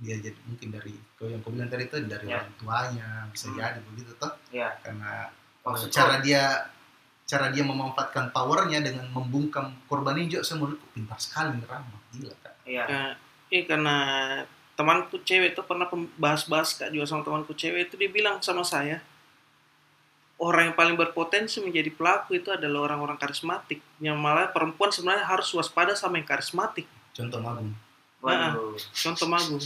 dia 0.00 0.16
jadi 0.18 0.38
mungkin 0.48 0.72
dari 0.72 0.96
kau 1.14 1.28
yang 1.28 1.38
kau 1.38 1.52
bilang 1.52 1.68
tadi 1.68 1.84
itu 1.84 2.00
dari 2.02 2.26
Ya. 2.26 2.40
orang 2.40 2.54
tuanya 2.56 3.08
bisa 3.28 3.46
Hmm. 3.46 3.60
jadi 3.60 3.80
begitu 3.84 4.12
toh. 4.16 4.32
Ya. 4.48 4.72
Karena 4.80 5.28
eh, 5.28 5.68
Maksud 5.68 5.92
cara 5.92 6.18
dia 6.18 6.72
cara 7.22 7.48
dia 7.48 7.62
memanfaatkan 7.62 8.32
powernya 8.32 8.82
dengan 8.82 9.06
membungkam 9.08 9.70
korban 9.86 10.16
hijau 10.16 10.40
saya 10.40 10.58
menurutku 10.58 10.88
pintar 10.90 11.16
sekali 11.16 11.60
ramah 11.62 12.00
gila 12.10 12.34
kak. 12.40 12.54
Iya. 12.64 12.84
Ya, 12.88 13.02
iya 13.48 13.62
karena 13.64 13.96
temanku 14.72 15.20
cewek 15.22 15.52
tuh 15.52 15.62
pernah 15.62 15.86
bahas-bahas 16.16 16.74
kak 16.74 16.90
juga 16.90 17.04
sama 17.04 17.22
temanku 17.22 17.52
cewek 17.52 17.86
itu 17.86 17.94
dia 17.94 18.10
bilang 18.10 18.40
sama 18.40 18.64
saya 18.64 18.98
orang 20.42 20.62
yang 20.66 20.76
paling 20.76 20.96
berpotensi 20.96 21.62
menjadi 21.62 21.88
pelaku 21.88 22.34
itu 22.34 22.50
adalah 22.50 22.84
orang-orang 22.84 23.14
karismatik 23.14 23.78
yang 23.98 24.18
malah 24.18 24.50
perempuan 24.50 24.90
sebenarnya 24.90 25.22
harus 25.22 25.46
waspada 25.52 25.94
sama 25.94 26.18
yang 26.18 26.26
karismatik. 26.26 26.90
Contoh 27.12 27.38
magung. 27.38 27.70
Waduh. 28.18 28.74
contoh 28.92 29.26
magung. 29.26 29.62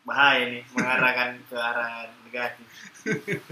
Bahaya 0.00 0.46
nih 0.48 0.62
mengarahkan 0.70 1.28
ke 1.44 1.56
arah 1.56 1.90
negatif. 2.22 2.66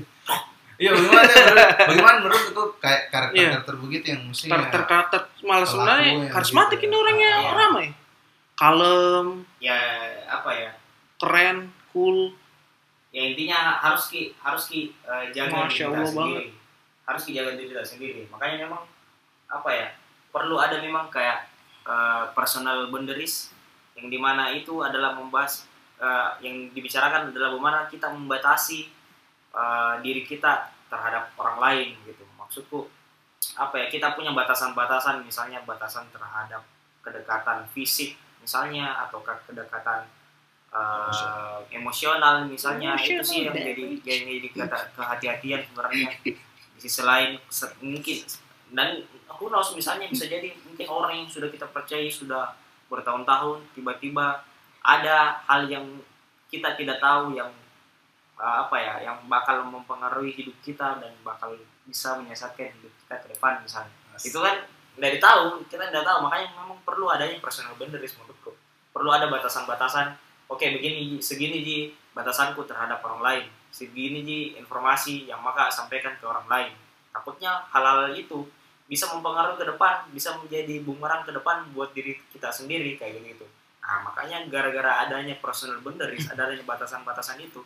Iya 0.78 0.94
bagaimana 0.94 1.26
menurut- 1.26 1.74
bagaimana 1.82 2.16
menurut 2.22 2.42
itu 2.46 2.64
kayak 2.78 3.02
karakter 3.10 3.34
Iya. 3.34 3.50
karakter 3.50 3.74
begitu 3.82 4.06
yang 4.14 4.22
mestinya 4.30 4.52
karakter-karismatik 4.54 5.22
malah 5.42 5.58
Pelaku 5.58 5.72
sebenarnya 5.74 6.06
yang 6.06 6.20
karismatik 6.30 6.78
gitu 6.78 6.86
ini 6.86 6.94
ya. 6.94 7.00
orangnya 7.02 7.32
Iya. 7.34 7.50
ramai. 7.52 7.86
Kalem. 8.54 9.26
Ya 9.58 9.78
apa 10.30 10.50
ya? 10.54 10.70
Keren 11.18 11.56
cool 11.90 12.30
ya 13.18 13.34
intinya 13.34 13.82
harus 13.82 14.06
ki 14.06 14.30
harus 14.38 14.70
ki 14.70 14.94
eh, 15.02 15.24
jaga 15.34 15.66
Masya 15.66 15.90
diri 15.90 15.90
kita 15.90 15.98
Allah 15.98 16.06
sendiri. 16.14 16.46
harus 17.02 17.22
ki 17.26 17.32
jaga 17.34 17.50
diri 17.58 17.68
kita 17.74 17.82
sendiri. 17.82 18.20
Makanya 18.30 18.56
memang 18.62 18.82
apa 19.50 19.70
ya 19.74 19.86
perlu 20.30 20.54
ada 20.62 20.78
memang 20.78 21.10
kayak 21.10 21.50
eh, 21.82 22.24
personal 22.30 22.86
boundaries 22.86 23.50
yang 23.98 24.06
di 24.06 24.18
mana 24.22 24.54
itu 24.54 24.78
adalah 24.86 25.18
membahas 25.18 25.66
eh, 25.98 26.30
yang 26.46 26.70
dibicarakan 26.70 27.34
adalah 27.34 27.50
bagaimana 27.50 27.90
kita 27.90 28.06
membatasi 28.14 28.86
eh, 29.50 29.94
diri 30.06 30.22
kita 30.22 30.70
terhadap 30.86 31.34
orang 31.34 31.58
lain 31.58 31.88
gitu. 32.06 32.22
Maksudku 32.38 32.86
apa 33.58 33.74
ya 33.74 33.86
kita 33.90 34.14
punya 34.14 34.30
batasan-batasan 34.30 35.26
misalnya 35.26 35.58
batasan 35.66 36.06
terhadap 36.14 36.62
kedekatan 37.02 37.66
fisik 37.74 38.14
misalnya 38.38 38.94
atau 39.06 39.18
ke- 39.24 39.42
kedekatan 39.50 40.06
uh, 40.72 41.60
emosional 41.72 42.44
misalnya. 42.48 42.96
Itu 42.98 43.24
sih 43.24 43.48
yang 43.48 43.56
jadi 43.56 43.84
yang 44.04 44.22
jadi 44.28 44.48
kata 44.52 44.78
kehati-hatian 44.96 45.60
sebenarnya. 45.68 46.08
Di 46.24 46.78
sisi 46.78 47.02
lain 47.02 47.38
mungkin 47.82 48.18
dan 48.70 49.02
who 49.38 49.48
knows 49.48 49.72
misalnya 49.72 50.06
bisa 50.12 50.28
jadi 50.28 50.52
mungkin 50.66 50.86
orang 50.86 51.12
yang 51.24 51.28
sudah 51.28 51.48
kita 51.48 51.66
percaya 51.72 52.04
sudah 52.12 52.52
bertahun-tahun 52.92 53.64
tiba-tiba 53.72 54.44
ada 54.84 55.44
hal 55.48 55.68
yang 55.68 55.84
kita 56.48 56.76
tidak 56.76 57.00
tahu 57.00 57.36
yang 57.36 57.48
uh, 58.40 58.64
apa 58.64 58.76
ya 58.80 58.94
yang 59.04 59.18
bakal 59.28 59.64
mempengaruhi 59.68 60.32
hidup 60.32 60.56
kita 60.64 61.00
dan 61.00 61.12
bakal 61.24 61.52
bisa 61.84 62.16
menyesatkan 62.20 62.72
hidup 62.72 62.92
kita 63.04 63.14
ke 63.24 63.26
depan 63.36 63.60
misalnya. 63.64 63.92
Itu 64.20 64.40
kan 64.40 64.64
dari 64.96 65.16
tahu 65.20 65.64
kita 65.68 65.88
tidak 65.88 66.04
tahu. 66.04 66.28
Makanya 66.28 66.52
memang 66.56 66.80
perlu 66.84 67.08
adanya 67.08 67.36
personal 67.40 67.76
boundaries 67.76 68.16
menurutku. 68.16 68.52
Perlu 68.92 69.10
ada 69.12 69.28
batasan-batasan 69.28 70.27
oke 70.48 70.64
begini 70.64 71.16
Ji, 71.16 71.18
segini 71.22 71.58
ji 71.62 71.78
batasanku 72.16 72.64
terhadap 72.64 73.04
orang 73.04 73.22
lain. 73.22 73.46
Segini 73.68 74.24
ji 74.24 74.40
informasi 74.56 75.28
yang 75.28 75.44
maka 75.44 75.68
sampaikan 75.68 76.16
ke 76.16 76.24
orang 76.24 76.48
lain. 76.48 76.72
Takutnya 77.12 77.64
hal-hal 77.70 78.10
itu 78.16 78.48
bisa 78.88 79.04
mempengaruhi 79.12 79.60
ke 79.60 79.68
depan 79.68 80.08
bisa 80.16 80.32
menjadi 80.40 80.80
bumerang 80.80 81.20
ke 81.20 81.28
depan 81.36 81.68
buat 81.76 81.92
diri 81.92 82.16
kita 82.32 82.48
sendiri 82.48 82.96
kayak 82.96 83.20
gitu 83.20 83.44
nah 83.84 84.00
makanya 84.00 84.48
gara-gara 84.48 85.04
adanya 85.04 85.36
personal 85.36 85.84
boundaries 85.84 86.24
adanya 86.32 86.64
batasan-batasan 86.64 87.36
itu 87.44 87.60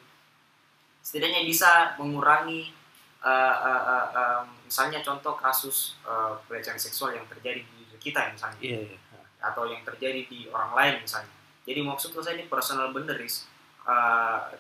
setidaknya 1.03 1.47
bisa 1.47 1.95
mengurangi 1.99 2.75
eh, 3.23 3.57
eh, 3.71 3.83
eh, 3.87 4.07
eh, 4.19 4.43
misalnya 4.67 4.99
contoh 5.03 5.35
kasus 5.39 5.99
eh, 6.07 6.35
pelecehan 6.47 6.79
seksual 6.79 7.15
yang 7.15 7.27
terjadi 7.27 7.63
di 7.63 7.83
kita 8.03 8.35
misalnya. 8.35 8.59
Iya 8.59 8.79
iya. 8.91 8.99
Atau 9.39 9.71
yang 9.71 9.83
terjadi 9.87 10.27
di 10.27 10.51
orang 10.51 10.75
lain 10.75 10.95
misalnya. 11.07 11.31
Jadi 11.63 11.81
maksudku 11.87 12.19
saya 12.19 12.39
ini 12.39 12.51
personal 12.51 12.91
boundaries 12.91 13.47
uh, 13.87 14.51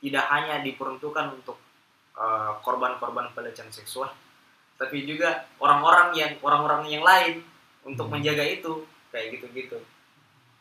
tidak 0.00 0.24
hanya 0.32 0.64
diperuntukkan 0.64 1.36
untuk 1.36 1.60
uh, 2.16 2.56
korban-korban 2.64 3.28
pelecehan 3.36 3.68
seksual, 3.68 4.08
tapi 4.80 5.04
juga 5.04 5.44
orang-orang 5.60 6.14
yang 6.16 6.32
orang-orang 6.40 6.88
yang 6.88 7.04
lain 7.04 7.44
untuk 7.84 8.08
Hmm. 8.08 8.20
menjaga 8.20 8.44
itu 8.44 8.86
kayak 9.12 9.36
gitu-gitu. 9.36 9.78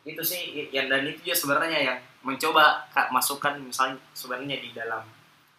Itu 0.07 0.23
sih 0.23 0.71
yang 0.71 0.87
dan 0.87 1.07
itu 1.07 1.31
juga 1.31 1.37
sebenarnya 1.37 1.79
yang 1.83 1.99
mencoba 2.23 2.87
Kak 2.91 3.11
masukkan 3.11 3.55
misalnya 3.59 3.99
sebenarnya 4.11 4.59
di 4.59 4.69
dalam 4.75 5.03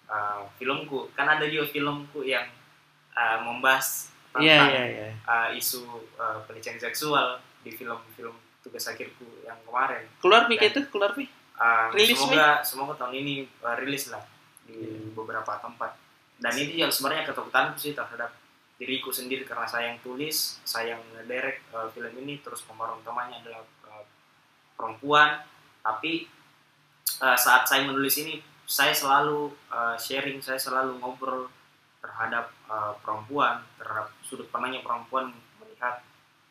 uh, 0.08 0.44
filmku. 0.60 1.12
Kan 1.16 1.28
ada 1.28 1.44
juga 1.48 1.68
filmku 1.68 2.24
yang 2.24 2.44
uh, 3.16 3.38
membahas 3.44 4.12
tentang 4.32 4.44
iya 4.44 4.60
iya 4.68 4.84
iya 4.86 5.08
uh, 5.24 5.48
isu 5.56 5.82
uh, 6.20 6.44
pelecehan 6.44 6.76
seksual 6.76 7.40
di 7.64 7.72
film-film 7.72 8.47
tugas 8.62 8.84
akhirku 8.88 9.24
yang 9.46 9.58
kemarin. 9.64 10.04
keluar 10.20 10.46
nih 10.50 10.58
itu 10.60 10.80
keluar 10.90 11.14
nih 11.14 11.30
Uh, 11.58 11.90
Rilis 11.90 12.14
semoga 12.14 12.62
semoga 12.62 12.94
tahun 12.94 13.18
ini 13.18 13.42
uh, 13.66 13.74
rilis 13.82 14.14
lah 14.14 14.22
di 14.62 14.78
Iya. 14.78 15.10
beberapa 15.10 15.58
tempat. 15.58 15.90
Dan 16.38 16.54
itu 16.54 16.78
yang 16.78 16.86
sebenarnya 16.86 17.26
ketakutanku 17.26 17.74
sih 17.74 17.98
terhadap 17.98 18.30
diriku 18.78 19.10
sendiri 19.10 19.42
karena 19.42 19.66
saya 19.66 19.90
yang 19.90 19.98
tulis, 19.98 20.62
saya 20.62 20.94
yang 20.94 21.02
ngedirect 21.18 21.66
uh, 21.74 21.90
film 21.90 22.14
ini, 22.22 22.38
terus 22.38 22.62
pemeran 22.62 23.02
utamanya 23.02 23.42
adalah 23.42 23.66
uh, 23.90 24.06
perempuan. 24.78 25.42
Tapi 25.82 26.30
uh, 27.26 27.34
saat 27.34 27.66
saya 27.66 27.90
menulis 27.90 28.14
ini, 28.22 28.38
saya 28.62 28.94
selalu 28.94 29.50
uh, 29.74 29.98
sharing, 29.98 30.38
saya 30.38 30.62
selalu 30.62 31.02
ngobrol 31.02 31.50
terhadap 31.98 32.54
uh, 32.70 32.94
perempuan, 33.02 33.66
terhadap 33.82 34.14
sudut 34.22 34.46
pandangnya 34.54 34.86
perempuan 34.86 35.34
melihat 35.58 36.06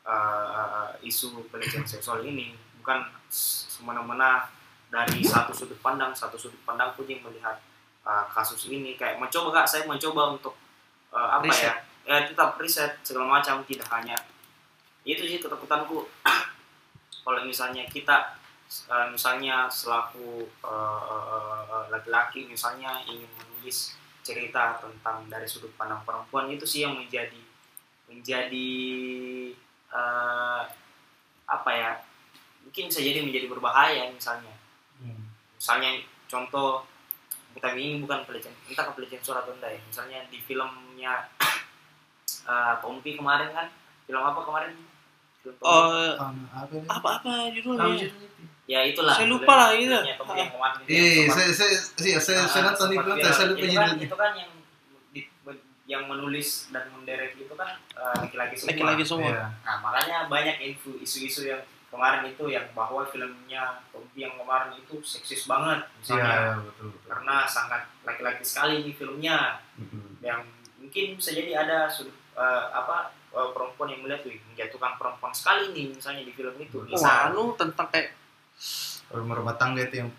uh, 0.08 0.90
isu 1.04 1.52
pelecehan 1.52 1.84
seksual 1.84 2.24
ini 2.24 2.56
bukan 2.80 3.04
semena-mena 3.28 4.48
dari 4.88 5.20
satu 5.20 5.52
sudut 5.52 5.78
pandang 5.84 6.16
satu 6.16 6.40
sudut 6.40 6.60
pandang 6.64 6.96
pun 6.96 7.04
yang 7.04 7.20
melihat 7.28 7.60
uh, 8.08 8.24
kasus 8.32 8.72
ini. 8.72 8.96
Kayak 8.96 9.20
mencoba 9.20 9.62
kak 9.62 9.68
saya 9.68 9.84
mencoba 9.84 10.40
untuk 10.40 10.56
uh, 11.12 11.36
apa 11.36 11.46
Riset. 11.52 11.68
ya 11.68 11.76
ya 12.08 12.24
tetap 12.24 12.56
riset 12.56 13.04
segala 13.04 13.28
macam 13.28 13.60
tidak 13.68 13.92
hanya 13.92 14.16
itu 15.04 15.24
sih 15.28 15.40
ketakutanku. 15.44 16.08
Kalau 17.28 17.44
misalnya 17.44 17.84
kita 17.92 18.40
uh, 18.88 19.08
misalnya 19.12 19.68
selaku 19.68 20.48
uh, 20.64 21.02
uh, 21.04 21.64
uh, 21.68 21.84
laki-laki 21.92 22.48
misalnya 22.48 23.04
ingin 23.04 23.28
menulis 23.36 23.96
cerita 24.24 24.80
tentang 24.80 25.28
dari 25.28 25.48
sudut 25.48 25.72
pandang 25.76 26.04
perempuan 26.04 26.52
itu 26.52 26.64
sih 26.68 26.84
yang 26.84 26.96
menjadi 26.96 27.40
menjadi 28.08 28.72
uh, 29.90 30.62
apa 31.46 31.72
ya 31.72 31.92
mungkin 32.62 32.88
bisa 32.88 33.00
jadi 33.00 33.20
menjadi 33.22 33.48
berbahaya 33.48 34.10
misalnya. 34.10 34.54
Hmm. 34.98 35.30
misalnya 35.54 35.90
contoh 36.26 36.84
kita 37.54 37.74
ini 37.74 38.02
bukan 38.02 38.22
pelecehan 38.24 38.54
entah 38.66 38.86
ke 38.86 38.94
pelecehan 38.94 39.22
suara 39.22 39.42
atau 39.42 39.54
enggak 39.54 39.72
ya. 39.74 39.82
Misalnya 39.84 40.20
di 40.28 40.38
filmnya 40.40 41.14
uh, 42.46 42.78
Tompi 42.78 43.14
kemarin 43.14 43.50
kan? 43.50 43.68
Film 44.06 44.22
apa 44.22 44.42
kemarin? 44.42 44.72
Film 45.42 45.56
oh 45.60 46.18
Ah, 46.18 46.34
apa 46.88 47.08
apa 47.18 47.30
Ah, 47.30 47.48
judulnya? 47.50 47.88
Itu. 47.96 48.10
ya 48.68 48.84
itulah. 48.84 49.16
Saya 49.16 49.28
lupa 49.28 49.54
lah, 49.54 49.70
itu. 49.72 49.88
Iya, 49.88 50.04
iya, 50.04 50.14
sempat- 51.24 51.34
saya 51.34 51.52
saya 51.56 51.74
saya 51.96 52.18
saya, 52.20 52.42
saya 52.46 52.62
Ah, 52.62 52.66
nonton 52.68 52.88
di 52.88 52.98
saya 52.98 53.08
lupa 53.08 53.24
kan, 53.24 53.48
judulnya. 53.48 54.04
itu 54.04 54.16
kan 54.16 54.32
yang 54.36 54.52
yang 55.88 56.04
menulis 56.06 56.68
dan 56.70 56.92
mendirect 56.92 57.40
itu 57.40 57.54
kan 57.56 57.80
uh, 57.96 58.12
laki-laki 58.20 58.60
semua 58.60 58.70
laki-laki 58.76 59.04
semua 59.08 59.32
Iya. 59.32 59.48
Nah, 59.64 59.76
makanya 59.80 60.18
banyak 60.28 60.58
info 60.60 60.92
isu-isu 61.00 61.48
yang 61.48 61.64
kemarin 61.88 62.28
itu 62.28 62.44
yang 62.52 62.68
bahwa 62.76 63.08
filmnya 63.08 63.80
yang 64.12 64.36
kemarin 64.36 64.76
itu 64.76 65.00
seksis 65.00 65.48
banget 65.48 65.88
misalnya 65.96 66.28
iya, 66.28 66.54
betul 66.60 66.92
betul. 66.92 67.08
karena 67.08 67.36
sangat 67.48 67.82
laki-laki 68.04 68.44
sekali 68.44 68.84
di 68.84 68.92
filmnya 68.92 69.64
Mhm. 69.80 70.20
yang 70.20 70.44
mungkin 70.78 71.16
bisa 71.16 71.32
jadi 71.32 71.64
ada 71.64 71.88
sudut 71.88 72.12
eh, 72.36 72.66
apa 72.70 73.16
eh, 73.32 73.50
perempuan 73.56 73.88
yang 73.88 74.04
melihat 74.04 74.28
wih 74.28 74.44
menjatuhkan 74.52 75.00
perempuan 75.00 75.32
sekali 75.32 75.72
nih 75.72 75.96
misalnya 75.96 76.28
di 76.28 76.34
film 76.36 76.54
itu 76.60 76.78
oh, 76.78 76.84
bisa 76.84 77.32
anu 77.32 77.56
tentang 77.56 77.88
kayak 77.88 78.12
Rumah 79.08 79.40
rumah 79.40 79.56
tangga 79.56 79.80
itu 79.80 79.96
yang 79.98 80.12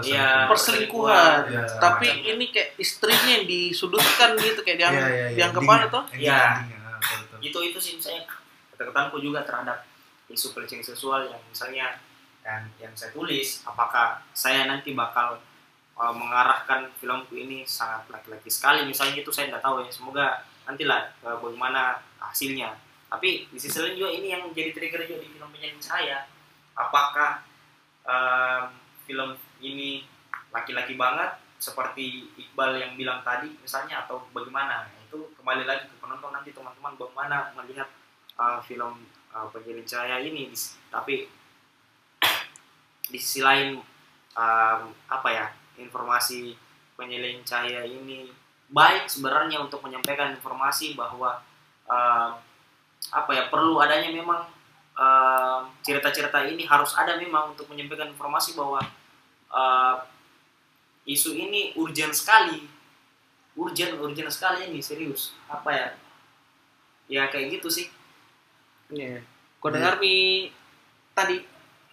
Iya, 0.00 0.46
perselingkuhan 0.46 1.50
Iya. 1.50 1.66
tapi 1.76 2.06
Macam- 2.06 2.30
ini 2.30 2.44
kayak 2.48 2.78
istrinya 2.78 3.30
yang 3.32 3.44
disudutkan 3.44 4.38
gitu 4.38 4.60
kayak 4.62 4.78
yang 4.80 4.94
Iya, 4.94 5.06
iya, 5.08 5.26
yang 5.36 5.50
ke 5.50 5.58
mana 5.60 5.84
Dingin. 5.84 5.90
tuh 5.90 6.04
Yang 6.14 6.22
Iya. 6.22 6.38
ah, 6.38 6.96
betul, 6.96 7.18
betul. 7.18 7.38
itu 7.42 7.58
itu 7.64 7.78
sih 7.80 7.94
saya 7.98 8.22
ketakutanku 8.70 9.18
juga 9.18 9.42
terhadap 9.42 9.82
isu 10.28 10.52
pelecehan 10.52 10.78
seksual 10.80 11.26
yang 11.26 11.42
misalnya 11.44 11.98
yang 12.42 12.62
yang 12.78 12.92
saya 12.92 13.10
tulis 13.10 13.62
apakah 13.64 14.22
saya 14.30 14.66
nanti 14.66 14.90
bakal 14.92 15.42
uh, 15.96 16.12
mengarahkan 16.12 16.86
filmku 16.94 17.34
ini 17.34 17.62
sangat 17.64 18.06
laki-laki 18.06 18.46
sekali 18.46 18.84
misalnya 18.84 19.16
itu 19.16 19.30
saya 19.30 19.48
tidak 19.48 19.58
tahu 19.60 19.80
ya 19.80 19.90
semoga 19.90 20.26
nantilah 20.62 21.02
uh, 21.20 21.34
bagaimana 21.36 21.98
hasilnya 22.20 22.74
tapi 23.06 23.46
di 23.48 23.56
sisi 23.56 23.78
lain 23.80 23.96
juga 23.96 24.10
ini 24.12 24.28
yang 24.28 24.42
jadi 24.50 24.70
trigger 24.70 25.02
juga 25.04 25.18
di 25.18 25.28
film 25.28 25.48
penyalin 25.48 25.78
saya 25.78 26.26
apakah 26.74 27.45
em, 28.06 28.64
film 29.06 29.30
ini 29.60 30.06
laki-laki 30.54 30.94
banget 30.94 31.36
seperti 31.56 32.28
Iqbal 32.36 32.78
yang 32.78 32.92
bilang 32.94 33.20
tadi 33.26 33.52
misalnya 33.60 34.06
atau 34.06 34.24
bagaimana. 34.30 34.86
Itu 35.06 35.34
kembali 35.36 35.64
lagi 35.66 35.90
ke 35.90 35.96
penonton. 35.98 36.30
Nanti 36.32 36.54
teman-teman 36.54 36.94
bagaimana 36.96 37.50
melihat 37.58 37.88
uh, 38.38 38.62
film 38.62 39.04
uh, 39.34 39.46
penyalin 39.50 39.86
saya 39.86 40.20
ini. 40.20 40.52
Tapi 40.92 41.26
di 43.06 43.18
sisi 43.22 43.40
lain 43.40 43.78
um, 44.34 44.80
apa 45.06 45.28
ya 45.30 45.46
informasi 45.78 46.58
penyalin 46.98 47.44
cahaya 47.46 47.86
ini 47.86 48.32
baik 48.66 49.06
sebenarnya 49.06 49.62
untuk 49.62 49.78
menyampaikan 49.86 50.34
informasi 50.34 50.98
bahwa 50.98 51.38
um, 51.86 52.30
apa 53.14 53.30
ya 53.30 53.46
perlu 53.46 53.78
adanya 53.78 54.10
memang 54.10 54.50
cerita-cerita 55.82 56.48
ini 56.48 56.64
harus 56.64 56.96
ada 56.96 57.16
memang 57.16 57.52
untuk 57.52 57.68
menyampaikan 57.68 58.08
informasi 58.08 58.56
bahwa 58.56 58.80
uh, 59.48 59.96
isu 61.04 61.32
ini 61.32 61.76
urgent 61.76 62.10
sekali 62.10 62.64
urgent 63.54 64.00
urgent 64.00 64.32
sekali 64.32 64.68
ini 64.68 64.80
serius 64.80 65.36
apa 65.46 65.68
ya 65.70 65.88
ya 67.06 67.22
kayak 67.28 67.60
gitu 67.60 67.68
sih 67.68 67.88
Iya. 68.86 69.18
Kau 69.58 69.74
dengar 69.74 69.98
mi 69.98 70.46
tadi 71.10 71.42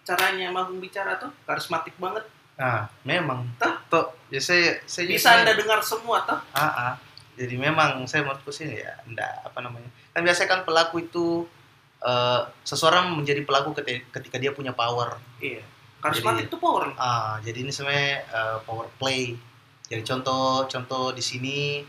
caranya 0.06 0.46
Magung 0.54 0.78
bicara 0.78 1.18
tuh 1.18 1.34
karismatik 1.42 1.98
banget. 1.98 2.22
Nah, 2.54 2.86
memang. 3.02 3.50
Tah? 3.58 3.82
Toh, 3.90 4.14
ya 4.30 4.38
saya, 4.38 4.78
saya 4.86 5.10
juga 5.10 5.18
Bisa 5.18 5.26
sebenarnya- 5.26 5.42
anda 5.42 5.54
dengar 5.58 5.80
semua 5.82 6.18
tuh. 6.22 6.38
Ah, 6.54 6.62
ah. 6.70 6.92
Jadi 7.34 7.58
memang 7.58 8.06
saya 8.06 8.22
menurutku 8.22 8.54
sih 8.54 8.78
ya, 8.78 8.94
enggak 9.10 9.42
apa 9.42 9.58
namanya. 9.58 9.90
Kan 10.14 10.22
biasanya 10.22 10.48
kan 10.54 10.60
pelaku 10.62 11.02
itu 11.02 11.50
eh, 12.04 12.40
seseorang 12.62 13.16
menjadi 13.16 13.40
pelaku 13.42 13.72
keti- 13.80 14.04
ketika 14.12 14.36
dia 14.36 14.52
punya 14.52 14.76
power. 14.76 15.16
Iya. 15.40 15.64
Karismatik 16.04 16.52
tuh 16.52 16.60
power. 16.60 16.92
Ah, 17.00 17.40
jadi 17.40 17.64
ini 17.64 17.72
sebenarnya 17.72 18.12
eh, 18.28 18.58
power 18.68 18.92
play. 19.00 19.34
Jadi 19.88 20.02
contoh 20.04 20.68
contoh 20.68 21.16
di 21.16 21.24
sini 21.24 21.80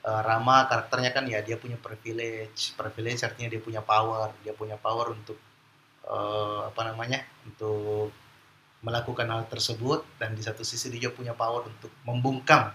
eh, 0.00 0.20
Rama 0.24 0.64
karakternya 0.64 1.12
kan 1.12 1.28
ya 1.28 1.44
dia 1.44 1.60
punya 1.60 1.76
privilege. 1.76 2.72
Privilege 2.74 3.20
artinya 3.22 3.52
dia 3.52 3.60
punya 3.60 3.84
power. 3.84 4.32
Dia 4.40 4.56
punya 4.56 4.80
power 4.80 5.12
untuk 5.12 5.36
eh, 6.08 6.60
apa 6.64 6.80
namanya? 6.88 7.20
Untuk 7.44 8.16
melakukan 8.80 9.28
hal 9.28 9.44
tersebut 9.44 10.08
dan 10.16 10.32
di 10.32 10.40
satu 10.40 10.64
sisi 10.64 10.88
dia 10.88 11.12
punya 11.12 11.36
power 11.36 11.68
untuk 11.68 11.92
membungkam 12.08 12.72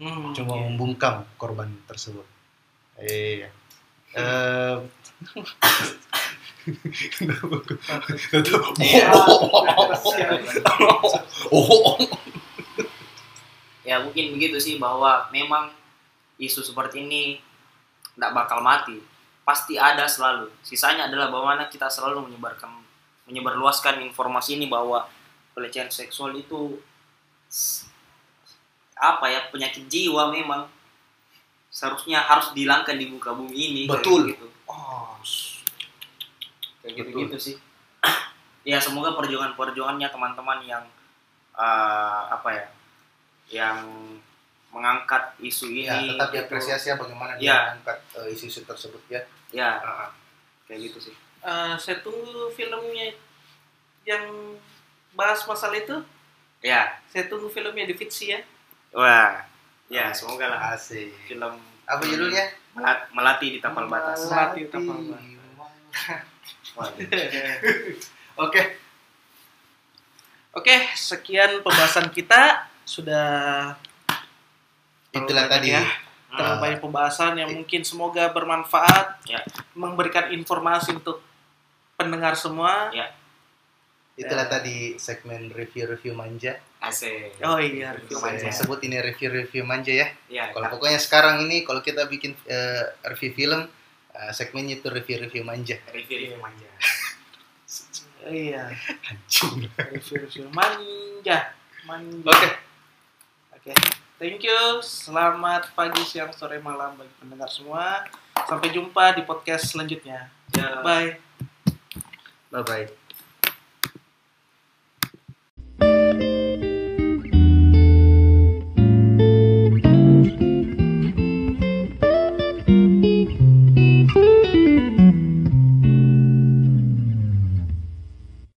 Hmm, 0.00 0.32
cuma 0.32 0.56
iya. 0.56 0.64
membungkam 0.64 1.28
korban 1.36 1.68
tersebut. 1.84 2.24
Iya. 2.96 3.52
Eh, 3.52 3.59
Ya 13.86 13.98
mungkin 14.02 14.36
begitu 14.38 14.60
sih 14.62 14.76
bahwa 14.78 15.26
memang 15.34 15.72
isu 16.38 16.62
seperti 16.62 17.06
ini 17.06 17.22
tidak 18.14 18.32
bakal 18.36 18.62
mati. 18.62 19.02
Pasti 19.42 19.74
ada 19.80 20.06
selalu. 20.06 20.52
Sisanya 20.62 21.10
adalah 21.10 21.32
bagaimana 21.32 21.66
kita 21.66 21.90
selalu 21.90 22.30
menyebarkan 22.30 22.70
menyebarluaskan 23.30 24.02
informasi 24.10 24.58
ini 24.58 24.66
bahwa 24.66 25.06
pelecehan 25.54 25.90
seksual 25.90 26.34
itu 26.34 26.78
apa 29.00 29.26
ya 29.32 29.40
penyakit 29.50 29.86
jiwa 29.90 30.30
memang 30.30 30.68
seharusnya 31.70 32.18
harus 32.20 32.50
dihilangkan 32.50 32.98
di 32.98 33.06
muka 33.06 33.30
bumi 33.30 33.54
ini 33.54 33.82
kayak 33.84 33.94
Betul. 33.96 34.20
gitu. 34.28 34.46
oh, 34.66 35.14
kayak 36.82 36.92
gitu 36.96 37.10
gitu 37.16 37.36
sih 37.38 37.56
ya 38.66 38.76
semoga 38.76 39.14
perjuangan 39.14 39.54
perjuangannya 39.54 40.08
teman-teman 40.08 40.58
yang 40.62 40.84
eh, 41.52 42.22
apa 42.28 42.48
ya 42.50 42.66
yang 43.50 43.78
mengangkat 44.70 45.34
isu 45.40 45.66
ini 45.68 45.82
ya 45.84 45.98
tetap 46.00 46.28
itu- 46.28 46.34
diapresiasi 46.36 46.86
ya 46.88 46.96
bagaimana 46.96 47.34
dia 47.34 47.42
Iya. 47.44 47.56
mengangkat 47.68 47.98
eh, 48.16 48.28
isu-isu 48.30 48.62
tersebut 48.62 49.02
ya. 49.08 49.20
ya 49.50 49.70
Ah, 49.78 50.06
ah. 50.06 50.10
kayak 50.64 50.90
gitu 50.90 51.10
sih 51.10 51.14
Eh, 51.40 51.74
saya 51.74 51.96
tunggu 51.98 52.52
filmnya 52.52 53.16
yang 54.04 54.28
bahas 55.10 55.40
masalah 55.42 55.72
itu. 55.74 55.96
ya 56.60 57.00
Saya 57.08 57.26
tunggu 57.26 57.48
filmnya 57.48 57.82
di 57.82 57.96
Fitsi 57.96 58.28
ya. 58.28 58.40
wah 58.92 59.40
ya 59.90 60.08
semoga 60.10 60.46
lah 60.46 60.60
Asik. 60.72 61.10
film 61.26 61.58
Apa 61.84 62.02
judulnya? 62.02 62.46
Melat- 62.70 63.10
melati 63.10 63.46
di 63.50 63.58
tapal 63.58 63.84
batas 63.84 64.24
Melati 64.24 64.62
tapal 64.66 64.96
Waduh. 66.70 67.02
Oke. 68.46 68.62
Oke, 70.52 70.74
sekian 70.92 71.60
pembahasan 71.60 72.08
kita 72.08 72.64
sudah 72.84 73.74
Itulah 75.10 75.46
tadi. 75.46 75.70
ya. 75.70 75.82
Terlalu 76.30 76.54
Ah. 76.54 76.60
banyak 76.60 76.80
pembahasan 76.80 77.34
yang 77.36 77.50
mungkin 77.50 77.82
semoga 77.82 78.30
bermanfaat, 78.30 79.18
Ya. 79.26 79.42
memberikan 79.74 80.30
informasi 80.30 80.94
untuk 80.94 81.18
pendengar 81.96 82.38
semua. 82.38 82.86
Ya. 82.90 83.10
Itulah 84.14 84.46
Ya. 84.46 84.52
tadi 84.52 84.76
segmen 84.96 85.50
review-review 85.50 86.14
manja. 86.14 86.54
Asik 86.80 87.36
Oh 87.40 87.56
iya, 87.56 87.92
review 87.92 88.16
Saya 88.16 88.32
manja. 88.32 88.44
manja. 88.46 88.56
sebut 88.56 88.78
ini 88.80 88.96
review-review 88.98 89.62
manja 89.62 89.92
ya. 89.92 90.08
ya 90.26 90.48
Kalau 90.50 90.68
pokoknya 90.70 90.96
sekarang 90.96 91.44
ini 91.44 91.62
kalau 91.62 91.80
kita 91.80 92.04
bikin 92.04 92.32
eh, 92.44 92.84
review 93.06 93.32
film, 93.32 93.60
eh, 94.10 94.32
segmennya 94.32 94.76
itu 94.76 94.88
review-review 94.88 95.42
manja. 95.42 95.76
review 95.90 96.16
review 96.18 96.38
manja 96.38 96.68
Iya, 98.22 98.68
Hancur. 99.00 99.64
review-review 99.86 100.48
manja. 100.50 101.56
Manja. 101.82 102.26
Oke. 102.26 102.48
Oke, 103.54 103.72
thank 104.16 104.40
you. 104.40 104.60
Selamat 104.80 105.72
pagi, 105.72 106.00
siang, 106.02 106.28
sore, 106.30 106.56
malam 106.58 106.96
bagi 106.96 107.12
pendengar 107.16 107.48
semua. 107.48 108.04
Sampai 108.44 108.72
jumpa 108.72 109.12
di 109.14 109.22
podcast 109.22 109.68
selanjutnya. 109.68 110.28
Ya. 110.52 110.80
Bye. 110.80 111.16
Bye 112.50 112.64
bye. 112.64 113.09